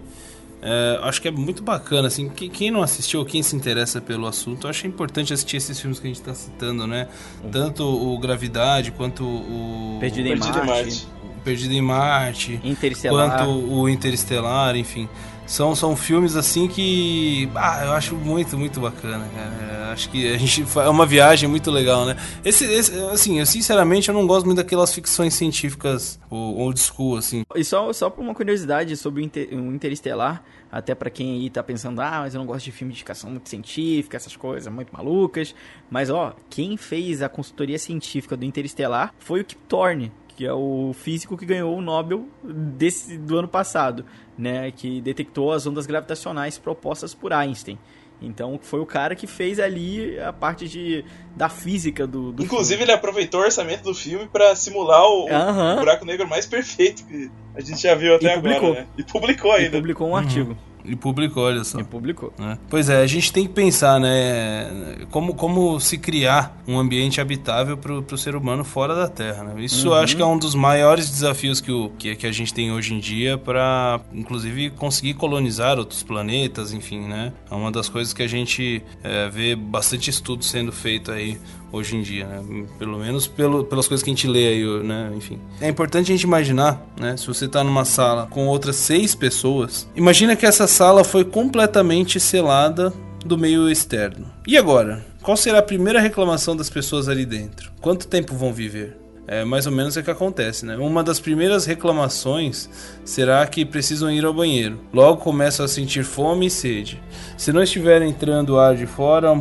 É, 0.62 1.00
acho 1.04 1.22
que 1.22 1.28
é 1.28 1.30
muito 1.30 1.62
bacana, 1.62 2.08
assim, 2.08 2.28
quem 2.28 2.70
não 2.70 2.82
assistiu, 2.82 3.24
quem 3.24 3.42
se 3.42 3.56
interessa 3.56 3.98
pelo 3.98 4.26
assunto, 4.26 4.68
acho 4.68 4.86
importante 4.86 5.32
assistir 5.32 5.56
esses 5.56 5.80
filmes 5.80 5.98
que 5.98 6.06
a 6.06 6.10
gente 6.10 6.20
está 6.20 6.34
citando, 6.34 6.86
né? 6.86 7.08
Tanto 7.50 7.82
o 7.82 8.18
Gravidade 8.18 8.92
quanto 8.92 9.24
o 9.24 9.96
Perdido 9.98 10.28
em 10.28 10.32
Perdido 10.32 10.58
em 10.58 10.66
Marte. 10.66 10.84
Marte. 10.84 11.06
Perdido 11.42 11.72
em 11.72 11.80
Marte, 11.80 12.60
Interestelar. 12.62 13.38
quanto 13.38 13.50
o 13.50 13.88
Interestelar, 13.88 14.76
enfim. 14.76 15.08
São, 15.50 15.74
são 15.74 15.96
filmes 15.96 16.36
assim 16.36 16.68
que. 16.68 17.50
Ah, 17.56 17.84
eu 17.84 17.92
acho 17.92 18.14
muito, 18.14 18.56
muito 18.56 18.78
bacana, 18.80 19.28
cara. 19.34 19.50
É, 19.88 19.92
Acho 19.92 20.08
que 20.08 20.32
a 20.32 20.38
gente 20.38 20.64
é 20.78 20.88
uma 20.88 21.04
viagem 21.04 21.48
muito 21.48 21.68
legal, 21.72 22.06
né? 22.06 22.16
Esse, 22.44 22.64
esse- 22.64 22.96
assim, 23.06 23.40
eu 23.40 23.44
sinceramente 23.46 24.08
eu 24.08 24.14
não 24.14 24.24
gosto 24.24 24.46
muito 24.46 24.58
daquelas 24.58 24.94
ficções 24.94 25.34
científicas 25.34 26.20
old 26.30 26.78
school, 26.78 27.16
assim. 27.16 27.42
E 27.56 27.64
só, 27.64 27.92
só 27.92 28.08
por 28.08 28.22
uma 28.22 28.32
curiosidade 28.32 28.96
sobre 28.96 29.20
o 29.20 29.24
Inter- 29.24 29.52
Interestelar, 29.52 30.44
até 30.70 30.94
pra 30.94 31.10
quem 31.10 31.32
aí 31.40 31.50
tá 31.50 31.60
pensando, 31.64 32.00
ah, 32.00 32.20
mas 32.20 32.34
eu 32.34 32.38
não 32.38 32.46
gosto 32.46 32.66
de 32.66 32.70
filme 32.70 32.92
de 32.92 33.00
ficção 33.00 33.28
muito 33.30 33.48
científica, 33.48 34.16
essas 34.16 34.36
coisas 34.36 34.72
muito 34.72 34.90
malucas. 34.92 35.52
Mas 35.90 36.08
ó, 36.10 36.32
quem 36.48 36.76
fez 36.76 37.22
a 37.22 37.28
consultoria 37.28 37.76
científica 37.80 38.36
do 38.36 38.44
Interestelar 38.44 39.12
foi 39.18 39.40
o 39.40 39.44
Kip 39.44 39.60
Thorne, 39.68 40.12
que 40.40 40.46
é 40.46 40.54
o 40.54 40.92
físico 40.94 41.36
que 41.36 41.44
ganhou 41.44 41.76
o 41.76 41.82
Nobel 41.82 42.26
desse, 42.42 43.18
do 43.18 43.36
ano 43.36 43.46
passado, 43.46 44.06
né? 44.38 44.70
Que 44.70 44.98
detectou 44.98 45.52
as 45.52 45.66
ondas 45.66 45.84
gravitacionais 45.84 46.56
propostas 46.56 47.12
por 47.12 47.30
Einstein. 47.30 47.78
Então 48.22 48.58
foi 48.62 48.80
o 48.80 48.86
cara 48.86 49.14
que 49.14 49.26
fez 49.26 49.60
ali 49.60 50.18
a 50.18 50.32
parte 50.32 50.66
de, 50.66 51.04
da 51.36 51.50
física 51.50 52.06
do, 52.06 52.32
do 52.32 52.42
Inclusive, 52.42 52.82
ele 52.82 52.90
aproveitou 52.92 53.40
o 53.40 53.44
orçamento 53.44 53.82
do 53.82 53.94
filme 53.94 54.26
pra 54.32 54.56
simular 54.56 55.04
o, 55.04 55.26
o 55.26 55.28
Aham. 55.30 55.76
buraco 55.76 56.06
negro 56.06 56.26
mais 56.26 56.46
perfeito 56.48 57.04
que 57.04 57.30
a 57.54 57.60
gente 57.60 57.82
já 57.82 57.94
viu 57.94 58.14
até 58.14 58.32
E 58.32 58.36
publicou. 58.36 58.68
agora, 58.70 58.80
né? 58.80 58.86
E 58.96 59.02
publicou 59.04 59.50
filme. 59.50 59.62
E 59.62 59.66
ainda. 59.66 59.76
publicou 59.76 60.08
um 60.08 60.16
artigo. 60.16 60.56
E 60.84 60.96
publicou, 60.96 61.44
olha 61.44 61.64
só. 61.64 61.80
E 61.80 61.84
publicou. 61.84 62.32
né? 62.38 62.58
Pois 62.68 62.88
é, 62.88 63.02
a 63.02 63.06
gente 63.06 63.32
tem 63.32 63.46
que 63.46 63.52
pensar, 63.52 63.98
né? 64.00 64.96
Como, 65.10 65.34
como 65.34 65.78
se 65.80 65.98
criar 65.98 66.56
um 66.66 66.78
ambiente 66.78 67.20
habitável 67.20 67.76
para 67.76 67.92
o 67.92 68.18
ser 68.18 68.34
humano 68.34 68.64
fora 68.64 68.94
da 68.94 69.08
Terra. 69.08 69.44
Né? 69.44 69.62
Isso 69.64 69.88
eu 69.88 69.94
acho 69.94 70.16
que 70.16 70.22
é 70.22 70.26
um 70.26 70.38
dos 70.38 70.54
maiores 70.54 71.10
desafios 71.10 71.60
que, 71.60 71.70
o, 71.72 71.90
que, 71.98 72.16
que 72.16 72.26
a 72.26 72.32
gente 72.32 72.52
tem 72.52 72.72
hoje 72.72 72.94
em 72.94 73.00
dia 73.00 73.36
para, 73.36 74.00
inclusive, 74.12 74.70
conseguir 74.70 75.14
colonizar 75.14 75.78
outros 75.78 76.02
planetas, 76.02 76.72
enfim, 76.72 77.00
né? 77.00 77.32
É 77.50 77.54
uma 77.54 77.70
das 77.70 77.88
coisas 77.88 78.12
que 78.12 78.22
a 78.22 78.28
gente 78.28 78.82
é, 79.02 79.28
vê 79.28 79.54
bastante 79.54 80.10
estudo 80.10 80.44
sendo 80.44 80.72
feito 80.72 81.10
aí 81.10 81.38
hoje 81.72 81.96
em 81.96 82.02
dia, 82.02 82.26
né? 82.26 82.66
Pelo 82.78 82.98
menos 82.98 83.26
pelo, 83.26 83.64
pelas 83.64 83.86
coisas 83.86 84.02
que 84.02 84.10
a 84.10 84.14
gente 84.14 84.26
lê 84.26 84.48
aí, 84.48 84.82
né? 84.82 85.12
Enfim. 85.14 85.38
É 85.60 85.68
importante 85.68 86.10
a 86.10 86.14
gente 86.14 86.24
imaginar, 86.24 86.84
né? 86.98 87.16
Se 87.16 87.26
você 87.26 87.48
tá 87.48 87.62
numa 87.62 87.84
sala 87.84 88.26
com 88.26 88.46
outras 88.46 88.76
seis 88.76 89.14
pessoas, 89.14 89.88
imagina 89.94 90.36
que 90.36 90.46
essa 90.46 90.66
sala 90.66 91.04
foi 91.04 91.24
completamente 91.24 92.18
selada 92.18 92.92
do 93.24 93.36
meio 93.36 93.68
externo. 93.70 94.26
E 94.46 94.56
agora? 94.56 95.04
Qual 95.22 95.36
será 95.36 95.58
a 95.58 95.62
primeira 95.62 96.00
reclamação 96.00 96.56
das 96.56 96.70
pessoas 96.70 97.08
ali 97.08 97.26
dentro? 97.26 97.70
Quanto 97.80 98.08
tempo 98.08 98.34
vão 98.34 98.52
viver? 98.52 98.96
É 99.26 99.44
mais 99.44 99.64
ou 99.64 99.72
menos 99.72 99.94
o 99.94 100.02
que 100.02 100.10
acontece, 100.10 100.66
né? 100.66 100.76
Uma 100.76 101.04
das 101.04 101.20
primeiras 101.20 101.64
reclamações 101.64 102.68
será 103.04 103.46
que 103.46 103.64
precisam 103.64 104.10
ir 104.10 104.24
ao 104.24 104.34
banheiro. 104.34 104.80
Logo 104.92 105.20
começam 105.20 105.64
a 105.64 105.68
sentir 105.68 106.02
fome 106.02 106.46
e 106.46 106.50
sede. 106.50 107.00
Se 107.36 107.52
não 107.52 107.62
estiver 107.62 108.02
entrando 108.02 108.58
ar 108.58 108.74
de 108.74 108.86
fora, 108.86 109.40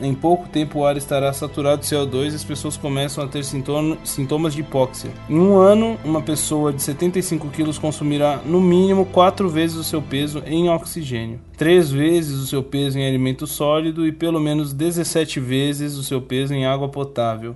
em 0.00 0.14
pouco 0.14 0.48
tempo 0.48 0.80
o 0.80 0.86
ar 0.86 0.96
estará 0.96 1.32
saturado 1.32 1.82
de 1.82 1.88
CO2 1.88 2.32
e 2.32 2.36
as 2.36 2.44
pessoas 2.44 2.76
começam 2.76 3.24
a 3.24 3.26
ter 3.26 3.44
sintoma- 3.44 3.96
sintomas 4.04 4.54
de 4.54 4.60
hipóxia. 4.60 5.10
Em 5.28 5.38
um 5.38 5.56
ano, 5.58 5.98
uma 6.04 6.20
pessoa 6.22 6.72
de 6.72 6.82
75 6.82 7.48
quilos 7.48 7.78
consumirá 7.78 8.40
no 8.44 8.60
mínimo 8.60 9.06
4 9.06 9.48
vezes 9.48 9.76
o 9.76 9.84
seu 9.84 10.02
peso 10.02 10.42
em 10.46 10.68
oxigênio, 10.68 11.40
3 11.56 11.90
vezes 11.90 12.38
o 12.38 12.46
seu 12.46 12.62
peso 12.62 12.98
em 12.98 13.06
alimento 13.06 13.46
sólido 13.46 14.06
e 14.06 14.12
pelo 14.12 14.40
menos 14.40 14.72
17 14.72 15.40
vezes 15.40 15.96
o 15.96 16.02
seu 16.04 16.20
peso 16.20 16.54
em 16.54 16.66
água 16.66 16.88
potável. 16.88 17.54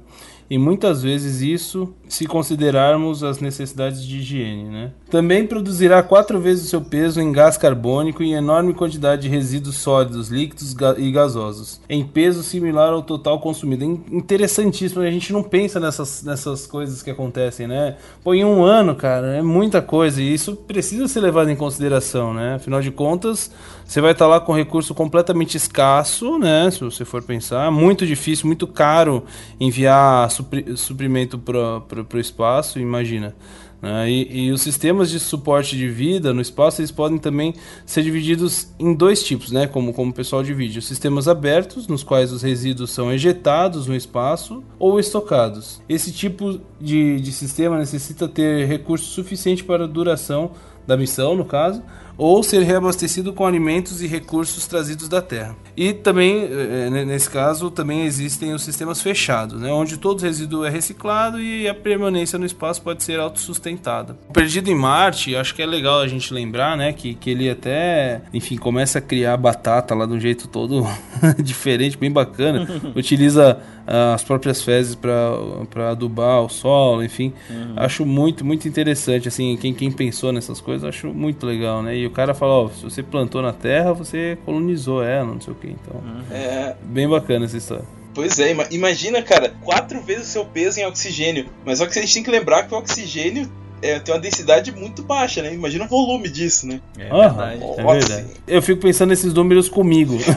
E 0.51 0.59
muitas 0.59 1.01
vezes 1.03 1.41
isso 1.41 1.95
se 2.09 2.27
considerarmos 2.27 3.23
as 3.23 3.39
necessidades 3.39 4.03
de 4.05 4.17
higiene, 4.19 4.65
né? 4.65 4.91
Também 5.09 5.47
produzirá 5.47 6.03
quatro 6.03 6.41
vezes 6.41 6.65
o 6.65 6.69
seu 6.69 6.81
peso 6.81 7.21
em 7.21 7.31
gás 7.31 7.57
carbônico 7.57 8.21
e 8.21 8.33
enorme 8.33 8.75
quantidade 8.75 9.23
de 9.23 9.29
resíduos 9.29 9.77
sólidos, 9.77 10.29
líquidos 10.29 10.75
ga- 10.75 10.97
e 10.99 11.13
gasosos, 11.13 11.81
em 11.89 12.05
peso 12.05 12.43
similar 12.43 12.93
ao 12.93 13.01
total 13.03 13.39
consumido. 13.39 13.85
É 13.85 13.87
in- 13.87 14.03
interessantíssimo, 14.11 15.03
a 15.03 15.11
gente 15.11 15.33
não 15.33 15.43
pensa 15.45 15.79
nessas, 15.79 16.25
nessas 16.25 16.67
coisas 16.67 17.01
que 17.01 17.11
acontecem, 17.11 17.69
né? 17.69 17.97
Pô, 18.25 18.35
em 18.35 18.45
um 18.45 18.65
ano, 18.65 18.97
cara, 18.97 19.37
é 19.37 19.43
muita 19.43 19.81
coisa 19.81 20.21
e 20.21 20.35
isso 20.35 20.57
precisa 20.57 21.07
ser 21.07 21.21
levado 21.21 21.49
em 21.49 21.55
consideração, 21.57 22.35
né? 22.35 22.55
Afinal 22.55 22.81
de 22.81 22.91
contas, 22.91 23.53
você 23.91 24.01
vai 24.01 24.13
estar 24.13 24.29
lá 24.29 24.39
com 24.39 24.53
recurso 24.53 24.95
completamente 24.95 25.57
escasso, 25.57 26.39
né? 26.39 26.71
Se 26.71 26.79
você 26.79 27.05
for 27.05 27.21
pensar, 27.25 27.73
muito 27.73 28.07
difícil, 28.07 28.47
muito 28.47 28.65
caro 28.69 29.25
enviar 29.59 30.31
supri- 30.31 30.77
suprimento 30.77 31.37
para 31.37 32.17
o 32.17 32.21
espaço, 32.21 32.79
imagina. 32.79 33.35
né? 33.83 34.09
E, 34.09 34.45
e 34.47 34.53
os 34.53 34.63
sistemas 34.63 35.11
de 35.11 35.19
suporte 35.19 35.77
de 35.77 35.89
vida 35.89 36.33
no 36.33 36.41
espaço 36.41 36.81
eles 36.81 36.93
podem 36.93 37.19
também 37.19 37.53
ser 37.85 38.05
divididos 38.05 38.69
em 38.79 38.95
dois 38.95 39.25
tipos, 39.25 39.51
né? 39.51 39.67
Como, 39.67 39.93
como 39.93 40.13
o 40.13 40.15
pessoal 40.15 40.45
divide: 40.45 40.79
os 40.79 40.87
sistemas 40.87 41.27
abertos, 41.27 41.89
nos 41.89 42.05
quais 42.05 42.31
os 42.31 42.43
resíduos 42.43 42.93
são 42.93 43.13
ejetados 43.13 43.89
no 43.89 43.97
espaço 43.97 44.63
ou 44.79 45.01
estocados. 45.01 45.83
Esse 45.89 46.13
tipo 46.13 46.61
de, 46.81 47.21
de 47.21 47.33
sistema 47.33 47.77
necessita 47.77 48.29
ter 48.29 48.69
recurso 48.69 49.07
suficiente 49.07 49.65
para 49.65 49.83
a 49.83 49.89
duração 49.89 50.53
da 50.87 50.97
missão, 50.97 51.35
no 51.37 51.45
caso, 51.45 51.83
ou 52.21 52.43
ser 52.43 52.63
reabastecido 52.65 53.33
com 53.33 53.47
alimentos 53.47 54.03
e 54.03 54.07
recursos 54.07 54.67
trazidos 54.67 55.09
da 55.09 55.23
Terra. 55.23 55.57
E 55.75 55.95
também, 55.95 56.45
eh, 56.45 56.91
eh, 56.93 57.05
nesse 57.07 57.31
caso, 57.31 57.71
também 57.71 58.05
existem 58.05 58.53
os 58.53 58.63
sistemas 58.63 59.01
fechados, 59.01 59.59
né, 59.59 59.73
onde 59.73 59.97
todo 59.97 60.21
resíduo 60.21 60.67
é 60.67 60.69
reciclado 60.69 61.41
e 61.41 61.67
a 61.67 61.75
permanência 61.75 62.39
no 62.39 62.45
espaço 62.45 62.83
pode 62.83 63.03
ser 63.03 63.19
autossustentada. 63.19 64.19
O 64.29 64.35
Perdido 64.35 64.69
em 64.69 64.75
Marte, 64.75 65.35
acho 65.35 65.55
que 65.55 65.63
é 65.63 65.67
legal 65.67 66.01
a 66.01 66.07
gente 66.07 66.35
lembrar, 66.35 66.77
né, 66.77 66.93
que, 66.93 67.15
que 67.15 67.31
ele 67.31 67.49
até, 67.49 68.21
enfim, 68.35 68.59
começa 68.59 68.99
a 68.99 69.01
criar 69.03 69.39
batata 69.39 69.95
lá 69.95 70.05
de 70.05 70.13
um 70.13 70.21
jeito 70.21 70.47
todo 70.47 70.87
diferente, 71.43 71.97
bem 71.97 72.13
bacana. 72.13 72.69
Utiliza 72.95 73.59
ah, 73.87 74.13
as 74.13 74.23
próprias 74.23 74.63
fezes 74.63 74.95
para 74.95 75.91
adubar 75.91 76.43
o 76.43 76.51
solo, 76.51 77.03
enfim. 77.03 77.33
Acho 77.77 78.05
muito, 78.05 78.45
muito 78.45 78.69
interessante, 78.69 79.27
assim, 79.27 79.57
quem, 79.57 79.73
quem 79.73 79.91
pensou 79.91 80.33
nessas 80.33 80.61
coisas, 80.61 80.87
acho 80.87 81.09
muito 81.09 81.47
legal, 81.47 81.83
né? 81.83 81.97
E 81.97 82.10
o 82.11 82.15
cara 82.15 82.35
fala, 82.35 82.53
ó, 82.65 82.69
se 82.69 82.83
você 82.83 83.03
plantou 83.03 83.41
na 83.41 83.53
terra, 83.53 83.93
você 83.93 84.37
colonizou 84.45 85.03
ela, 85.03 85.27
não 85.27 85.41
sei 85.41 85.53
o 85.53 85.57
que, 85.57 85.69
então. 85.69 86.03
É, 86.31 86.75
Bem 86.83 87.09
bacana 87.09 87.45
essa 87.47 87.57
história. 87.57 87.85
pois 88.15 88.39
é, 88.39 88.51
ima- 88.51 88.67
imagina, 88.71 89.23
cara, 89.23 89.55
quatro 89.63 90.01
vezes 90.03 90.29
o 90.29 90.31
seu 90.33 90.45
peso 90.45 90.81
em 90.81 90.87
oxigênio. 90.87 91.47
Mas 91.65 91.79
só 91.79 91.87
que 91.87 91.99
a 91.99 92.03
gente 92.03 92.13
tem 92.15 92.23
que 92.23 92.31
lembrar 92.31 92.65
que 92.69 92.75
o 92.75 92.79
oxigênio 92.79 93.51
é, 93.83 93.99
tem 93.99 94.15
uma 94.15 94.21
densidade 94.21 94.73
muito 94.73 95.03
baixa, 95.03 95.41
né? 95.43 95.55
Imagina 95.55 95.85
o 95.85 95.89
volume 95.89 96.29
disso, 96.29 96.67
né? 96.67 96.81
É 96.99 97.09
Aham, 97.11 97.47
verdade. 97.57 97.81
é 97.81 97.85
verdade. 97.95 98.27
Eu 98.47 98.61
fico 98.61 98.81
pensando 98.83 99.09
nesses 99.11 99.33
números 99.33 99.69
comigo. 99.69 100.19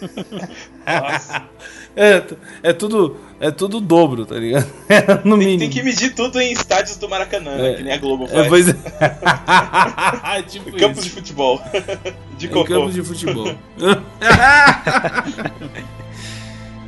Nossa. 0.86 1.42
É, 1.96 2.22
é 2.62 2.72
tudo 2.72 3.16
é 3.40 3.50
tudo 3.50 3.80
dobro, 3.80 4.26
tá 4.26 4.34
ligado? 4.36 4.66
É, 4.88 5.00
no 5.24 5.38
Tem, 5.38 5.46
mínimo. 5.46 5.58
tem 5.60 5.70
que 5.70 5.82
medir 5.82 6.14
tudo 6.14 6.40
em 6.40 6.52
estádios 6.52 6.96
do 6.96 7.08
Maracanã, 7.08 7.56
né? 7.56 7.70
É. 7.72 7.74
Que 7.76 7.82
nem 7.82 7.92
a 7.94 7.96
Globo 7.96 8.24
É, 8.24 8.28
faz. 8.28 8.48
pois 8.48 8.68
é. 10.38 10.42
tipo 10.42 10.76
Campos 10.76 11.04
de 11.04 11.10
futebol. 11.10 11.60
de 12.36 12.46
Em 12.46 12.50
cocô. 12.50 12.64
campos 12.64 12.94
de 12.94 13.02
futebol. 13.02 13.54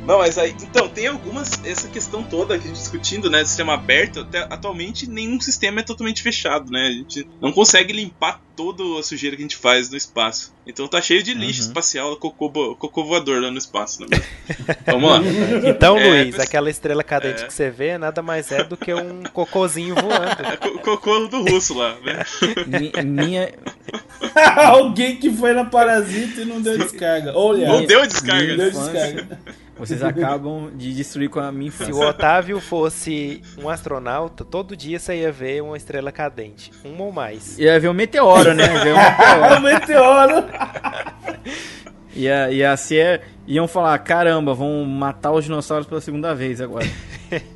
Não, 0.05 0.17
mas 0.17 0.37
aí. 0.37 0.53
Então, 0.61 0.89
tem 0.89 1.07
algumas. 1.07 1.63
Essa 1.63 1.87
questão 1.87 2.23
toda 2.23 2.57
que 2.59 2.65
a 2.65 2.67
gente 2.67 2.77
discutindo, 2.79 3.29
né? 3.29 3.43
Sistema 3.45 3.73
aberto, 3.75 4.19
até, 4.19 4.39
atualmente 4.49 5.09
nenhum 5.09 5.39
sistema 5.39 5.79
é 5.79 5.83
totalmente 5.83 6.21
fechado, 6.21 6.69
né? 6.71 6.87
A 6.87 6.91
gente 6.91 7.25
não 7.41 7.53
consegue 7.53 7.93
limpar 7.93 8.41
toda 8.55 8.83
a 8.99 9.01
sujeira 9.03 9.35
que 9.35 9.41
a 9.41 9.45
gente 9.45 9.55
faz 9.55 9.89
no 9.89 9.95
espaço. 9.97 10.53
Então 10.67 10.87
tá 10.87 11.01
cheio 11.01 11.23
de 11.23 11.33
lixo 11.33 11.61
Uhum. 11.61 11.67
espacial, 11.69 12.15
cocô, 12.17 12.75
cocô 12.75 13.03
voador 13.05 13.41
lá 13.41 13.49
no 13.49 13.57
espaço, 13.57 14.01
né? 14.01 14.07
Vamos 14.85 15.09
lá. 15.09 15.21
Então, 15.67 15.97
É, 15.97 16.23
Luiz, 16.23 16.37
aquela 16.39 16.69
estrela 16.69 17.03
cadente 17.03 17.43
é. 17.43 17.47
que 17.47 17.53
você 17.53 17.69
vê 17.71 17.97
nada 17.97 18.21
mais 18.21 18.51
é 18.51 18.63
do 18.63 18.75
que 18.77 18.93
um 18.93 19.23
cocôzinho 19.33 19.95
voando. 19.95 20.43
É 20.51 20.57
co- 20.57 20.79
cocô 20.79 21.19
do 21.27 21.43
russo 21.49 21.73
lá, 21.75 21.95
né? 22.03 22.23
Mi- 22.67 22.91
minha, 23.03 23.53
Alguém 24.57 25.15
que 25.15 25.31
foi 25.31 25.53
na 25.53 25.65
Parasita 25.65 26.41
e 26.41 26.45
não 26.45 26.61
deu 26.61 26.77
descarga. 26.77 27.31
Olha, 27.35 27.67
Não 27.67 27.85
deu 27.85 28.01
não 28.01 28.07
descarga. 28.07 28.45
deu 28.47 28.57
né? 28.57 28.69
descarga. 28.69 29.39
Vocês 29.77 30.03
acabam 30.03 30.69
de 30.75 30.93
destruir 30.93 31.29
com 31.29 31.39
a 31.39 31.51
minha 31.51 31.71
Se 31.71 31.83
infância. 31.83 31.95
o 31.95 32.07
Otávio 32.07 32.59
fosse 32.61 33.41
um 33.57 33.67
astronauta, 33.69 34.45
todo 34.45 34.75
dia 34.77 34.99
você 34.99 35.15
ia 35.21 35.31
ver 35.31 35.61
uma 35.63 35.75
estrela 35.75 36.11
cadente. 36.11 36.71
Uma 36.83 37.05
ou 37.05 37.11
mais. 37.11 37.57
Ia 37.57 37.79
ver 37.79 37.89
um 37.89 37.93
meteoro, 37.93 38.53
né? 38.53 38.63
Ia 38.63 38.83
ver 38.83 38.93
um 38.93 38.97
meteoro. 38.97 39.55
o 39.55 39.61
meteoro. 40.43 40.45
Ia, 42.15 42.51
ia 42.51 42.77
ser. 42.77 43.21
Iam 43.47 43.67
falar: 43.67 43.97
caramba, 43.99 44.53
vão 44.53 44.85
matar 44.85 45.31
os 45.31 45.43
dinossauros 45.45 45.87
pela 45.87 45.99
segunda 46.01 46.33
vez 46.35 46.61
agora. 46.61 46.87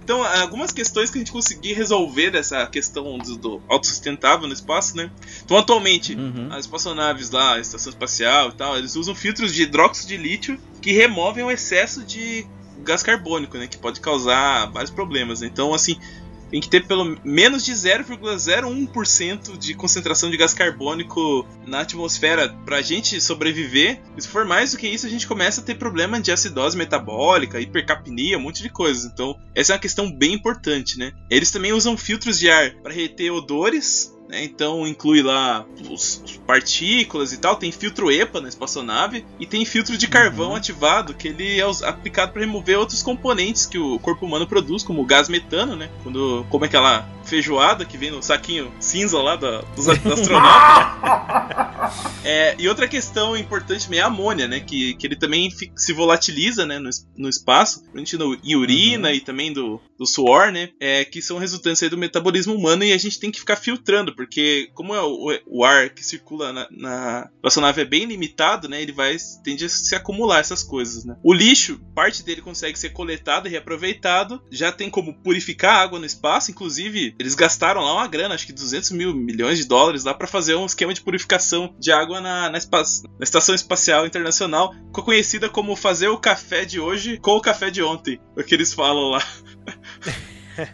Então, 0.03 0.24
algumas 0.24 0.72
questões 0.72 1.11
que 1.11 1.18
a 1.18 1.20
gente 1.20 1.32
conseguir 1.32 1.74
resolver 1.74 2.32
dessa 2.32 2.65
questão 2.68 3.18
do, 3.20 3.38
do 3.38 3.61
autossustentável 3.68 4.47
no 4.47 4.53
espaço, 4.53 4.95
né? 4.97 5.11
Então, 5.43 5.57
atualmente, 5.57 6.15
Uhum. 6.15 6.47
as 6.51 6.61
espaçonaves 6.61 7.30
lá, 7.30 7.55
a 7.55 7.59
estação 7.59 7.91
espacial 7.91 8.49
e 8.49 8.53
tal, 8.53 8.78
eles 8.78 8.95
usam 8.95 9.13
filtros 9.13 9.53
de 9.53 9.63
hidróxido 9.63 10.07
de 10.07 10.18
lítio 10.18 10.59
que 10.82 10.91
removem 10.91 11.43
o 11.43 11.51
excesso 11.51 12.03
de 12.03 12.45
gás 12.84 13.03
carbônico, 13.03 13.57
né? 13.57 13.68
Que 13.68 13.78
pode 13.78 13.99
causar 13.99 14.72
vários 14.72 14.91
problemas. 14.91 15.41
né? 15.41 15.47
Então, 15.51 15.74
assim, 15.74 15.97
tem 16.49 16.61
que 16.61 16.69
ter 16.69 16.85
pelo 16.85 17.17
menos 17.23 17.63
de 17.63 17.73
0,01% 17.73 19.57
de 19.57 19.73
concentração 19.73 20.29
de 20.29 20.37
gás 20.37 20.53
carbônico 20.53 21.45
na 21.65 21.81
atmosfera 21.81 22.49
pra 22.65 22.81
gente 22.81 23.19
sobreviver. 23.21 24.01
Se 24.17 24.27
for 24.27 24.45
mais 24.45 24.71
do 24.71 24.77
que 24.77 24.87
isso, 24.87 25.05
a 25.05 25.09
gente 25.09 25.27
começa 25.27 25.61
a 25.61 25.63
ter 25.63 25.75
problema 25.75 26.19
de 26.19 26.31
acidose 26.31 26.77
metabólica, 26.77 27.59
hipercapnia, 27.59 28.37
um 28.37 28.41
monte 28.41 28.63
de 28.63 28.69
coisas. 28.69 29.05
Então, 29.05 29.37
essa 29.53 29.73
é 29.73 29.75
uma 29.75 29.81
questão 29.81 30.11
bem 30.11 30.33
importante, 30.33 30.97
né? 30.97 31.11
Eles 31.29 31.51
também 31.51 31.73
usam 31.73 31.97
filtros 31.97 32.39
de 32.39 32.49
ar 32.49 32.71
para 32.81 32.93
reter 32.93 33.31
odores. 33.31 34.16
Né? 34.28 34.43
Então 34.43 34.86
inclui 34.86 35.21
lá 35.21 35.65
os, 35.89 36.21
os 36.23 36.38
partículas 36.45 37.34
e 37.34 37.38
tal. 37.38 37.55
Tem 37.55 37.71
filtro 37.71 38.11
EPA 38.11 38.41
na 38.41 38.49
espaçonave 38.49 39.25
e 39.39 39.45
tem 39.45 39.65
filtro 39.65 39.97
de 39.97 40.07
carvão 40.07 40.55
ativado 40.55 41.13
que 41.13 41.30
ele 41.30 41.59
é 41.59 41.65
aplicado 41.86 42.32
para 42.32 42.41
remover 42.41 42.78
outros 42.78 43.01
componentes 43.01 43.65
que 43.65 43.80
o 43.80 43.99
corpo 43.99 44.25
humano 44.25 44.47
produz, 44.47 44.84
como 44.84 45.01
o 45.01 45.05
gás 45.05 45.30
metano, 45.30 45.75
né? 45.75 45.89
Quando 46.03 46.45
como 46.49 46.65
é 46.65 46.67
aquela 46.67 47.07
feijoada 47.28 47.86
que 47.86 47.97
vem 47.97 48.09
no 48.11 48.23
saquinho 48.23 48.71
cinza 48.80 49.21
lá 49.21 49.36
da, 49.36 49.61
dos 49.75 49.88
a- 49.88 49.93
do 49.93 50.13
astronauta. 50.13 51.67
É, 52.23 52.55
e 52.59 52.67
outra 52.67 52.88
questão 52.88 53.38
importante 53.38 53.86
também 53.86 53.99
é 53.99 54.03
a 54.03 54.07
amônia, 54.07 54.47
né? 54.47 54.59
Que, 54.59 54.93
que 54.95 55.07
ele 55.07 55.15
também 55.15 55.49
se 55.75 55.93
volatiliza 55.93 56.65
né, 56.65 56.80
no, 56.80 56.89
no 57.15 57.30
espaço, 57.30 57.82
principalmente 57.93 58.17
no, 58.17 58.38
em 58.43 58.55
urina 58.55 59.13
e 59.13 59.21
também 59.21 59.53
do, 59.53 59.80
do 59.97 60.05
suor, 60.05 60.51
né? 60.51 60.69
É, 60.80 61.05
que 61.05 61.21
são 61.21 61.38
resultantes 61.38 61.89
do 61.89 61.97
metabolismo 61.97 62.53
humano 62.53 62.84
e 62.84 62.91
a 62.91 62.97
gente 62.97 63.19
tem 63.19 63.32
que 63.32 63.39
ficar 63.39 63.55
filtrando, 63.55 64.13
porque 64.13 64.69
como 64.73 64.93
é 64.93 65.01
o, 65.01 65.39
o 65.45 65.63
ar 65.63 65.89
que 65.91 66.03
circula 66.03 66.51
na, 66.51 66.67
na 66.69 67.30
espaçonave 67.36 67.82
é 67.82 67.86
bem 67.86 68.03
limitado, 68.05 68.67
né? 68.67 68.82
Ele 68.82 68.91
vai 68.91 69.15
tende 69.43 69.63
a 69.63 69.69
se 69.69 69.95
acumular 69.95 70.39
essas 70.39 70.63
coisas, 70.63 71.05
né? 71.05 71.15
O 71.23 71.34
lixo, 71.34 71.80
parte 71.95 72.23
dele 72.23 72.41
consegue 72.41 72.78
ser 72.78 72.89
coletado 72.89 73.47
e 73.47 73.51
reaproveitado, 73.51 74.41
já 74.51 74.71
tem 74.71 74.89
como 74.89 75.13
purificar 75.13 75.75
a 75.75 75.82
água 75.84 75.99
no 75.99 76.05
espaço, 76.05 76.51
inclusive 76.51 77.15
eles 77.20 77.36
gastaram 77.36 77.82
lá 77.82 77.93
uma 77.93 78.07
grana, 78.07 78.36
acho 78.36 78.45
que 78.45 78.53
200 78.53 78.91
mil 78.91 79.13
milhões 79.13 79.57
de 79.57 79.65
dólares 79.65 80.03
lá 80.03 80.13
para 80.13 80.28
fazer 80.28 80.55
um 80.55 80.65
esquema 80.65 80.93
de 80.93 81.01
purificação 81.01 81.76
de 81.80 81.91
água 81.91 82.22
na, 82.22 82.49
na, 82.49 82.57
espa- 82.57 82.84
na 83.18 83.24
Estação 83.24 83.55
Espacial 83.55 84.05
Internacional, 84.05 84.74
conhecida 84.91 85.49
como 85.49 85.76
fazer 85.76 86.07
o 86.09 86.18
café 86.20 86.65
de 86.65 86.80
hoje 86.80 87.18
com 87.18 87.32
o 87.32 87.41
café 87.41 87.70
de 87.70 87.82
ontem, 87.82 88.20
é 88.38 88.41
o 88.41 88.43
que 88.43 88.53
eles 88.53 88.74
falam 88.74 89.09
lá. 89.09 89.24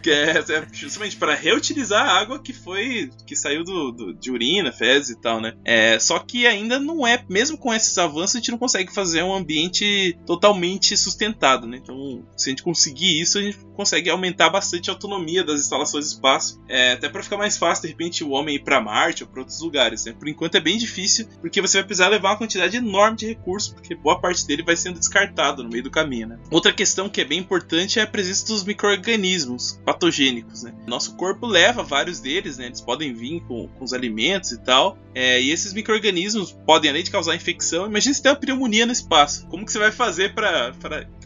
que 0.02 0.10
é, 0.10 0.38
é 0.38 0.66
justamente 0.72 1.16
para 1.16 1.34
reutilizar 1.34 2.06
a 2.06 2.18
água 2.18 2.38
que 2.38 2.52
foi 2.52 3.10
que 3.26 3.36
saiu 3.36 3.64
do, 3.64 3.90
do- 3.92 4.14
de 4.14 4.30
urina, 4.30 4.72
fezes 4.72 5.10
e 5.10 5.20
tal, 5.20 5.40
né? 5.40 5.54
É, 5.64 5.98
só 5.98 6.18
que 6.18 6.46
ainda 6.46 6.78
não 6.78 7.06
é, 7.06 7.24
mesmo 7.28 7.56
com 7.58 7.72
esses 7.72 7.96
avanços, 7.98 8.36
a 8.36 8.38
gente 8.38 8.50
não 8.50 8.58
consegue 8.58 8.92
fazer 8.92 9.22
um 9.22 9.34
ambiente 9.34 10.18
totalmente 10.26 10.96
sustentado, 10.96 11.66
né? 11.66 11.78
Então, 11.82 12.24
se 12.36 12.48
a 12.48 12.50
gente 12.50 12.62
conseguir 12.62 13.20
isso, 13.20 13.38
a 13.38 13.42
gente 13.42 13.58
consegue 13.76 14.08
aumentar 14.10 14.50
bastante 14.50 14.90
a 14.90 14.92
autonomia 14.92 15.42
das 15.44 15.60
instalações 15.60 16.06
de 16.08 16.14
espaço, 16.14 16.60
é, 16.68 16.92
até 16.92 17.08
para 17.08 17.22
ficar 17.22 17.36
mais 17.36 17.56
fácil 17.56 17.82
de 17.82 17.88
repente 17.88 18.22
o 18.24 18.30
homem 18.30 18.56
ir 18.56 18.64
para 18.64 18.80
Marte 18.80 19.22
ou 19.24 19.28
para 19.28 19.40
outros 19.40 19.60
lugares, 19.60 20.04
né? 20.04 20.12
Por 20.18 20.28
enquanto 20.28 20.54
é 20.56 20.60
bem 20.60 20.78
difícil, 20.78 21.26
porque 21.40 21.60
você 21.60 21.78
vai 21.78 21.84
precisar 21.86 22.08
levar 22.08 22.30
uma 22.30 22.38
quantidade 22.38 22.76
enorme 22.76 23.16
de 23.16 23.26
recursos, 23.26 23.72
porque 23.72 23.94
boa 23.94 24.20
parte 24.20 24.46
dele 24.46 24.62
vai 24.62 24.76
sendo 24.76 24.98
descartado 24.98 25.62
no 25.62 25.68
meio 25.70 25.82
do 25.82 25.90
caminho, 25.90 26.28
né? 26.28 26.38
Outra 26.50 26.72
questão 26.72 27.08
que 27.08 27.20
é 27.20 27.24
bem 27.24 27.38
importante 27.40 27.98
é 27.98 28.02
a 28.02 28.06
presença 28.06 28.46
dos 28.46 28.64
micro-organismos 28.64 29.73
patogênicos, 29.76 30.62
né? 30.62 30.72
Nosso 30.86 31.16
corpo 31.16 31.46
leva 31.46 31.82
vários 31.82 32.20
deles, 32.20 32.58
né? 32.58 32.66
Eles 32.66 32.80
podem 32.80 33.12
vir 33.14 33.40
com, 33.42 33.68
com 33.68 33.84
os 33.84 33.92
alimentos 33.92 34.52
e 34.52 34.58
tal. 34.62 34.98
É, 35.14 35.40
e 35.40 35.50
esses 35.50 35.72
micro-organismos 35.72 36.52
podem, 36.66 36.90
além 36.90 37.02
de 37.02 37.10
causar 37.10 37.34
infecção, 37.34 37.86
imagina 37.86 38.14
se 38.14 38.22
tem 38.22 38.32
uma 38.32 38.38
pneumonia 38.38 38.86
no 38.86 38.92
espaço. 38.92 39.46
Como 39.48 39.64
que 39.64 39.72
você 39.72 39.78
vai 39.78 39.92
fazer 39.92 40.34
para 40.34 40.72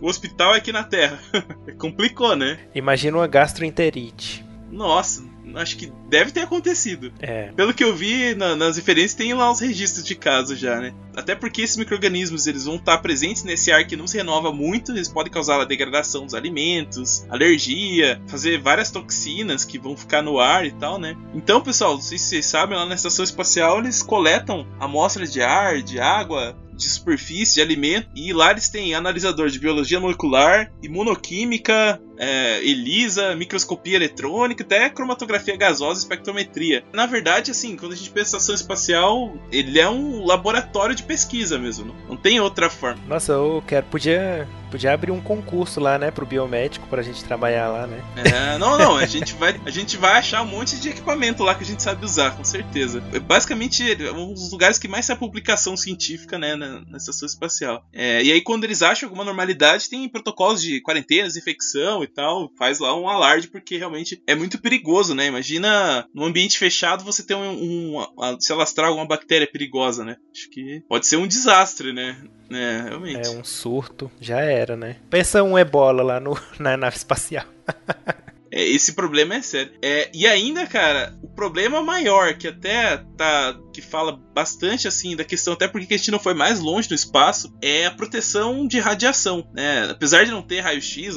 O 0.01 0.07
hospital 0.07 0.55
é 0.55 0.59
aqui 0.59 0.73
na 0.73 0.85
Terra. 0.85 1.19
Complicou, 1.79 2.37
né? 2.37 2.59
Imagina 2.75 3.17
uma 3.19 3.27
gastroenterite. 3.27 4.45
Nossa, 4.71 5.25
acho 5.55 5.77
que 5.79 5.91
deve 6.09 6.31
ter 6.31 6.41
acontecido. 6.41 7.13
É. 7.21 7.51
Pelo 7.53 7.73
que 7.73 7.83
eu 7.83 7.95
vi 7.97 8.35
na- 8.35 8.55
nas 8.55 8.77
referências, 8.77 9.15
tem 9.15 9.33
lá 9.33 9.51
os 9.51 9.61
registros 9.61 10.05
de 10.05 10.15
casos 10.15 10.59
já, 10.59 10.79
né? 10.81 10.93
Até 11.19 11.35
porque 11.35 11.63
esses 11.63 11.77
micro-organismos 11.77 12.47
eles 12.47 12.65
vão 12.65 12.77
estar 12.77 12.97
presentes 12.99 13.43
nesse 13.43 13.73
ar 13.73 13.85
que 13.85 13.97
não 13.97 14.07
se 14.07 14.17
renova 14.17 14.53
muito, 14.53 14.93
eles 14.93 15.09
podem 15.09 15.33
causar 15.33 15.61
a 15.61 15.65
degradação 15.65 16.25
dos 16.25 16.33
alimentos, 16.33 17.27
alergia, 17.29 18.23
fazer 18.29 18.61
várias 18.61 18.93
toxinas 18.93 19.65
que 19.65 19.81
vão 19.81 19.97
ficar 19.97 20.23
no 20.23 20.39
ar 20.39 20.65
e 20.65 20.71
tal, 20.71 20.97
né? 20.97 21.17
Então, 21.35 21.61
pessoal, 21.61 21.95
não 21.95 22.01
sei 22.01 22.19
se 22.19 22.27
vocês 22.27 22.47
sabem, 22.47 22.79
lá 22.79 22.87
na 22.87 22.95
estação 22.95 23.25
espacial 23.25 23.81
eles 23.81 24.01
coletam 24.01 24.65
amostras 24.79 25.33
de 25.33 25.43
ar, 25.43 25.83
de 25.83 25.99
água, 25.99 26.57
de 26.79 26.89
superfície, 26.89 27.55
de 27.55 27.61
alimento, 27.61 28.09
e 28.15 28.33
lá 28.33 28.53
eles 28.53 28.69
têm 28.69 28.95
analisador 28.95 29.51
de 29.51 29.59
biologia 29.59 29.99
molecular, 29.99 30.73
imunoquímica, 30.81 32.01
é, 32.17 32.65
ELISA, 32.65 33.35
microscopia 33.35 33.97
eletrônica, 33.97 34.63
até 34.63 34.89
cromatografia 34.89 35.57
gasosa 35.57 36.01
e 36.01 36.03
espectrometria. 36.03 36.85
Na 36.93 37.07
verdade, 37.07 37.51
assim, 37.51 37.77
quando 37.77 37.93
a 37.93 37.97
gente 37.97 38.11
pensa 38.11 38.37
em 38.37 38.39
estação 38.39 38.55
espacial, 38.55 39.37
ele 39.51 39.79
é 39.79 39.89
um 39.89 40.25
laboratório 40.25 40.95
de 40.95 41.03
pesquisa 41.09 41.59
mesmo, 41.59 41.95
não, 42.09 42.17
tem 42.17 42.39
outra 42.41 42.69
forma. 42.71 43.03
Nossa, 43.09 43.33
eu 43.33 43.63
quero. 43.67 43.87
Podia, 43.87 44.47
podia 44.71 44.93
abrir 44.93 45.11
um 45.11 45.21
concurso 45.21 45.81
lá, 45.81 45.99
né? 45.99 46.11
Pro 46.11 46.27
biomédico 46.27 46.87
pra 46.89 47.03
gente 47.03 47.25
trabalhar 47.25 47.69
lá, 47.69 47.87
né? 47.87 48.03
É, 48.17 48.59
não, 48.59 48.77
não, 48.79 48.97
a 48.97 49.07
gente, 49.07 49.33
vai, 49.35 49.59
a 49.65 49.71
gente 49.71 49.97
vai 49.97 50.19
achar 50.19 50.43
um 50.43 50.47
monte 50.47 50.79
de 50.79 50.91
equipamento 50.91 51.43
lá 51.43 51.55
que 51.55 51.65
a 51.65 51.67
gente 51.67 51.83
sabe 51.83 52.05
usar, 52.05 52.37
com 52.37 52.45
certeza. 52.45 53.03
É 53.13 53.19
Basicamente, 53.19 53.83
é 54.05 54.13
um 54.13 54.33
dos 54.35 54.53
lugares 54.53 54.79
que 54.79 54.87
mais 54.87 55.07
sai 55.07 55.17
publicação 55.17 55.77
científica, 55.77 56.39
né, 56.39 56.55
na, 56.55 56.81
na 56.87 56.97
estação 56.99 57.27
espacial. 57.27 57.83
É, 57.93 58.23
e 58.23 58.31
aí, 58.31 58.41
quando 58.43 58.65
eles 58.65 58.83
acham 58.83 59.09
alguma 59.09 59.25
normalidade, 59.25 59.89
tem 59.89 60.09
protocolos 60.09 60.61
de 60.61 60.81
quarentena, 60.83 61.27
desinfecção 61.27 62.03
e 62.05 62.07
tal, 62.07 62.51
faz 62.59 62.79
lá 62.79 62.95
um 62.99 63.09
alarde, 63.09 63.49
porque 63.49 63.77
realmente 63.79 64.23
é 64.27 64.35
muito 64.35 64.61
perigoso, 64.61 65.15
né? 65.15 65.27
Imagina 65.27 66.07
num 66.15 66.25
ambiente 66.25 66.59
fechado 66.59 67.05
você 67.05 67.23
ter 67.23 67.35
um, 67.35 67.51
um, 67.51 67.99
um- 68.01 68.41
se 68.41 68.53
alastrar 68.53 68.89
alguma 68.89 69.07
bactéria 69.07 69.47
perigosa, 69.51 70.05
né? 70.05 70.17
Acho 70.35 70.51
que 70.51 70.83
pode 70.89 70.98
ser 71.07 71.17
um 71.17 71.27
desastre, 71.27 71.93
né? 71.93 72.17
É, 72.51 72.83
realmente. 72.89 73.27
É 73.27 73.31
um 73.31 73.45
surto. 73.45 74.11
Já 74.21 74.41
era, 74.41 74.77
né? 74.77 74.97
Pensa 75.11 75.43
um 75.43 75.59
ebola 75.59 76.03
lá 76.03 76.21
no, 76.21 76.39
na 76.59 76.77
nave 76.77 76.97
espacial. 76.97 77.45
É, 78.53 78.65
esse 78.65 78.93
problema 78.93 79.35
é 79.35 79.43
sério. 79.43 79.73
É, 79.83 80.11
e 80.15 80.27
ainda, 80.27 80.67
cara, 80.67 81.17
o 81.23 81.29
problema 81.29 81.83
maior, 81.83 82.35
que 82.35 82.49
até 82.49 82.99
tá. 83.17 83.59
que 83.73 83.83
fala 83.83 84.19
bastante 84.35 84.89
assim 84.89 85.15
da 85.15 85.25
questão, 85.25 85.53
até 85.53 85.69
porque 85.69 85.95
a 85.95 85.97
gente 85.97 86.11
não 86.11 86.19
foi 86.19 86.35
mais 86.35 86.61
longe 86.61 86.89
no 86.89 86.97
espaço, 86.97 87.55
é 87.63 87.87
a 87.87 87.91
proteção 87.91 88.67
de 88.67 88.79
radiação. 88.79 89.49
Né? 89.53 89.89
Apesar 89.91 90.25
de 90.25 90.31
não 90.31 90.43
ter 90.43 90.61
raio-x 90.61 91.17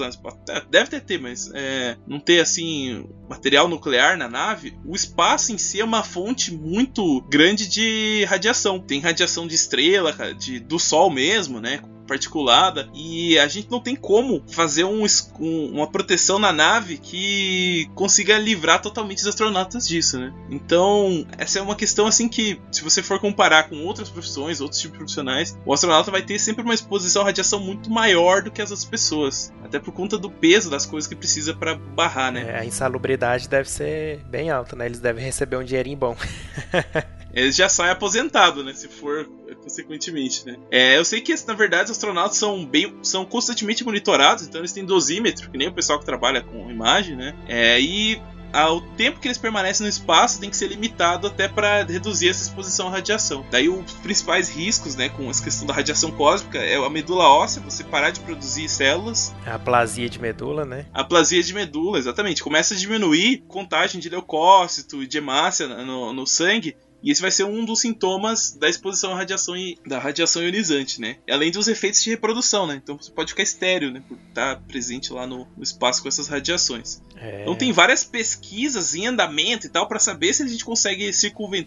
deve 0.69 0.89
ter, 0.89 1.01
ter 1.01 1.19
mas 1.19 1.49
é, 1.53 1.97
não 2.07 2.19
ter 2.19 2.39
assim 2.39 3.05
material 3.29 3.67
nuclear 3.67 4.17
na 4.17 4.27
nave, 4.27 4.77
o 4.85 4.95
espaço 4.95 5.53
em 5.53 5.57
si 5.57 5.79
é 5.79 5.85
uma 5.85 6.03
fonte 6.03 6.53
muito 6.53 7.21
grande 7.29 7.67
de 7.67 8.25
radiação. 8.25 8.79
Tem 8.79 8.99
radiação 8.99 9.47
de 9.47 9.55
estrela, 9.55 10.13
cara, 10.13 10.33
de, 10.33 10.59
do 10.59 10.77
Sol 10.77 11.09
mesmo, 11.09 11.59
né? 11.59 11.81
Particulada 12.11 12.89
e 12.93 13.39
a 13.39 13.47
gente 13.47 13.71
não 13.71 13.79
tem 13.79 13.95
como 13.95 14.43
fazer 14.49 14.83
um, 14.83 15.05
um, 15.39 15.71
uma 15.71 15.87
proteção 15.87 16.37
na 16.37 16.51
nave 16.51 16.97
que 16.97 17.89
consiga 17.95 18.37
livrar 18.37 18.81
totalmente 18.81 19.19
os 19.19 19.27
astronautas 19.27 19.87
disso, 19.87 20.19
né? 20.19 20.33
Então, 20.49 21.25
essa 21.37 21.59
é 21.59 21.61
uma 21.61 21.73
questão 21.75 22.05
assim 22.05 22.27
que, 22.27 22.59
se 22.69 22.83
você 22.83 23.01
for 23.01 23.17
comparar 23.17 23.69
com 23.69 23.77
outras 23.85 24.09
profissões, 24.09 24.59
outros 24.59 24.81
tipos 24.81 24.91
de 24.91 24.97
profissionais, 24.97 25.57
o 25.65 25.73
astronauta 25.73 26.11
vai 26.11 26.21
ter 26.21 26.37
sempre 26.37 26.63
uma 26.63 26.73
exposição 26.73 27.21
à 27.21 27.25
radiação 27.25 27.61
muito 27.61 27.89
maior 27.89 28.41
do 28.41 28.51
que 28.51 28.61
as 28.61 28.71
outras 28.71 28.89
pessoas, 28.89 29.53
até 29.63 29.79
por 29.79 29.93
conta 29.93 30.17
do 30.17 30.29
peso 30.29 30.69
das 30.69 30.85
coisas 30.85 31.07
que 31.07 31.15
precisa 31.15 31.53
para 31.53 31.75
barrar, 31.75 32.29
né? 32.33 32.45
É, 32.45 32.59
a 32.59 32.65
insalubridade 32.65 33.47
deve 33.47 33.69
ser 33.69 34.17
bem 34.25 34.49
alta, 34.49 34.75
né? 34.75 34.85
Eles 34.85 34.99
devem 34.99 35.23
receber 35.23 35.55
um 35.55 35.63
dinheirinho 35.63 35.97
bom. 35.97 36.17
Eles 37.33 37.55
já 37.55 37.69
saem 37.69 37.91
aposentado, 37.91 38.63
né? 38.63 38.73
Se 38.73 38.87
for 38.87 39.29
consequentemente, 39.61 40.45
né? 40.45 40.57
É, 40.69 40.97
eu 40.97 41.05
sei 41.05 41.21
que, 41.21 41.33
na 41.47 41.53
verdade, 41.53 41.85
os 41.85 41.91
astronautas 41.91 42.37
são 42.37 42.65
bem, 42.65 42.93
são 43.03 43.25
constantemente 43.25 43.83
monitorados, 43.83 44.45
então 44.45 44.59
eles 44.61 44.73
têm 44.73 44.85
dosímetro, 44.85 45.49
que 45.49 45.57
nem 45.57 45.67
o 45.67 45.73
pessoal 45.73 45.99
que 45.99 46.05
trabalha 46.05 46.41
com 46.41 46.69
imagem, 46.69 47.15
né? 47.15 47.35
É, 47.47 47.79
e 47.79 48.21
o 48.53 48.81
tempo 48.97 49.19
que 49.19 49.27
eles 49.27 49.37
permanecem 49.37 49.83
no 49.83 49.89
espaço 49.89 50.39
tem 50.39 50.49
que 50.49 50.57
ser 50.57 50.67
limitado 50.67 51.27
até 51.27 51.47
para 51.47 51.83
reduzir 51.83 52.29
essa 52.29 52.43
exposição 52.43 52.87
à 52.87 52.91
radiação. 52.91 53.45
Daí 53.49 53.69
os 53.69 53.93
principais 53.93 54.49
riscos, 54.49 54.95
né, 54.95 55.09
com 55.09 55.29
essa 55.29 55.43
questão 55.43 55.65
da 55.65 55.73
radiação 55.73 56.11
cósmica 56.11 56.59
é 56.59 56.75
a 56.75 56.89
medula 56.89 57.23
óssea, 57.23 57.61
você 57.61 57.83
parar 57.83 58.09
de 58.09 58.19
produzir 58.19 58.67
células. 58.67 59.33
A 59.45 59.57
plasia 59.57 60.09
de 60.09 60.19
medula, 60.19 60.65
né? 60.65 60.85
A 60.93 61.03
plasia 61.03 61.41
de 61.41 61.53
medula, 61.53 61.97
exatamente. 61.97 62.43
Começa 62.43 62.73
a 62.73 62.77
diminuir 62.77 63.43
contagem 63.47 64.01
de 64.01 64.09
leucócito 64.09 65.01
e 65.01 65.07
de 65.07 65.17
hemácia 65.17 65.67
no, 65.67 66.11
no 66.11 66.27
sangue 66.27 66.75
e 67.03 67.11
esse 67.11 67.21
vai 67.21 67.31
ser 67.31 67.43
um 67.43 67.65
dos 67.65 67.81
sintomas 67.81 68.53
da 68.53 68.69
exposição 68.69 69.13
à 69.13 69.15
radiação, 69.15 69.55
da 69.85 69.99
radiação 69.99 70.43
ionizante, 70.43 71.01
né? 71.01 71.17
Além 71.29 71.51
dos 71.51 71.67
efeitos 71.67 72.03
de 72.03 72.09
reprodução, 72.11 72.67
né? 72.67 72.79
Então 72.81 72.97
você 72.97 73.11
pode 73.11 73.31
ficar 73.31 73.43
estéreo, 73.43 73.91
né? 73.91 74.03
Por 74.07 74.17
estar 74.29 74.61
presente 74.61 75.11
lá 75.11 75.25
no, 75.25 75.47
no 75.57 75.63
espaço 75.63 76.01
com 76.01 76.07
essas 76.07 76.27
radiações. 76.27 77.01
É. 77.15 77.41
Então 77.41 77.55
tem 77.55 77.71
várias 77.71 78.03
pesquisas 78.03 78.95
em 78.95 79.07
andamento 79.07 79.67
e 79.67 79.69
tal 79.69 79.87
para 79.87 79.99
saber 79.99 80.33
se 80.33 80.43
a 80.43 80.47
gente 80.47 80.63
consegue 80.65 81.09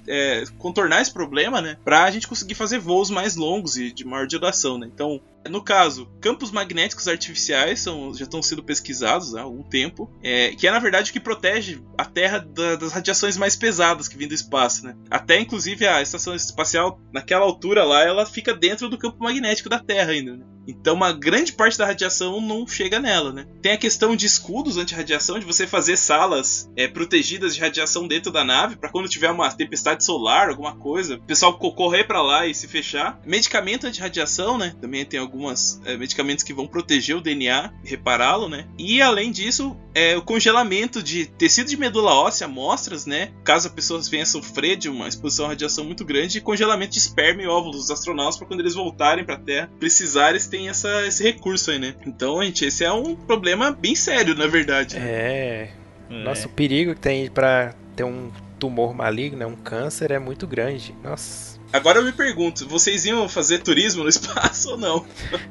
é, 0.07 0.45
contornar 0.59 1.03
esse 1.03 1.13
problema, 1.13 1.61
né? 1.61 1.77
Pra 1.85 2.11
gente 2.11 2.29
conseguir 2.29 2.55
fazer 2.55 2.79
voos 2.79 3.11
mais 3.11 3.37
longos 3.37 3.77
e 3.77 3.93
de 3.93 4.05
maior 4.05 4.27
duração, 4.27 4.79
né? 4.79 4.89
Então 4.93 5.21
no 5.49 5.63
caso, 5.63 6.09
campos 6.21 6.51
magnéticos 6.51 7.09
artificiais 7.09 7.81
são, 7.81 8.15
já 8.15 8.25
estão 8.25 8.43
sendo 8.43 8.63
pesquisados 8.63 9.35
há 9.35 9.43
algum 9.43 9.63
tempo, 9.63 10.11
é, 10.23 10.51
que 10.51 10.67
é 10.67 10.71
na 10.71 10.79
verdade 10.79 11.11
o 11.11 11.13
que 11.13 11.21
protege 11.21 11.83
a 11.99 12.05
Terra 12.05 12.39
da, 12.39 12.77
das 12.77 12.93
radiações 12.93 13.37
mais 13.37 13.57
pesadas 13.57 14.09
que 14.09 14.17
vêm 14.17 14.29
do 14.29 14.35
espaço. 14.35 14.85
Né? 14.85 14.97
Até 15.11 15.39
inclusive 15.39 15.87
a 15.87 16.03
estação 16.03 16.35
espacial, 16.35 17.01
naquela 17.13 17.45
altura 17.45 17.85
lá, 17.85 18.03
ela 18.03 18.27
fica 18.27 18.55
dentro 18.55 18.89
do 18.89 18.99
campo 18.99 19.23
magnético 19.23 19.69
da 19.69 19.79
Terra 19.79 20.13
ainda. 20.13 20.37
Né? 20.37 20.45
Então, 20.67 20.95
uma 20.95 21.13
grande 21.13 21.53
parte 21.53 21.77
da 21.79 21.87
radiação 21.87 22.41
não 22.41 22.67
chega 22.67 22.99
nela, 22.99 23.33
né? 23.33 23.47
Tem 23.61 23.73
a 23.73 23.79
questão 23.79 24.17
de 24.17 24.27
escudos 24.27 24.77
anti-radiação, 24.77 25.39
de 25.39 25.45
você 25.45 25.67
fazer 25.67 25.97
salas 25.97 26.71
é, 26.77 26.89
protegidas 26.89 27.55
de 27.55 27.61
radiação 27.61 28.07
dentro 28.07 28.33
da 28.33 28.45
nave, 28.45 28.77
para 28.77 28.89
quando 28.89 29.09
tiver 29.09 29.31
uma 29.31 29.51
tempestade 29.53 30.05
solar, 30.05 30.49
alguma 30.49 30.77
coisa, 30.77 31.17
o 31.17 31.23
pessoal 31.23 31.59
correr 31.59 32.05
para 32.05 32.23
lá 32.23 32.47
e 32.47 32.55
se 32.55 32.69
fechar. 32.69 33.21
Medicamento 33.27 33.87
anti-radiação, 33.87 34.59
né? 34.59 34.75
Também 34.81 35.05
tem 35.05 35.21
alguns 35.21 35.81
é, 35.85 35.97
medicamentos 35.97 36.45
que 36.45 36.55
vão 36.55 36.67
proteger 36.67 37.17
o 37.17 37.21
DNA 37.21 37.73
e 37.85 37.89
repará-lo, 37.89 38.49
né? 38.49 38.67
E 38.79 39.01
além 39.01 39.31
disso, 39.31 39.77
é, 39.95 40.17
o 40.17 40.23
congelamento 40.23 41.03
de 41.03 41.27
tecido 41.27 41.69
de 41.69 41.77
medula 41.77 42.13
óssea, 42.13 42.47
amostras, 42.47 43.07
né? 43.07 43.33
Caso 43.45 43.69
a 43.69 43.71
pessoa 43.71 44.01
venha 44.11 44.27
sofrer 44.27 44.77
de 44.77 44.89
uma 44.89 45.09
exposição 45.09 45.47
à 45.47 45.49
radiação 45.49 45.85
muito 45.85 46.05
grande, 46.05 46.39
e 46.39 46.41
congelamento 46.41 46.93
de 46.93 46.99
esperma 46.99 47.43
e 47.43 47.47
óvulos 47.47 47.77
dos 47.77 47.91
astronautas 47.91 48.37
para 48.37 48.47
quando 48.47 48.61
eles 48.61 48.75
voltarem 48.75 49.25
para 49.25 49.35
a 49.35 49.41
Terra 49.41 49.71
precisarem 49.79 50.37
tem 50.55 50.69
essa, 50.69 51.05
esse 51.05 51.25
recurso 51.25 51.73
aí, 51.73 51.81
né? 51.81 51.97
Então, 52.07 52.41
gente, 52.45 52.65
esse 52.65 52.85
é 52.85 52.93
um 52.93 53.17
problema 53.17 53.73
bem 53.73 53.97
sério, 53.97 54.37
na 54.37 54.47
verdade. 54.47 54.97
Né? 54.97 55.11
É. 55.11 55.71
é. 56.11 56.23
Nossa, 56.23 56.47
o 56.47 56.51
perigo 56.51 56.95
que 56.95 57.01
tem 57.01 57.29
para 57.29 57.75
ter 57.97 58.05
um 58.05 58.31
tumor 58.57 58.95
maligno, 58.95 59.39
né? 59.39 59.47
um 59.47 59.57
câncer, 59.57 60.13
é 60.13 60.19
muito 60.19 60.47
grande. 60.47 60.95
Nossa. 61.03 61.59
Agora 61.73 61.99
eu 61.99 62.05
me 62.05 62.13
pergunto, 62.13 62.69
vocês 62.69 63.05
iam 63.05 63.29
fazer 63.29 63.59
turismo 63.59 64.05
no 64.05 64.09
espaço 64.11 64.71
ou 64.71 64.79
não? 64.79 65.05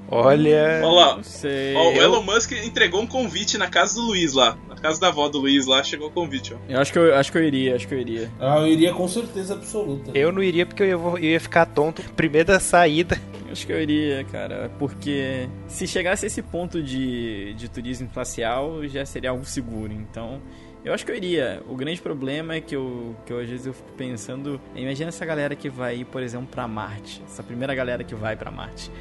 Olha. 0.07 0.79
Olha 0.81 0.87
lá. 0.87 1.15
Não 1.17 1.23
sei. 1.23 1.75
Ó, 1.75 1.91
o 1.91 2.01
Elon 2.01 2.21
Musk 2.21 2.53
entregou 2.53 3.01
um 3.01 3.07
convite 3.07 3.57
na 3.57 3.67
casa 3.67 3.95
do 3.95 4.03
Luiz 4.03 4.31
lá. 4.31 4.57
Na 4.69 4.75
casa 4.75 5.01
da 5.01 5.09
avó 5.09 5.27
do 5.27 5.39
Luiz 5.39 5.65
lá, 5.65 5.83
chegou 5.83 6.07
o 6.07 6.11
convite, 6.11 6.53
ó. 6.53 6.57
Eu 6.69 6.79
acho 6.79 6.93
que 6.93 6.97
eu, 6.97 7.13
acho 7.13 7.29
que 7.29 7.37
eu 7.37 7.43
iria, 7.43 7.75
acho 7.75 7.85
que 7.85 7.93
eu 7.93 7.99
iria. 7.99 8.31
Ah, 8.39 8.59
eu 8.59 8.67
iria 8.67 8.93
com 8.93 9.05
certeza 9.05 9.53
absoluta. 9.53 10.11
Eu 10.17 10.31
não 10.31 10.41
iria 10.41 10.65
porque 10.65 10.83
eu 10.83 10.87
ia, 10.87 10.93
eu 10.93 11.19
ia 11.19 11.39
ficar 11.41 11.65
tonto 11.65 12.01
primeiro 12.15 12.47
da 12.47 12.59
saída. 12.61 13.19
Acho 13.53 13.67
que 13.67 13.71
eu 13.71 13.79
iria, 13.79 14.23
cara, 14.25 14.71
porque 14.79 15.47
se 15.67 15.85
chegasse 15.85 16.25
a 16.25 16.27
esse 16.27 16.41
ponto 16.41 16.81
de, 16.81 17.53
de 17.53 17.69
turismo 17.69 18.07
espacial, 18.07 18.85
já 18.87 19.05
seria 19.05 19.29
algo 19.29 19.45
seguro. 19.45 19.93
Então, 19.93 20.41
eu 20.83 20.91
acho 20.91 21.05
que 21.05 21.11
eu 21.11 21.15
iria. 21.15 21.61
O 21.69 21.75
grande 21.75 22.01
problema 22.01 22.55
é 22.55 22.61
que 22.61 22.75
eu, 22.75 23.15
que 23.27 23.31
eu 23.31 23.39
às 23.39 23.47
vezes 23.47 23.67
eu 23.67 23.73
fico 23.73 23.91
pensando, 23.91 24.59
imagina 24.75 25.09
essa 25.09 25.23
galera 25.23 25.55
que 25.55 25.69
vai 25.69 26.03
por 26.03 26.23
exemplo, 26.23 26.47
para 26.47 26.67
Marte, 26.67 27.21
essa 27.25 27.43
primeira 27.43 27.75
galera 27.75 28.03
que 28.03 28.15
vai 28.15 28.35
para 28.35 28.49
Marte. 28.49 28.91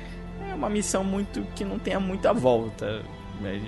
É 0.50 0.54
uma 0.54 0.68
missão 0.68 1.02
muito 1.02 1.42
que 1.54 1.64
não 1.64 1.78
tenha 1.78 1.98
muita 1.98 2.34
volta. 2.34 3.02
Né? 3.40 3.58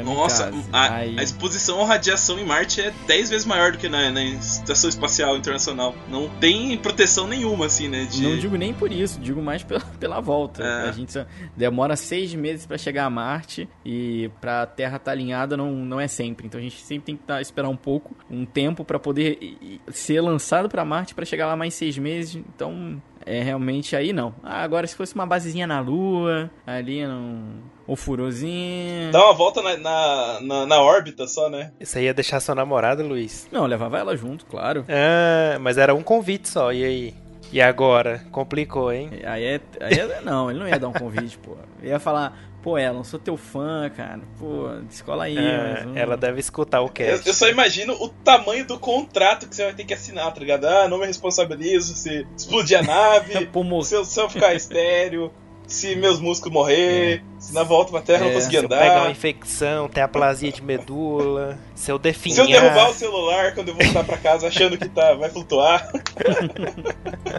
Nossa, 0.00 0.50
a, 0.72 0.94
a, 0.96 1.22
exposição 1.22 1.82
à 1.82 1.86
radiação 1.86 2.38
em 2.38 2.44
Marte 2.44 2.80
é 2.80 2.92
10 3.06 3.30
vezes 3.30 3.46
maior 3.46 3.72
do 3.72 3.78
que 3.78 3.88
na, 3.88 4.10
na, 4.10 4.22
Estação 4.24 4.88
Espacial 4.88 5.36
Internacional. 5.36 5.94
Não 6.08 6.28
tem 6.40 6.76
proteção 6.78 7.26
nenhuma, 7.26 7.66
assim, 7.66 7.88
né? 7.88 8.04
De... 8.04 8.22
Não 8.22 8.38
digo 8.38 8.56
nem 8.56 8.72
por 8.72 8.90
isso, 8.90 9.20
digo 9.20 9.42
mais 9.42 9.62
pela, 9.62 9.80
pela 10.00 10.20
volta. 10.20 10.62
É. 10.62 10.88
A 10.88 10.92
gente 10.92 11.12
demora 11.56 11.96
seis 11.96 12.34
meses 12.34 12.66
para 12.66 12.78
chegar 12.78 13.04
a 13.04 13.10
Marte 13.10 13.68
e 13.84 14.30
pra 14.40 14.66
Terra 14.66 14.96
estar 14.96 15.06
tá 15.06 15.10
alinhada 15.10 15.56
não, 15.56 15.72
não 15.72 16.00
é 16.00 16.08
sempre. 16.08 16.46
Então 16.46 16.58
a 16.58 16.62
gente 16.62 16.80
sempre 16.80 17.04
tem 17.06 17.16
que 17.16 17.24
tá, 17.24 17.40
esperar 17.40 17.68
um 17.68 17.76
pouco, 17.76 18.14
um 18.30 18.44
tempo 18.44 18.84
para 18.84 18.98
poder 18.98 19.80
ser 19.90 20.20
lançado 20.20 20.68
para 20.68 20.84
Marte 20.84 21.14
para 21.14 21.24
chegar 21.24 21.46
lá 21.46 21.56
mais 21.56 21.74
seis 21.74 21.98
meses. 21.98 22.36
Então 22.36 23.00
é 23.24 23.42
realmente 23.42 23.94
aí 23.96 24.12
não. 24.12 24.34
Ah, 24.42 24.62
agora 24.62 24.86
se 24.86 24.94
fosse 24.94 25.14
uma 25.14 25.26
basezinha 25.26 25.66
na 25.66 25.80
Lua, 25.80 26.50
ali 26.66 27.06
num 27.06 27.60
o 27.86 27.96
furozinho. 27.96 29.10
Dá 29.10 29.24
uma 29.24 29.34
volta 29.34 29.62
na, 29.62 29.76
na, 29.76 30.40
na, 30.40 30.66
na, 30.66 30.80
órbita 30.80 31.26
só, 31.26 31.48
né? 31.48 31.72
Isso 31.80 31.98
aí 31.98 32.04
ia 32.04 32.14
deixar 32.14 32.40
sua 32.40 32.54
namorada, 32.54 33.02
Luiz? 33.02 33.48
Não, 33.50 33.66
levava 33.66 33.98
ela 33.98 34.16
junto, 34.16 34.46
claro. 34.46 34.84
Ah, 34.88 35.58
mas 35.58 35.78
era 35.78 35.94
um 35.94 36.02
convite 36.02 36.48
só, 36.48 36.72
e 36.72 36.84
aí? 36.84 37.14
E 37.52 37.60
agora? 37.60 38.24
Complicou, 38.30 38.90
hein? 38.90 39.10
Aí 39.24 39.44
é, 39.44 39.60
aí 39.80 39.98
é, 39.98 40.20
não, 40.22 40.50
ele 40.50 40.58
não 40.58 40.68
ia 40.68 40.78
dar 40.78 40.88
um 40.88 40.92
convite, 40.92 41.36
pô. 41.36 41.54
Ele 41.82 41.90
ia 41.90 41.98
falar, 41.98 42.34
pô, 42.62 42.78
Elon, 42.78 43.04
sou 43.04 43.20
teu 43.20 43.36
fã, 43.36 43.90
cara. 43.94 44.20
Pô, 44.38 44.68
descola 44.88 45.24
aí. 45.24 45.36
Um... 45.36 45.94
Ela 45.94 46.16
deve 46.16 46.40
escutar 46.40 46.80
o 46.80 46.88
cast. 46.88 47.26
Eu, 47.26 47.32
eu, 47.32 47.34
só 47.34 47.46
imagino 47.50 47.92
o 47.92 48.08
tamanho 48.08 48.66
do 48.66 48.78
contrato 48.78 49.46
que 49.46 49.54
você 49.54 49.64
vai 49.64 49.74
ter 49.74 49.84
que 49.84 49.92
assinar, 49.92 50.32
tá 50.32 50.40
ligado? 50.40 50.64
Ah, 50.64 50.88
não 50.88 50.98
me 50.98 51.04
responsabilizo 51.04 51.94
se 51.94 52.26
explodir 52.34 52.78
a 52.78 52.82
nave, 52.82 53.34
se, 53.84 53.94
eu, 53.94 54.04
se 54.06 54.18
eu 54.18 54.30
ficar 54.30 54.54
estéreo, 54.54 55.30
se 55.72 55.96
meus 55.96 56.20
músculos 56.20 56.52
morrer, 56.52 57.16
é. 57.16 57.22
se 57.40 57.52
na 57.54 57.62
volta 57.62 57.90
pra 57.90 58.00
terra 58.00 58.24
é. 58.24 58.28
não 58.28 58.34
conseguir 58.34 58.58
andar. 58.58 58.78
Se 58.78 58.84
eu 58.84 58.88
pegar 58.90 59.02
uma 59.02 59.10
infecção, 59.10 59.88
ter 59.88 60.00
aplasia 60.02 60.52
de 60.52 60.62
medula, 60.62 61.58
se 61.74 61.90
eu 61.90 61.98
definhar... 61.98 62.34
Se 62.34 62.40
eu 62.40 62.46
derrubar 62.46 62.90
o 62.90 62.94
celular 62.94 63.54
quando 63.54 63.68
eu 63.68 63.74
voltar 63.74 64.04
pra 64.04 64.18
casa 64.18 64.48
achando 64.48 64.76
que 64.76 64.88
tá, 64.88 65.14
vai 65.14 65.30
flutuar. 65.30 65.90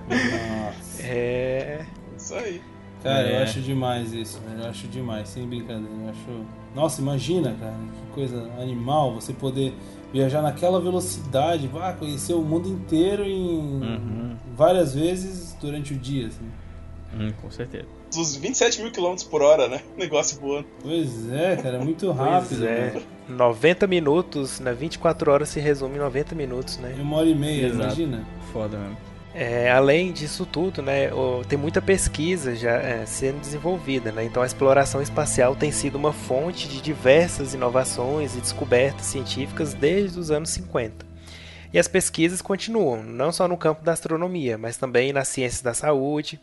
Nossa. 0.09 1.03
É... 1.03 1.85
Isso 2.17 2.33
aí. 2.35 2.61
Cara, 3.03 3.27
é. 3.27 3.37
eu 3.37 3.43
acho 3.43 3.59
demais 3.59 4.13
isso, 4.13 4.41
Eu 4.57 4.69
acho 4.69 4.87
demais, 4.87 5.29
sem 5.29 5.45
brincadeira. 5.45 5.89
Eu 6.03 6.09
acho... 6.09 6.45
Nossa, 6.73 7.01
imagina, 7.01 7.55
cara, 7.59 7.73
que 7.73 8.13
coisa 8.13 8.49
animal 8.59 9.13
você 9.13 9.33
poder 9.33 9.73
viajar 10.11 10.41
naquela 10.41 10.79
velocidade, 10.79 11.67
vá 11.67 11.91
conhecer 11.93 12.33
o 12.33 12.41
mundo 12.41 12.69
inteiro 12.69 13.23
em 13.25 13.81
uhum. 13.81 14.35
várias 14.55 14.93
vezes 14.95 15.55
durante 15.59 15.93
o 15.93 15.97
dia, 15.97 16.27
assim. 16.27 16.49
Hum, 17.15 17.31
com 17.41 17.51
certeza 17.51 18.02
dos 18.15 18.35
27 18.35 18.81
mil 18.81 18.91
quilômetros 18.91 19.27
por 19.27 19.41
hora, 19.41 19.67
né? 19.67 19.81
O 19.95 19.99
negócio 19.99 20.39
voando. 20.39 20.67
Pois 20.81 21.31
é, 21.31 21.55
cara, 21.55 21.77
é 21.77 21.83
muito 21.83 22.11
rápido. 22.11 22.59
Pois 22.59 22.61
é. 22.61 22.91
Né? 22.93 23.01
90 23.27 23.87
minutos, 23.87 24.59
né? 24.59 24.73
24 24.73 25.31
horas 25.31 25.49
se 25.49 25.59
resume 25.59 25.95
em 25.95 25.99
90 25.99 26.35
minutos, 26.35 26.77
né? 26.77 26.95
Uma 26.99 27.17
hora 27.17 27.27
e 27.27 27.35
meia, 27.35 27.67
Exato. 27.67 27.83
imagina. 27.83 28.27
Foda 28.51 28.77
mesmo. 28.77 29.13
É, 29.35 29.71
além 29.71 30.11
disso 30.11 30.45
tudo, 30.45 30.83
né, 30.83 31.09
tem 31.49 31.57
muita 31.57 31.81
pesquisa 31.81 32.55
já 32.55 32.73
é, 32.73 33.03
sendo 33.03 33.39
desenvolvida, 33.39 34.11
né, 34.11 34.23
então 34.23 34.43
a 34.43 34.45
exploração 34.45 35.01
espacial 35.01 35.55
tem 35.55 35.71
sido 35.71 35.95
uma 35.95 36.13
fonte 36.13 36.67
de 36.67 36.79
diversas 36.79 37.55
inovações 37.55 38.35
e 38.35 38.39
descobertas 38.39 39.07
científicas 39.07 39.73
desde 39.73 40.19
os 40.19 40.29
anos 40.29 40.51
50. 40.51 41.03
E 41.73 41.79
as 41.79 41.87
pesquisas 41.87 42.43
continuam, 42.43 43.01
não 43.01 43.31
só 43.31 43.47
no 43.47 43.57
campo 43.57 43.83
da 43.83 43.93
astronomia, 43.93 44.55
mas 44.55 44.77
também 44.77 45.11
nas 45.11 45.29
ciências 45.29 45.63
da 45.63 45.73
saúde, 45.73 46.39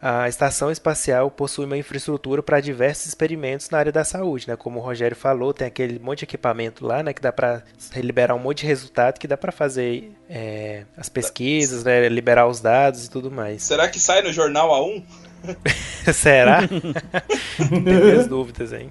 a 0.00 0.28
estação 0.28 0.70
espacial 0.70 1.30
possui 1.30 1.64
uma 1.64 1.76
infraestrutura 1.76 2.42
para 2.42 2.60
diversos 2.60 3.06
experimentos 3.06 3.70
na 3.70 3.78
área 3.78 3.92
da 3.92 4.04
saúde, 4.04 4.48
né? 4.48 4.56
Como 4.56 4.78
o 4.78 4.82
Rogério 4.82 5.16
falou, 5.16 5.52
tem 5.52 5.66
aquele 5.66 5.98
monte 5.98 6.20
de 6.20 6.24
equipamento 6.24 6.86
lá, 6.86 7.02
né? 7.02 7.12
Que 7.12 7.22
dá 7.22 7.32
para 7.32 7.62
liberar 7.96 8.34
um 8.34 8.38
monte 8.38 8.60
de 8.60 8.66
resultado, 8.66 9.18
que 9.18 9.26
dá 9.26 9.36
para 9.36 9.52
fazer 9.52 10.12
é, 10.28 10.84
as 10.96 11.08
pesquisas, 11.08 11.84
né? 11.84 12.08
Liberar 12.08 12.46
os 12.46 12.60
dados 12.60 13.06
e 13.06 13.10
tudo 13.10 13.30
mais. 13.30 13.62
Será 13.62 13.88
que 13.88 13.98
sai 13.98 14.22
no 14.22 14.32
jornal 14.32 14.70
A1? 14.70 15.02
Será? 16.12 16.60
Tem 17.68 17.80
minhas 17.80 18.26
dúvidas, 18.26 18.72
hein? 18.72 18.90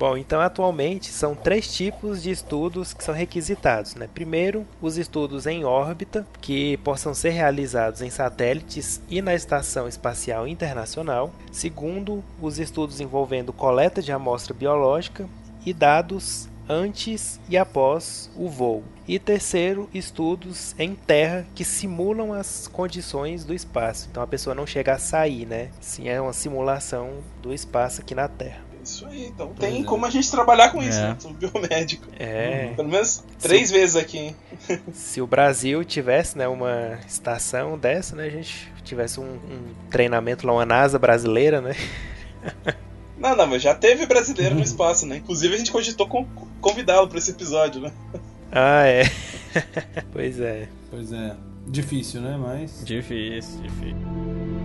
Bom, 0.00 0.16
então 0.16 0.40
atualmente 0.40 1.08
são 1.08 1.34
três 1.34 1.70
tipos 1.70 2.22
de 2.22 2.30
estudos 2.30 2.94
que 2.94 3.04
são 3.04 3.14
requisitados. 3.14 3.94
Né? 3.94 4.08
Primeiro, 4.14 4.66
os 4.80 4.96
estudos 4.96 5.46
em 5.46 5.62
órbita, 5.62 6.26
que 6.40 6.78
possam 6.78 7.12
ser 7.12 7.28
realizados 7.28 8.00
em 8.00 8.08
satélites 8.08 9.02
e 9.10 9.20
na 9.20 9.34
Estação 9.34 9.86
Espacial 9.86 10.48
Internacional. 10.48 11.30
Segundo, 11.52 12.24
os 12.40 12.58
estudos 12.58 12.98
envolvendo 12.98 13.52
coleta 13.52 14.00
de 14.00 14.10
amostra 14.10 14.54
biológica 14.54 15.28
e 15.66 15.74
dados 15.74 16.48
antes 16.66 17.38
e 17.46 17.58
após 17.58 18.30
o 18.34 18.48
voo. 18.48 18.82
E 19.06 19.18
terceiro, 19.18 19.86
estudos 19.92 20.74
em 20.78 20.94
terra 20.94 21.46
que 21.54 21.62
simulam 21.62 22.32
as 22.32 22.66
condições 22.66 23.44
do 23.44 23.52
espaço. 23.52 24.08
Então 24.10 24.22
a 24.22 24.26
pessoa 24.26 24.54
não 24.54 24.66
chega 24.66 24.94
a 24.94 24.98
sair, 24.98 25.44
né? 25.44 25.68
Sim, 25.78 26.08
é 26.08 26.18
uma 26.18 26.32
simulação 26.32 27.18
do 27.42 27.52
espaço 27.52 28.00
aqui 28.00 28.14
na 28.14 28.28
Terra. 28.28 28.69
Isso 29.00 29.06
aí, 29.06 29.26
então 29.28 29.54
tem 29.54 29.80
é. 29.80 29.84
como 29.84 30.04
a 30.04 30.10
gente 30.10 30.30
trabalhar 30.30 30.70
com 30.70 30.82
é. 30.82 30.88
isso, 30.88 31.00
né? 31.00 31.16
Sou 31.18 31.32
biomédico. 31.32 32.06
É. 32.18 32.72
Pelo 32.76 32.88
menos 32.88 33.24
três 33.38 33.68
se, 33.68 33.74
vezes 33.74 33.96
aqui, 33.96 34.18
hein? 34.18 34.36
Se 34.92 35.22
o 35.22 35.26
Brasil 35.26 35.82
tivesse, 35.84 36.36
né, 36.36 36.46
uma 36.46 36.98
estação 37.06 37.78
dessa, 37.78 38.14
né, 38.14 38.26
a 38.26 38.30
gente 38.30 38.70
tivesse 38.84 39.18
um, 39.18 39.24
um 39.24 39.74
treinamento 39.90 40.46
lá, 40.46 40.52
uma 40.52 40.66
NASA 40.66 40.98
brasileira, 40.98 41.60
né? 41.62 41.74
Não, 43.16 43.36
não, 43.36 43.46
mas 43.46 43.60
já 43.60 43.74
teve 43.74 44.06
brasileiro 44.06 44.54
no 44.54 44.62
espaço, 44.62 45.04
né? 45.04 45.18
Inclusive 45.18 45.54
a 45.54 45.58
gente 45.58 45.70
cogitou 45.70 46.08
convidá-lo 46.58 47.06
para 47.06 47.18
esse 47.18 47.30
episódio, 47.30 47.82
né? 47.82 47.92
Ah, 48.50 48.86
é. 48.86 49.02
pois 50.10 50.40
é. 50.40 50.70
Pois 50.90 51.12
é. 51.12 51.36
Difícil, 51.66 52.22
né? 52.22 52.38
Mas. 52.40 52.82
Difícil, 52.82 53.60
difícil. 53.60 54.59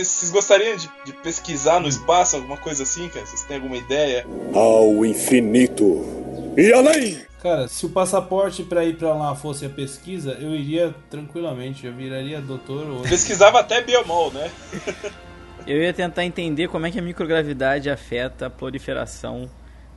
Aí, 0.00 0.06
vocês 0.06 0.30
gostariam 0.30 0.76
de, 0.76 0.90
de, 1.04 1.12
pesquisar 1.12 1.80
no 1.80 1.88
espaço, 1.88 2.36
alguma 2.36 2.56
coisa 2.56 2.82
assim, 2.82 3.08
cara? 3.08 3.24
Vocês 3.26 3.42
têm 3.42 3.56
alguma 3.56 3.76
ideia? 3.76 4.26
Ao 4.54 5.04
infinito 5.04 6.04
e 6.56 6.72
além! 6.72 7.24
Cara, 7.42 7.68
se 7.68 7.84
o 7.84 7.90
passaporte 7.90 8.62
para 8.62 8.84
ir 8.84 8.96
para 8.96 9.12
lá 9.12 9.34
fosse 9.34 9.66
a 9.66 9.68
pesquisa, 9.68 10.32
eu 10.40 10.54
iria 10.54 10.94
tranquilamente, 11.10 11.86
eu 11.86 11.92
viraria 11.92 12.40
doutor 12.40 12.88
ou... 12.88 13.02
Pesquisava 13.02 13.60
até 13.60 13.82
biomol, 13.82 14.32
né? 14.32 14.50
eu 15.66 15.82
ia 15.82 15.92
tentar 15.92 16.24
entender 16.24 16.68
como 16.68 16.86
é 16.86 16.90
que 16.90 16.98
a 16.98 17.02
microgravidade 17.02 17.90
afeta 17.90 18.46
a 18.46 18.50
proliferação 18.50 19.50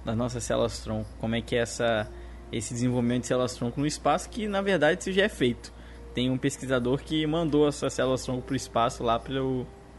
das 0.03 0.15
nossas 0.15 0.43
células 0.43 0.79
tronco, 0.79 1.09
como 1.19 1.35
é 1.35 1.41
que 1.41 1.55
é 1.55 1.59
essa 1.59 2.09
esse 2.51 2.73
desenvolvimento 2.73 3.21
de 3.21 3.27
células 3.27 3.53
tronco 3.55 3.79
no 3.79 3.85
espaço 3.85 4.29
que 4.29 4.47
na 4.47 4.61
verdade 4.61 5.01
isso 5.01 5.11
já 5.11 5.23
é 5.23 5.29
feito. 5.29 5.73
Tem 6.13 6.29
um 6.31 6.37
pesquisador 6.37 7.01
que 7.03 7.27
mandou 7.27 7.67
as 7.67 7.75
suas 7.75 7.93
células 7.93 8.23
tronco 8.23 8.41
para 8.41 8.53
o 8.53 8.55
espaço 8.55 9.03
lá 9.03 9.19
para 9.19 9.35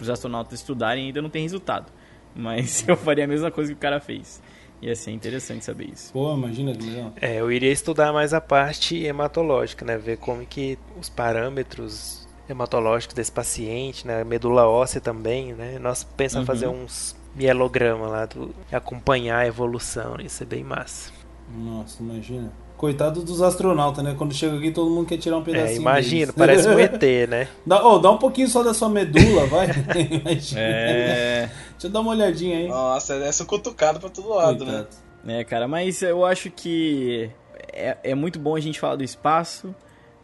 os 0.03 0.11
astronautas 0.11 0.61
estudarem 0.61 1.05
e 1.05 1.07
ainda 1.09 1.23
não 1.23 1.31
tem 1.31 1.43
resultado. 1.43 1.93
Mas 2.35 2.87
eu 2.89 2.97
faria 2.97 3.25
a 3.25 3.29
mesma 3.29 3.51
coisa 3.51 3.73
que 3.73 3.77
o 3.77 3.81
cara 3.81 4.01
fez. 4.01 4.41
Ia 4.81 4.95
ser 4.95 5.11
interessante 5.11 5.65
saber 5.65 5.91
isso. 5.93 6.13
Pô, 6.13 6.33
imagina 6.35 6.71
legal. 6.71 7.13
É, 7.21 7.41
eu 7.41 7.51
iria 7.51 7.73
estudar 7.73 8.13
mais 8.13 8.33
a 8.33 8.41
parte 8.41 8.97
hematológica, 9.05 9.85
né? 9.85 9.99
Ver 9.99 10.19
como 10.19 10.47
que 10.47 10.79
os 11.01 11.09
parâmetros 11.09 12.29
hematológicos 12.49 13.15
desse 13.15 13.33
paciente, 13.33 14.07
né? 14.07 14.23
Medula 14.23 14.69
óssea 14.69 15.01
também, 15.01 15.53
né? 15.53 15.81
Nós 15.81 16.05
pensamos 16.05 16.49
uhum. 16.49 16.55
fazer 16.55 16.69
uns 16.69 17.17
mielograma 17.35 18.09
lá, 18.09 18.27
do, 18.27 18.55
acompanhar 18.71 19.39
a 19.39 19.47
evolução, 19.47 20.17
isso 20.21 20.43
é 20.43 20.47
bem 20.47 20.65
massa. 20.65 21.13
Nossa, 21.57 22.03
imagina. 22.03 22.53
Coitado 22.79 23.23
dos 23.23 23.43
astronautas, 23.43 24.05
né? 24.05 24.15
Quando 24.17 24.33
chega 24.33 24.57
aqui, 24.57 24.71
todo 24.71 24.89
mundo 24.89 25.07
quer 25.07 25.19
tirar 25.19 25.37
um 25.37 25.41
é, 25.41 25.45
pedacinho. 25.45 25.79
É, 25.79 25.81
imagina, 25.81 26.33
parece 26.33 26.69
um 26.69 26.79
ET, 26.81 27.03
né? 27.29 27.49
Dá, 27.67 27.85
oh, 27.85 27.99
dá 27.99 28.11
um 28.11 28.19
pouquinho 28.19 28.49
só 28.49 28.63
da 28.63 28.73
sua 28.73 28.89
medula, 28.89 29.47
vai. 29.47 29.67
é. 30.57 31.51
Deixa 31.73 31.87
eu 31.87 31.91
dar 31.91 32.01
uma 32.01 32.13
olhadinha 32.13 32.57
aí. 32.57 32.69
Nossa, 32.69 33.15
é 33.15 33.27
essa 33.27 33.45
cutucada 33.45 33.99
pra 33.99 34.09
todo 34.09 34.29
lado, 34.29 34.65
né? 34.65 34.73
Coitado. 34.73 34.89
né? 35.25 35.41
É, 35.41 35.45
cara, 35.45 35.67
mas 35.67 36.01
eu 36.03 36.25
acho 36.25 36.51
que 36.53 37.29
é, 37.73 37.99
é 38.03 38.15
muito 38.15 38.39
bom 38.39 38.55
a 38.55 38.61
gente 38.61 38.79
falar 38.79 38.95
do 38.95 39.05
espaço 39.05 39.75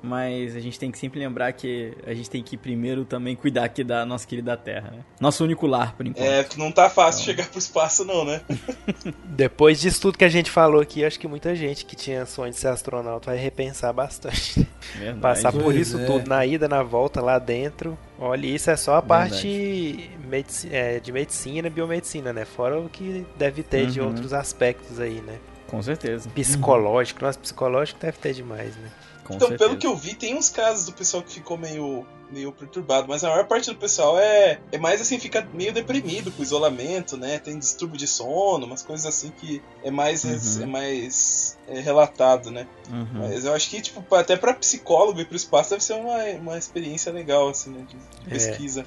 mas 0.05 0.55
a 0.55 0.61
gente 0.61 0.79
tem 0.79 0.91
que 0.91 0.99
sempre 0.99 1.19
lembrar 1.19 1.53
que 1.53 1.97
a 2.07 2.13
gente 2.13 2.29
tem 2.29 2.43
que 2.43 2.57
primeiro 2.57 3.05
também 3.05 3.35
cuidar 3.35 3.65
aqui 3.65 3.83
da 3.83 4.05
nossa 4.05 4.27
querida 4.27 4.57
Terra, 4.57 4.91
né? 4.91 4.99
Nosso 5.19 5.43
único 5.43 5.67
lar, 5.67 5.97
por 5.97 6.07
enquanto. 6.07 6.27
É, 6.27 6.45
que 6.45 6.59
não 6.59 6.71
tá 6.71 6.91
fácil 6.91 7.23
então... 7.23 7.35
chegar 7.35 7.51
pro 7.51 7.59
espaço 7.59 8.05
não, 8.05 8.25
né? 8.25 8.43
Depois 9.25 9.81
disso 9.81 10.01
tudo 10.01 10.19
que 10.19 10.25
a 10.25 10.29
gente 10.29 10.51
falou 10.51 10.81
aqui, 10.81 11.05
acho 11.05 11.19
que 11.19 11.27
muita 11.27 11.55
gente 11.55 11.85
que 11.85 11.97
tinha 11.97 12.27
sonho 12.27 12.53
de 12.53 12.59
ser 12.59 12.69
astronauta 12.69 13.31
vai 13.31 13.39
repensar 13.39 13.93
bastante. 13.93 14.67
Verdade. 14.95 15.21
Passar 15.21 15.53
por 15.53 15.63
pois 15.63 15.77
isso 15.77 15.99
é. 15.99 16.05
tudo, 16.05 16.29
na 16.29 16.45
ida, 16.45 16.69
na 16.69 16.83
volta, 16.83 17.21
lá 17.21 17.39
dentro. 17.39 17.99
Olha, 18.19 18.47
isso 18.47 18.71
é 18.71 18.77
só 18.77 18.97
a 18.97 19.03
parte 19.03 20.11
medici 20.29 20.69
é, 20.71 21.01
de 21.01 21.11
medicina 21.11 21.69
e 21.69 21.71
biomedicina, 21.71 22.33
né? 22.33 22.45
Fora 22.45 22.79
o 22.79 22.89
que 22.89 23.27
deve 23.37 23.63
ter 23.63 23.85
uhum. 23.85 23.91
de 23.91 24.01
outros 24.01 24.33
aspectos 24.33 25.01
aí, 25.01 25.21
né? 25.21 25.39
Com 25.67 25.83
certeza. 25.83 26.29
Psicológico, 26.31 27.21
uhum. 27.21 27.27
nossa, 27.27 27.39
psicológico 27.39 27.99
deve 28.01 28.19
ter 28.19 28.35
demais, 28.35 28.77
né? 28.77 28.91
Com 29.25 29.35
então, 29.35 29.49
certeza. 29.49 29.69
pelo 29.69 29.79
que 29.79 29.87
eu 29.87 29.97
vi, 29.97 30.15
tem 30.15 30.35
uns 30.35 30.51
casos 30.51 30.85
do 30.85 30.93
pessoal 30.93 31.23
que 31.23 31.33
ficou 31.33 31.57
meio, 31.57 32.07
meio 32.31 32.53
perturbado, 32.53 33.09
mas 33.09 33.25
a 33.25 33.31
maior 33.31 33.47
parte 33.47 33.71
do 33.71 33.77
pessoal 33.77 34.19
é, 34.19 34.61
é 34.71 34.77
mais 34.77 35.01
assim, 35.01 35.19
fica 35.19 35.49
meio 35.55 35.73
deprimido 35.73 36.31
com 36.31 36.41
o 36.41 36.45
isolamento, 36.45 37.17
né? 37.17 37.39
Tem 37.39 37.59
distúrbio 37.59 37.97
de 37.97 38.07
sono, 38.07 38.67
umas 38.67 38.83
coisas 38.83 39.07
assim 39.07 39.31
que 39.31 39.63
é 39.83 39.91
mais, 39.91 40.25
uhum. 40.25 40.63
é 40.63 40.67
mais 40.67 41.59
é, 41.67 41.81
relatado, 41.81 42.51
né? 42.51 42.67
Uhum. 42.91 43.07
Mas 43.21 43.47
eu 43.47 43.55
acho 43.55 43.71
que, 43.71 43.81
tipo, 43.81 44.15
até 44.15 44.37
pra 44.37 44.53
psicólogo 44.53 45.19
ir 45.21 45.25
pro 45.25 45.37
espaço 45.37 45.71
deve 45.71 45.83
ser 45.83 45.95
uma, 45.95 46.23
uma 46.41 46.59
experiência 46.59 47.11
legal, 47.11 47.49
assim, 47.49 47.71
né? 47.71 47.87
De, 47.89 47.97
é. 48.27 48.31
pesquisa. 48.31 48.85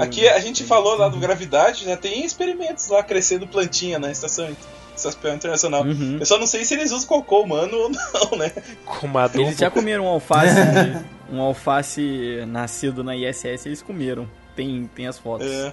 Aqui 0.00 0.28
a 0.28 0.38
gente 0.38 0.64
falou 0.64 0.96
lá 0.96 1.08
do 1.08 1.18
gravidade, 1.18 1.86
já 1.86 1.96
tem 1.96 2.26
experimentos 2.26 2.88
lá 2.88 3.02
crescendo 3.02 3.48
plantinha 3.48 3.98
na 3.98 4.10
estação 4.10 4.54
Espacial 5.10 5.34
Internacional. 5.36 5.82
Uhum. 5.84 6.18
Eu 6.18 6.26
só 6.26 6.38
não 6.38 6.46
sei 6.46 6.64
se 6.64 6.74
eles 6.74 6.92
usam 6.92 7.08
cocô 7.08 7.42
humano 7.42 7.76
ou 7.76 7.90
não, 7.90 8.38
né? 8.38 8.52
Com 8.84 9.18
adubo. 9.18 9.44
Eles 9.44 9.58
já 9.58 9.70
comeram 9.70 10.04
um 10.04 10.08
alface, 10.08 10.56
um 11.30 11.40
alface 11.40 12.44
nascido 12.46 13.02
na 13.02 13.16
ISS, 13.16 13.66
eles 13.66 13.82
comeram. 13.82 14.28
Tem, 14.54 14.88
tem 14.94 15.06
as 15.06 15.18
fotos. 15.18 15.46
É. 15.46 15.72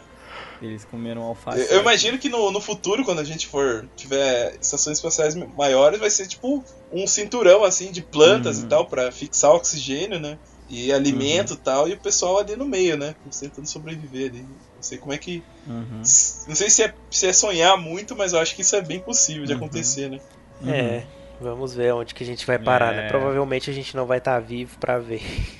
Eles 0.61 0.83
comeram 0.85 1.21
alface. 1.21 1.59
Eu, 1.59 1.67
eu 1.67 1.81
imagino 1.81 2.17
que 2.17 2.27
no, 2.27 2.51
no 2.51 2.59
futuro, 2.59 3.05
quando 3.05 3.19
a 3.19 3.23
gente 3.23 3.47
for 3.47 3.87
tiver 3.95 4.57
estações 4.61 4.97
espaciais 4.97 5.35
maiores, 5.35 5.99
vai 5.99 6.09
ser 6.09 6.27
tipo 6.27 6.63
um 6.91 7.07
cinturão 7.07 7.63
assim 7.63 7.91
de 7.91 8.01
plantas 8.01 8.59
uhum. 8.59 8.65
e 8.65 8.67
tal 8.67 8.85
para 8.85 9.11
fixar 9.11 9.51
oxigênio, 9.51 10.19
né? 10.19 10.37
E 10.69 10.91
alimento 10.91 11.53
e 11.53 11.55
uhum. 11.55 11.61
tal, 11.63 11.87
e 11.89 11.93
o 11.93 11.97
pessoal 11.97 12.37
ali 12.37 12.55
no 12.55 12.65
meio, 12.65 12.95
né? 12.95 13.15
Tentando 13.39 13.67
sobreviver 13.67 14.31
ali. 14.31 14.45
Não 14.89 14.89
sei 14.89 14.97
como 14.97 15.13
é 15.13 15.17
que. 15.19 15.43
Uhum. 15.67 16.01
Não 16.47 16.55
sei 16.55 16.69
se 16.69 16.83
é, 16.83 16.93
se 17.11 17.27
é 17.27 17.33
sonhar 17.33 17.77
muito, 17.77 18.15
mas 18.15 18.33
eu 18.33 18.39
acho 18.39 18.55
que 18.55 18.63
isso 18.63 18.75
é 18.75 18.81
bem 18.81 18.99
possível 18.99 19.45
de 19.45 19.51
uhum. 19.51 19.59
acontecer, 19.59 20.09
né? 20.09 20.19
É, 20.65 21.03
vamos 21.39 21.75
ver 21.75 21.93
onde 21.93 22.15
que 22.15 22.23
a 22.23 22.25
gente 22.25 22.45
vai 22.45 22.57
parar, 22.57 22.91
né? 22.91 22.99
é. 22.99 23.01
né? 23.03 23.09
Provavelmente 23.09 23.69
a 23.69 23.73
gente 23.73 23.95
não 23.95 24.07
vai 24.07 24.17
estar 24.17 24.33
tá 24.33 24.39
vivo 24.39 24.77
para 24.79 24.97
ver. 24.97 25.21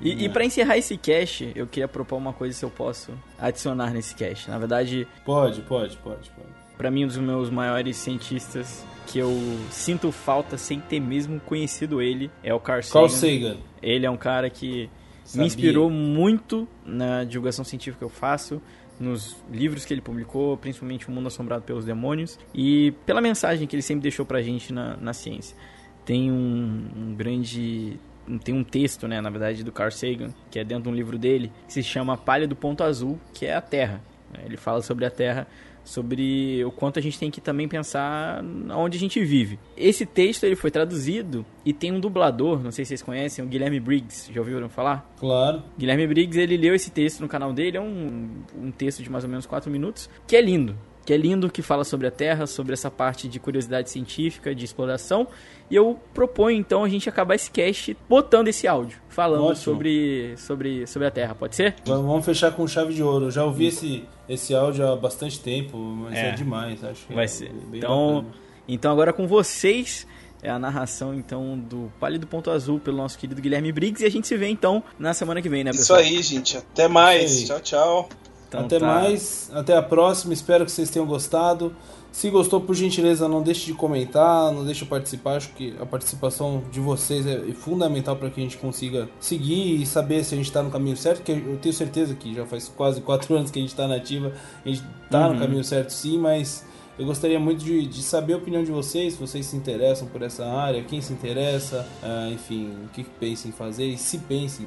E, 0.00 0.26
e 0.26 0.28
para 0.28 0.44
encerrar 0.44 0.78
esse 0.78 0.96
cast, 0.96 1.50
eu 1.56 1.66
queria 1.66 1.88
propor 1.88 2.18
uma 2.18 2.32
coisa 2.32 2.56
se 2.56 2.64
eu 2.64 2.70
posso 2.70 3.12
adicionar 3.36 3.90
nesse 3.90 4.14
cast. 4.14 4.48
Na 4.48 4.56
verdade. 4.56 5.08
Pode, 5.24 5.60
pode, 5.62 5.96
pode, 5.96 6.30
pode. 6.30 6.48
Pra 6.76 6.88
mim, 6.88 7.02
um 7.02 7.08
dos 7.08 7.16
meus 7.16 7.50
maiores 7.50 7.96
cientistas 7.96 8.86
que 9.08 9.18
eu 9.18 9.36
sinto 9.72 10.12
falta 10.12 10.56
sem 10.56 10.78
ter 10.78 11.00
mesmo 11.00 11.40
conhecido 11.40 12.00
ele 12.00 12.30
é 12.44 12.54
o 12.54 12.60
Carl 12.60 12.80
Sagan. 12.80 12.92
Carl 12.92 13.08
Sagan. 13.08 13.56
Ele 13.82 14.06
é 14.06 14.10
um 14.10 14.16
cara 14.16 14.48
que 14.48 14.88
Sabia. 15.28 15.42
me 15.42 15.46
inspirou 15.46 15.90
muito 15.90 16.66
na 16.86 17.22
divulgação 17.24 17.64
científica 17.64 17.98
que 17.98 18.04
eu 18.04 18.08
faço, 18.08 18.62
nos 18.98 19.36
livros 19.50 19.84
que 19.84 19.92
ele 19.92 20.00
publicou, 20.00 20.56
principalmente 20.56 21.06
O 21.08 21.12
Mundo 21.12 21.26
Assombrado 21.28 21.62
pelos 21.62 21.84
Demônios, 21.84 22.38
e 22.54 22.92
pela 23.04 23.20
mensagem 23.20 23.66
que 23.66 23.76
ele 23.76 23.82
sempre 23.82 24.02
deixou 24.02 24.24
pra 24.24 24.40
gente 24.40 24.72
na, 24.72 24.96
na 24.96 25.12
ciência. 25.12 25.56
Tem 26.04 26.32
um, 26.32 26.88
um 26.96 27.14
grande 27.14 27.98
tem 28.44 28.54
um 28.54 28.62
texto, 28.62 29.08
né, 29.08 29.22
na 29.22 29.30
verdade, 29.30 29.64
do 29.64 29.72
Carl 29.72 29.90
Sagan, 29.90 30.34
que 30.50 30.58
é 30.58 30.64
dentro 30.64 30.84
de 30.84 30.88
um 30.90 30.94
livro 30.94 31.18
dele, 31.18 31.50
que 31.66 31.72
se 31.72 31.82
chama 31.82 32.14
Palha 32.14 32.46
do 32.46 32.54
Ponto 32.54 32.84
Azul, 32.84 33.18
que 33.32 33.46
é 33.46 33.54
a 33.54 33.60
Terra. 33.62 34.02
Ele 34.44 34.58
fala 34.58 34.82
sobre 34.82 35.06
a 35.06 35.10
Terra 35.10 35.46
sobre 35.88 36.62
o 36.64 36.70
quanto 36.70 36.98
a 36.98 37.02
gente 37.02 37.18
tem 37.18 37.30
que 37.30 37.40
também 37.40 37.66
pensar 37.66 38.44
onde 38.70 38.96
a 38.96 39.00
gente 39.00 39.24
vive. 39.24 39.58
Esse 39.76 40.04
texto 40.04 40.44
ele 40.44 40.54
foi 40.54 40.70
traduzido 40.70 41.44
e 41.64 41.72
tem 41.72 41.90
um 41.90 41.98
dublador, 41.98 42.62
não 42.62 42.70
sei 42.70 42.84
se 42.84 42.90
vocês 42.90 43.02
conhecem, 43.02 43.44
o 43.44 43.48
Guilherme 43.48 43.80
Briggs, 43.80 44.30
já 44.32 44.40
ouviram 44.40 44.68
falar? 44.68 45.10
Claro. 45.18 45.62
Guilherme 45.78 46.06
Briggs, 46.06 46.38
ele 46.38 46.56
leu 46.56 46.74
esse 46.74 46.90
texto 46.90 47.20
no 47.20 47.28
canal 47.28 47.52
dele, 47.52 47.78
é 47.78 47.80
um, 47.80 48.28
um 48.56 48.70
texto 48.70 49.02
de 49.02 49.10
mais 49.10 49.24
ou 49.24 49.30
menos 49.30 49.46
4 49.46 49.70
minutos, 49.70 50.10
que 50.26 50.36
é 50.36 50.40
lindo 50.42 50.76
que 51.08 51.14
é 51.14 51.16
lindo, 51.16 51.48
que 51.48 51.62
fala 51.62 51.84
sobre 51.84 52.06
a 52.06 52.10
Terra, 52.10 52.46
sobre 52.46 52.74
essa 52.74 52.90
parte 52.90 53.28
de 53.28 53.40
curiosidade 53.40 53.88
científica, 53.88 54.54
de 54.54 54.62
exploração. 54.62 55.26
E 55.70 55.74
eu 55.74 55.98
proponho 56.12 56.58
então 56.58 56.84
a 56.84 56.88
gente 56.90 57.08
acabar 57.08 57.34
esse 57.34 57.50
cast 57.50 57.96
botando 58.06 58.48
esse 58.48 58.68
áudio, 58.68 58.98
falando 59.08 59.56
sobre, 59.56 60.34
sobre, 60.36 60.86
sobre 60.86 61.08
a 61.08 61.10
Terra, 61.10 61.34
pode 61.34 61.56
ser? 61.56 61.76
Vamos 61.86 62.26
fechar 62.26 62.52
com 62.52 62.68
chave 62.68 62.92
de 62.92 63.02
ouro. 63.02 63.28
Eu 63.28 63.30
já 63.30 63.42
ouvi 63.42 63.68
esse, 63.68 64.04
esse 64.28 64.54
áudio 64.54 64.86
há 64.86 64.96
bastante 64.96 65.40
tempo, 65.40 65.78
mas 65.78 66.12
é, 66.12 66.28
é 66.28 66.32
demais, 66.32 66.84
acho 66.84 67.06
que 67.06 67.14
vai 67.14 67.24
é 67.24 67.28
ser. 67.28 67.52
então, 67.72 68.26
então 68.68 68.92
agora 68.92 69.10
com 69.10 69.26
vocês 69.26 70.06
é 70.42 70.50
a 70.50 70.58
narração 70.58 71.14
então 71.14 71.58
do 71.58 71.90
Pálido 71.98 72.26
Ponto 72.26 72.50
Azul 72.50 72.78
pelo 72.78 72.98
nosso 72.98 73.18
querido 73.18 73.40
Guilherme 73.40 73.72
Briggs 73.72 74.04
e 74.04 74.06
a 74.06 74.10
gente 74.10 74.28
se 74.28 74.36
vê 74.36 74.48
então 74.48 74.82
na 74.98 75.14
semana 75.14 75.40
que 75.40 75.48
vem, 75.48 75.64
né, 75.64 75.70
pessoal? 75.70 76.00
Isso 76.00 76.10
aí, 76.10 76.22
gente. 76.22 76.58
Até 76.58 76.86
mais. 76.86 77.44
Tchau, 77.44 77.60
tchau. 77.60 78.08
Então, 78.48 78.60
até 78.60 78.78
tá. 78.78 78.86
mais, 78.86 79.50
até 79.52 79.76
a 79.76 79.82
próxima. 79.82 80.32
Espero 80.32 80.64
que 80.64 80.72
vocês 80.72 80.90
tenham 80.90 81.06
gostado. 81.06 81.74
Se 82.10 82.30
gostou, 82.30 82.60
por 82.60 82.74
gentileza, 82.74 83.28
não 83.28 83.42
deixe 83.42 83.66
de 83.66 83.74
comentar, 83.74 84.50
não 84.50 84.64
deixe 84.64 84.84
de 84.84 84.90
participar. 84.90 85.36
Acho 85.36 85.50
que 85.50 85.76
a 85.78 85.84
participação 85.84 86.62
de 86.72 86.80
vocês 86.80 87.26
é 87.26 87.52
fundamental 87.52 88.16
para 88.16 88.30
que 88.30 88.40
a 88.40 88.42
gente 88.42 88.56
consiga 88.56 89.08
seguir 89.20 89.80
e 89.80 89.86
saber 89.86 90.24
se 90.24 90.34
a 90.34 90.36
gente 90.36 90.46
está 90.46 90.62
no 90.62 90.70
caminho 90.70 90.96
certo. 90.96 91.22
Que 91.22 91.32
eu 91.32 91.58
tenho 91.60 91.74
certeza 91.74 92.14
que 92.14 92.34
já 92.34 92.46
faz 92.46 92.68
quase 92.68 93.02
quatro 93.02 93.32
anos 93.36 93.50
que 93.50 93.58
a 93.58 93.62
gente 93.62 93.70
está 93.70 93.86
nativa, 93.86 94.32
a 94.64 94.68
gente 94.68 94.82
está 95.04 95.26
uhum. 95.26 95.34
no 95.34 95.38
caminho 95.38 95.62
certo, 95.62 95.90
sim. 95.90 96.18
Mas 96.18 96.64
eu 96.98 97.04
gostaria 97.04 97.38
muito 97.38 97.62
de, 97.62 97.86
de, 97.86 98.02
saber 98.02 98.32
a 98.32 98.36
opinião 98.38 98.64
de 98.64 98.72
vocês, 98.72 99.12
se 99.12 99.20
vocês 99.20 99.46
se 99.46 99.56
interessam 99.56 100.08
por 100.08 100.20
essa 100.22 100.44
área, 100.44 100.82
quem 100.82 101.00
se 101.00 101.12
interessa, 101.12 101.86
uh, 102.02 102.32
enfim, 102.32 102.72
o 102.86 102.88
que, 102.88 103.04
que 103.04 103.10
pensam 103.20 103.50
em 103.50 103.52
fazer 103.52 103.86
e 103.86 103.96
se 103.96 104.18
pensem 104.18 104.66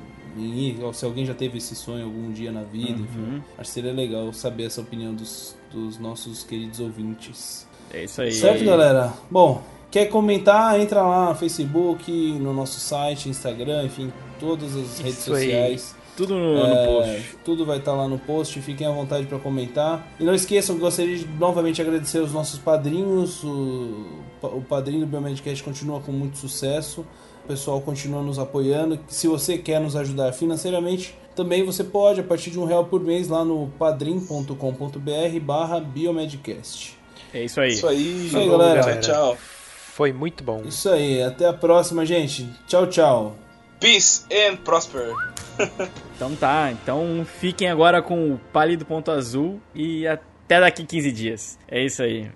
ou 0.81 0.93
se 0.93 1.05
alguém 1.05 1.25
já 1.25 1.33
teve 1.33 1.57
esse 1.57 1.75
sonho 1.75 2.05
algum 2.05 2.31
dia 2.31 2.51
na 2.51 2.63
vida, 2.63 2.99
uhum. 2.99 3.35
enfim. 3.35 3.43
Acho 3.57 3.69
que 3.69 3.73
seria 3.73 3.93
legal 3.93 4.31
saber 4.33 4.65
essa 4.65 4.81
opinião 4.81 5.13
dos, 5.13 5.55
dos 5.71 5.97
nossos 5.97 6.43
queridos 6.43 6.79
ouvintes. 6.79 7.67
É 7.93 8.03
isso 8.03 8.21
aí. 8.21 8.31
Certo, 8.31 8.63
galera? 8.63 9.13
Bom, 9.29 9.61
quer 9.89 10.05
comentar? 10.05 10.79
Entra 10.79 11.01
lá 11.01 11.29
no 11.29 11.35
Facebook, 11.35 12.11
no 12.11 12.53
nosso 12.53 12.79
site, 12.79 13.29
Instagram, 13.29 13.83
enfim, 13.83 14.11
todas 14.39 14.75
as 14.75 14.93
isso 14.93 15.03
redes 15.03 15.19
sociais. 15.19 15.95
Aí. 15.95 16.01
Tudo 16.15 16.35
no, 16.35 16.57
é, 16.57 16.67
no, 16.67 16.85
post. 16.85 17.37
Tudo 17.43 17.65
vai 17.65 17.77
estar 17.77 17.91
tá 17.91 17.97
lá 17.97 18.07
no 18.07 18.19
post. 18.19 18.61
Fiquem 18.61 18.85
à 18.85 18.91
vontade 18.91 19.25
para 19.25 19.39
comentar. 19.39 20.07
E 20.19 20.23
não 20.23 20.33
esqueçam, 20.33 20.77
gostaria 20.77 21.17
de 21.17 21.25
novamente 21.25 21.81
agradecer 21.81 22.19
os 22.19 22.33
nossos 22.33 22.59
padrinhos. 22.59 23.43
O, 23.43 24.07
o 24.41 24.61
padrinho 24.67 25.01
do 25.01 25.07
Biomedcast 25.07 25.63
continua 25.63 26.01
com 26.01 26.11
muito 26.11 26.37
sucesso. 26.37 27.05
Pessoal 27.51 27.81
continua 27.81 28.21
nos 28.21 28.39
apoiando. 28.39 28.97
Se 29.09 29.27
você 29.27 29.57
quer 29.57 29.81
nos 29.81 29.93
ajudar 29.97 30.31
financeiramente, 30.31 31.13
também 31.35 31.65
você 31.65 31.83
pode, 31.83 32.21
a 32.21 32.23
partir 32.23 32.49
de 32.49 32.57
um 32.57 32.63
real 32.63 32.85
por 32.85 33.01
mês, 33.01 33.27
lá 33.27 33.43
no 33.43 33.67
padrim.com.br 33.77 35.39
barra 35.41 35.81
Biomedcast. 35.81 36.97
É 37.33 37.43
isso 37.43 37.59
aí. 37.59 37.73
Isso 37.73 37.85
aí, 37.89 38.27
isso 38.27 38.37
aí 38.37 38.47
galera. 38.47 38.79
galera. 38.79 39.01
Tchau. 39.01 39.37
Foi 39.37 40.13
muito 40.13 40.45
bom. 40.45 40.61
Isso 40.65 40.89
aí. 40.89 41.21
Até 41.21 41.45
a 41.45 41.51
próxima, 41.51 42.05
gente. 42.05 42.49
Tchau, 42.65 42.87
tchau. 42.87 43.35
Peace 43.81 44.23
and 44.31 44.55
prosper. 44.55 45.13
então 46.15 46.33
tá, 46.37 46.71
então 46.71 47.27
fiquem 47.41 47.69
agora 47.69 48.01
com 48.01 48.31
o 48.31 48.39
Pálido 48.53 48.85
Ponto 48.85 49.11
Azul 49.11 49.59
e 49.75 50.07
até 50.07 50.61
daqui 50.61 50.85
15 50.85 51.11
dias. 51.11 51.59
É 51.67 51.83
isso 51.83 52.01
aí. 52.01 52.31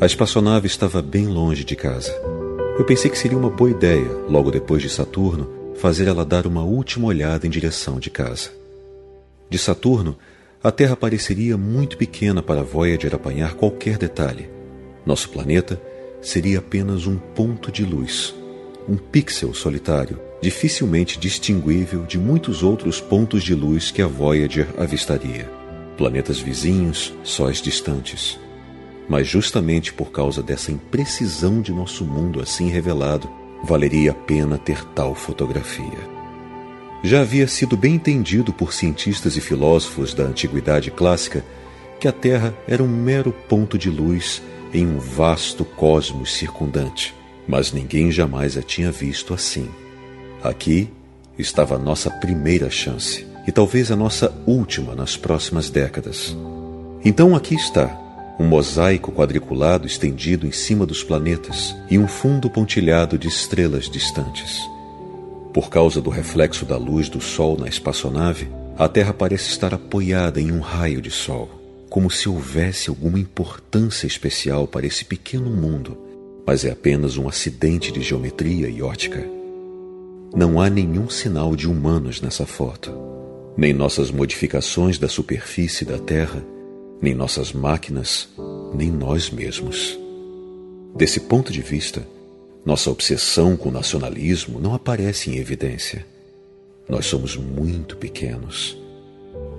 A 0.00 0.06
espaçonave 0.06 0.68
estava 0.68 1.02
bem 1.02 1.26
longe 1.26 1.64
de 1.64 1.74
casa. 1.74 2.12
Eu 2.78 2.84
pensei 2.84 3.10
que 3.10 3.18
seria 3.18 3.36
uma 3.36 3.50
boa 3.50 3.68
ideia, 3.68 4.08
logo 4.28 4.48
depois 4.48 4.80
de 4.80 4.88
Saturno, 4.88 5.74
fazer 5.74 6.06
ela 6.06 6.24
dar 6.24 6.46
uma 6.46 6.62
última 6.62 7.08
olhada 7.08 7.48
em 7.48 7.50
direção 7.50 7.98
de 7.98 8.08
casa. 8.08 8.52
De 9.50 9.58
Saturno, 9.58 10.16
a 10.62 10.70
Terra 10.70 10.94
pareceria 10.94 11.56
muito 11.56 11.96
pequena 11.96 12.40
para 12.40 12.62
Voyager 12.62 13.12
apanhar 13.12 13.54
qualquer 13.54 13.98
detalhe. 13.98 14.48
Nosso 15.04 15.30
planeta 15.30 15.82
seria 16.22 16.60
apenas 16.60 17.08
um 17.08 17.16
ponto 17.16 17.72
de 17.72 17.84
luz, 17.84 18.32
um 18.88 18.96
pixel 18.96 19.52
solitário, 19.52 20.20
dificilmente 20.40 21.18
distinguível 21.18 22.04
de 22.04 22.18
muitos 22.18 22.62
outros 22.62 23.00
pontos 23.00 23.42
de 23.42 23.52
luz 23.52 23.90
que 23.90 24.00
a 24.00 24.06
Voyager 24.06 24.68
avistaria. 24.78 25.50
Planetas 25.96 26.38
vizinhos, 26.38 27.12
sóis 27.24 27.60
distantes. 27.60 28.38
Mas 29.08 29.26
justamente 29.26 29.92
por 29.92 30.10
causa 30.10 30.42
dessa 30.42 30.70
imprecisão 30.70 31.60
de 31.62 31.72
nosso 31.72 32.04
mundo 32.04 32.40
assim 32.40 32.68
revelado, 32.68 33.28
valeria 33.62 34.10
a 34.10 34.14
pena 34.14 34.58
ter 34.58 34.84
tal 34.94 35.14
fotografia. 35.14 36.18
Já 37.02 37.20
havia 37.20 37.46
sido 37.46 37.76
bem 37.76 37.94
entendido 37.94 38.52
por 38.52 38.72
cientistas 38.72 39.36
e 39.36 39.40
filósofos 39.40 40.14
da 40.14 40.24
antiguidade 40.24 40.90
clássica 40.90 41.44
que 42.00 42.08
a 42.08 42.12
Terra 42.12 42.54
era 42.66 42.82
um 42.82 42.88
mero 42.88 43.32
ponto 43.48 43.78
de 43.78 43.90
luz 43.90 44.42
em 44.72 44.86
um 44.86 44.98
vasto 44.98 45.64
cosmos 45.64 46.34
circundante, 46.34 47.14
mas 47.46 47.72
ninguém 47.72 48.10
jamais 48.10 48.56
a 48.56 48.62
tinha 48.62 48.90
visto 48.90 49.32
assim. 49.32 49.68
Aqui 50.42 50.90
estava 51.38 51.76
a 51.76 51.78
nossa 51.78 52.10
primeira 52.10 52.68
chance, 52.70 53.26
e 53.46 53.52
talvez 53.52 53.90
a 53.90 53.96
nossa 53.96 54.32
última 54.46 54.94
nas 54.94 55.16
próximas 55.16 55.70
décadas. 55.70 56.36
Então 57.04 57.34
aqui 57.34 57.54
está, 57.54 57.96
um 58.38 58.44
mosaico 58.44 59.10
quadriculado 59.10 59.86
estendido 59.86 60.46
em 60.46 60.52
cima 60.52 60.86
dos 60.86 61.02
planetas 61.02 61.74
e 61.90 61.98
um 61.98 62.06
fundo 62.06 62.48
pontilhado 62.48 63.18
de 63.18 63.28
estrelas 63.28 63.90
distantes. 63.90 64.60
Por 65.52 65.68
causa 65.68 66.00
do 66.00 66.10
reflexo 66.10 66.64
da 66.64 66.76
luz 66.76 67.08
do 67.08 67.20
Sol 67.20 67.56
na 67.58 67.68
espaçonave, 67.68 68.48
a 68.76 68.88
Terra 68.88 69.12
parece 69.12 69.50
estar 69.50 69.74
apoiada 69.74 70.40
em 70.40 70.52
um 70.52 70.60
raio 70.60 71.02
de 71.02 71.10
Sol 71.10 71.58
como 71.88 72.10
se 72.10 72.28
houvesse 72.28 72.90
alguma 72.90 73.18
importância 73.18 74.06
especial 74.06 74.66
para 74.66 74.86
esse 74.86 75.04
pequeno 75.04 75.50
mundo, 75.50 75.96
mas 76.46 76.64
é 76.64 76.70
apenas 76.70 77.16
um 77.16 77.28
acidente 77.28 77.90
de 77.90 78.02
geometria 78.02 78.68
e 78.68 78.82
ótica. 78.82 79.24
Não 80.34 80.60
há 80.60 80.68
nenhum 80.68 81.08
sinal 81.08 81.56
de 81.56 81.66
humanos 81.66 82.20
nessa 82.20 82.46
foto, 82.46 82.92
nem 83.56 83.72
nossas 83.72 84.10
modificações 84.10 84.98
da 84.98 85.08
superfície 85.08 85.84
da 85.84 85.98
Terra, 85.98 86.44
nem 87.00 87.14
nossas 87.14 87.52
máquinas, 87.52 88.28
nem 88.74 88.90
nós 88.90 89.30
mesmos. 89.30 89.98
Desse 90.96 91.20
ponto 91.20 91.52
de 91.52 91.62
vista, 91.62 92.06
nossa 92.64 92.90
obsessão 92.90 93.56
com 93.56 93.68
o 93.68 93.72
nacionalismo 93.72 94.60
não 94.60 94.74
aparece 94.74 95.30
em 95.30 95.38
evidência. 95.38 96.04
Nós 96.88 97.06
somos 97.06 97.36
muito 97.36 97.96
pequenos. 97.96 98.76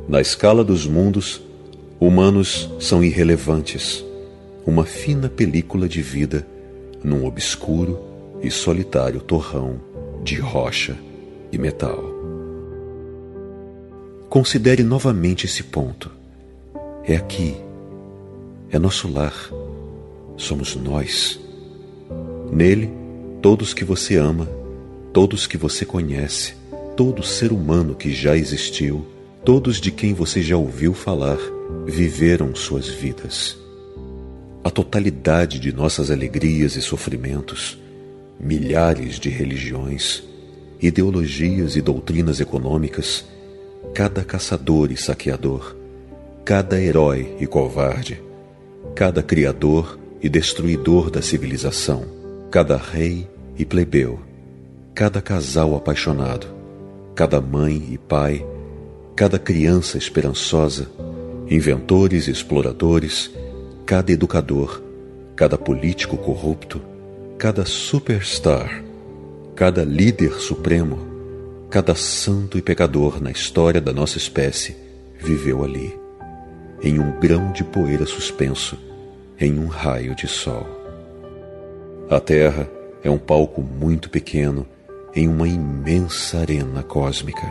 Na 0.08 0.20
escala 0.20 0.64
dos 0.64 0.86
mundos, 0.86 1.42
Humanos 2.00 2.70
são 2.80 3.04
irrelevantes, 3.04 4.06
uma 4.66 4.86
fina 4.86 5.28
película 5.28 5.88
de 5.88 6.02
vida 6.02 6.48
num 7.04 7.26
obscuro 7.26 8.00
e 8.42 8.50
solitário 8.50 9.20
torrão 9.20 9.82
de 10.24 10.40
rocha 10.40 10.98
e 11.52 11.58
metal. 11.58 12.02
Considere 14.30 14.84
novamente 14.84 15.46
esse 15.46 15.64
ponto. 15.64 16.19
É 17.10 17.16
aqui, 17.16 17.56
é 18.70 18.78
nosso 18.78 19.12
lar, 19.12 19.34
somos 20.38 20.76
nós. 20.76 21.40
Nele, 22.52 22.88
todos 23.42 23.74
que 23.74 23.84
você 23.84 24.16
ama, 24.18 24.48
todos 25.12 25.48
que 25.48 25.58
você 25.58 25.86
conhece, 25.86 26.54
todo 26.96 27.24
ser 27.24 27.52
humano 27.52 27.96
que 27.96 28.14
já 28.14 28.38
existiu, 28.38 29.08
todos 29.44 29.82
de 29.82 29.90
quem 29.90 30.14
você 30.14 30.44
já 30.44 30.56
ouviu 30.56 30.94
falar, 30.94 31.40
viveram 31.88 32.54
suas 32.54 32.88
vidas. 32.88 33.58
A 34.64 34.70
totalidade 34.70 35.58
de 35.58 35.74
nossas 35.74 36.12
alegrias 36.12 36.76
e 36.76 36.82
sofrimentos, 36.84 37.80
milhares 38.40 39.20
de 39.20 39.30
religiões, 39.30 40.22
ideologias 40.80 41.76
e 41.76 41.82
doutrinas 41.82 42.40
econômicas, 42.40 43.26
cada 43.96 44.24
caçador 44.24 44.92
e 44.92 44.96
saqueador, 44.96 45.79
cada 46.46 46.82
herói 46.82 47.36
e 47.40 47.46
covarde, 47.46 48.22
cada 48.96 49.22
criador 49.22 50.00
e 50.22 50.28
destruidor 50.28 51.10
da 51.10 51.22
civilização, 51.22 52.06
cada 52.52 52.78
rei 52.78 53.28
e 53.58 53.66
plebeu, 53.66 54.20
cada 54.96 55.22
casal 55.22 55.76
apaixonado, 55.76 56.48
cada 57.16 57.40
mãe 57.40 57.90
e 57.92 57.98
pai, 57.98 58.46
cada 59.16 59.38
criança 59.38 59.98
esperançosa, 59.98 60.90
inventores 61.50 62.28
e 62.28 62.32
exploradores, 62.32 63.30
cada 63.86 64.12
educador, 64.12 64.82
cada 65.36 65.58
político 65.58 66.18
corrupto, 66.18 66.82
cada 67.38 67.66
superstar, 67.66 68.84
cada 69.56 69.84
líder 69.84 70.34
supremo, 70.34 71.00
cada 71.70 71.96
santo 71.96 72.58
e 72.58 72.62
pecador 72.62 73.22
na 73.22 73.32
história 73.32 73.82
da 73.82 73.92
nossa 73.92 74.18
espécie 74.18 74.76
viveu 75.20 75.64
ali, 75.64 75.99
em 76.82 77.00
um 77.00 77.12
grão 77.20 77.52
de 77.52 77.64
poeira 77.64 78.06
suspenso, 78.06 78.78
em 79.40 79.58
um 79.60 79.68
raio 79.68 80.16
de 80.16 80.28
sol. 80.28 80.66
A 82.10 82.20
Terra 82.20 82.70
é 83.04 83.10
um 83.10 83.18
palco 83.18 83.62
muito 83.62 84.10
pequeno 84.10 84.66
em 85.16 85.28
uma 85.28 85.48
imensa 85.48 86.40
arena 86.40 86.84
cósmica. 86.84 87.48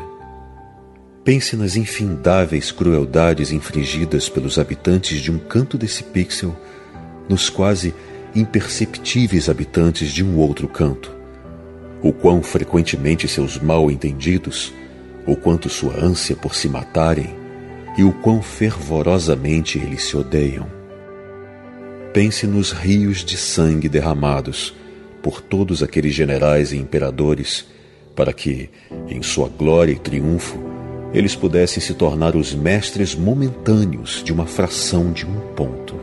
Pense 1.24 1.56
nas 1.56 1.76
infindáveis 1.76 2.72
crueldades 2.72 3.52
infligidas 3.52 4.28
pelos 4.28 4.58
habitantes 4.58 5.20
de 5.20 5.30
um 5.30 5.38
canto 5.38 5.76
desse 5.76 6.02
pixel 6.02 6.56
nos 7.28 7.50
quase 7.50 7.94
imperceptíveis 8.34 9.48
habitantes 9.48 10.10
de 10.10 10.24
um 10.24 10.38
outro 10.38 10.66
canto. 10.66 11.14
O 12.02 12.12
quão 12.12 12.42
frequentemente 12.42 13.28
seus 13.28 13.58
mal-entendidos, 13.58 14.72
o 15.26 15.36
quanto 15.36 15.68
sua 15.68 16.02
ânsia 16.02 16.34
por 16.34 16.54
se 16.54 16.68
matarem 16.68 17.37
e 17.98 18.04
o 18.04 18.12
quão 18.12 18.40
fervorosamente 18.40 19.76
eles 19.76 20.04
se 20.04 20.16
odeiam. 20.16 20.68
Pense 22.14 22.46
nos 22.46 22.70
rios 22.70 23.24
de 23.24 23.36
sangue 23.36 23.88
derramados 23.88 24.72
por 25.20 25.40
todos 25.40 25.82
aqueles 25.82 26.14
generais 26.14 26.70
e 26.70 26.76
imperadores, 26.76 27.66
para 28.14 28.32
que, 28.32 28.70
em 29.08 29.20
sua 29.20 29.48
glória 29.48 29.90
e 29.90 29.98
triunfo, 29.98 30.62
eles 31.12 31.34
pudessem 31.34 31.82
se 31.82 31.92
tornar 31.92 32.36
os 32.36 32.54
mestres 32.54 33.16
momentâneos 33.16 34.22
de 34.24 34.32
uma 34.32 34.46
fração 34.46 35.12
de 35.12 35.26
um 35.26 35.40
ponto. 35.56 35.96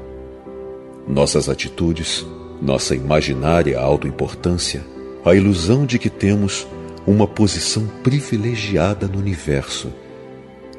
Nossas 1.08 1.48
atitudes, 1.48 2.26
nossa 2.62 2.94
imaginária 2.94 3.80
autoimportância, 3.80 4.84
a 5.24 5.34
ilusão 5.34 5.86
de 5.86 5.98
que 5.98 6.10
temos 6.10 6.68
uma 7.08 7.26
posição 7.26 7.88
privilegiada 8.04 9.08
no 9.08 9.18
universo, 9.18 9.94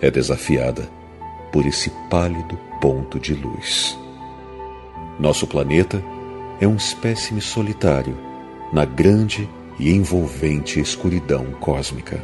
é 0.00 0.10
desafiada 0.10 0.86
por 1.56 1.64
esse 1.64 1.88
pálido 2.10 2.54
ponto 2.82 3.18
de 3.18 3.32
luz. 3.32 3.98
Nosso 5.18 5.46
planeta 5.46 6.04
é 6.60 6.68
um 6.68 6.76
espécime 6.76 7.40
solitário 7.40 8.14
na 8.70 8.84
grande 8.84 9.48
e 9.78 9.90
envolvente 9.90 10.78
escuridão 10.78 11.46
cósmica. 11.58 12.20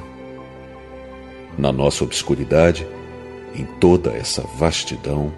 Na 1.57 1.73
nossa 1.73 2.05
obscuridade, 2.05 2.87
em 3.55 3.65
toda 3.81 4.11
essa 4.11 4.43
vastidão, 4.59 5.33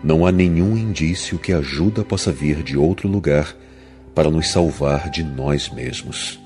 não 0.00 0.24
há 0.24 0.30
nenhum 0.30 0.76
indício 0.76 1.36
que 1.36 1.52
ajuda 1.52 2.04
possa 2.04 2.30
vir 2.30 2.62
de 2.62 2.78
outro 2.78 3.08
lugar 3.08 3.52
para 4.14 4.30
nos 4.30 4.48
salvar 4.48 5.10
de 5.10 5.24
nós 5.24 5.68
mesmos. 5.68 6.38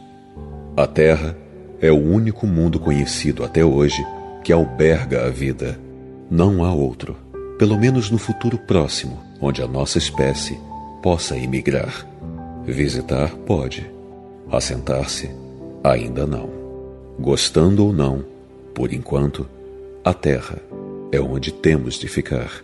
A 0.75 0.87
Terra 0.87 1.37
é 1.83 1.93
o 1.93 2.03
único 2.03 2.47
mundo 2.47 2.81
conhecido 2.81 3.45
até 3.45 3.63
hoje 3.63 4.03
que 4.43 4.55
alberga 4.55 5.27
a 5.27 5.29
vida. 5.29 5.87
Não 6.31 6.63
há 6.63 6.75
outro, 6.75 7.17
pelo 7.59 7.79
menos 7.79 8.11
no 8.11 8.19
futuro 8.19 8.59
próximo, 8.59 9.19
onde 9.41 9.63
a 9.63 9.67
nossa 9.67 9.97
espécie 9.97 10.59
possa 11.03 11.35
emigrar. 11.39 12.07
Visitar 12.67 13.35
pode, 13.47 13.91
assentar-se 14.53 15.31
ainda 15.83 16.27
não. 16.27 16.51
Gostando 17.19 17.87
ou 17.87 17.95
não, 17.95 18.23
por 18.75 18.93
enquanto, 18.93 19.49
a 20.05 20.13
Terra 20.13 20.59
é 21.11 21.19
onde 21.19 21.51
temos 21.51 21.95
de 21.95 22.09
ficar. 22.09 22.63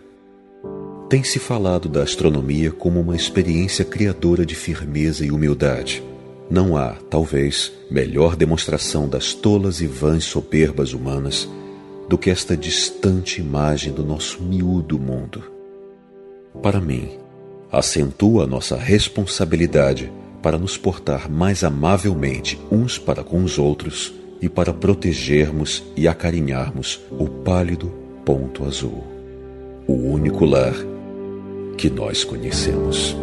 Tem-se 1.09 1.39
falado 1.39 1.89
da 1.89 2.03
astronomia 2.03 2.71
como 2.71 3.01
uma 3.01 3.17
experiência 3.17 3.85
criadora 3.85 4.45
de 4.45 4.55
firmeza 4.55 5.25
e 5.25 5.31
humildade. 5.31 6.05
Não 6.51 6.77
há, 6.77 6.97
talvez, 7.09 7.73
melhor 7.91 8.37
demonstração 8.37 9.09
das 9.09 9.33
tolas 9.33 9.81
e 9.81 9.87
vãs 9.87 10.25
soberbas 10.25 10.93
humanas 10.93 11.49
do 12.09 12.19
que 12.19 12.31
esta 12.31 12.57
distante 12.57 13.41
imagem 13.41 13.93
do 13.93 14.05
nosso 14.05 14.43
miúdo 14.43 14.99
mundo. 14.99 15.43
Para 16.63 16.81
mim, 16.81 17.11
acentua 17.71 18.45
a 18.45 18.47
nossa 18.47 18.77
responsabilidade 18.77 20.13
para 20.43 20.59
nos 20.59 20.77
portar 20.77 21.31
mais 21.31 21.65
amavelmente 21.65 22.61
uns 22.71 22.99
para 22.99 23.25
com 23.25 23.43
os 23.43 23.59
outros 23.59 24.13
e 24.41 24.49
para 24.49 24.73
protegermos 24.73 25.83
e 25.97 26.07
acarinharmos 26.07 27.01
o 27.11 27.27
pálido 27.27 27.91
ponto 28.25 28.65
azul, 28.65 29.03
o 29.87 29.93
único 29.95 30.45
lar 30.45 30.75
que 31.77 31.89
nós 31.91 32.25
conhecemos. 32.25 33.17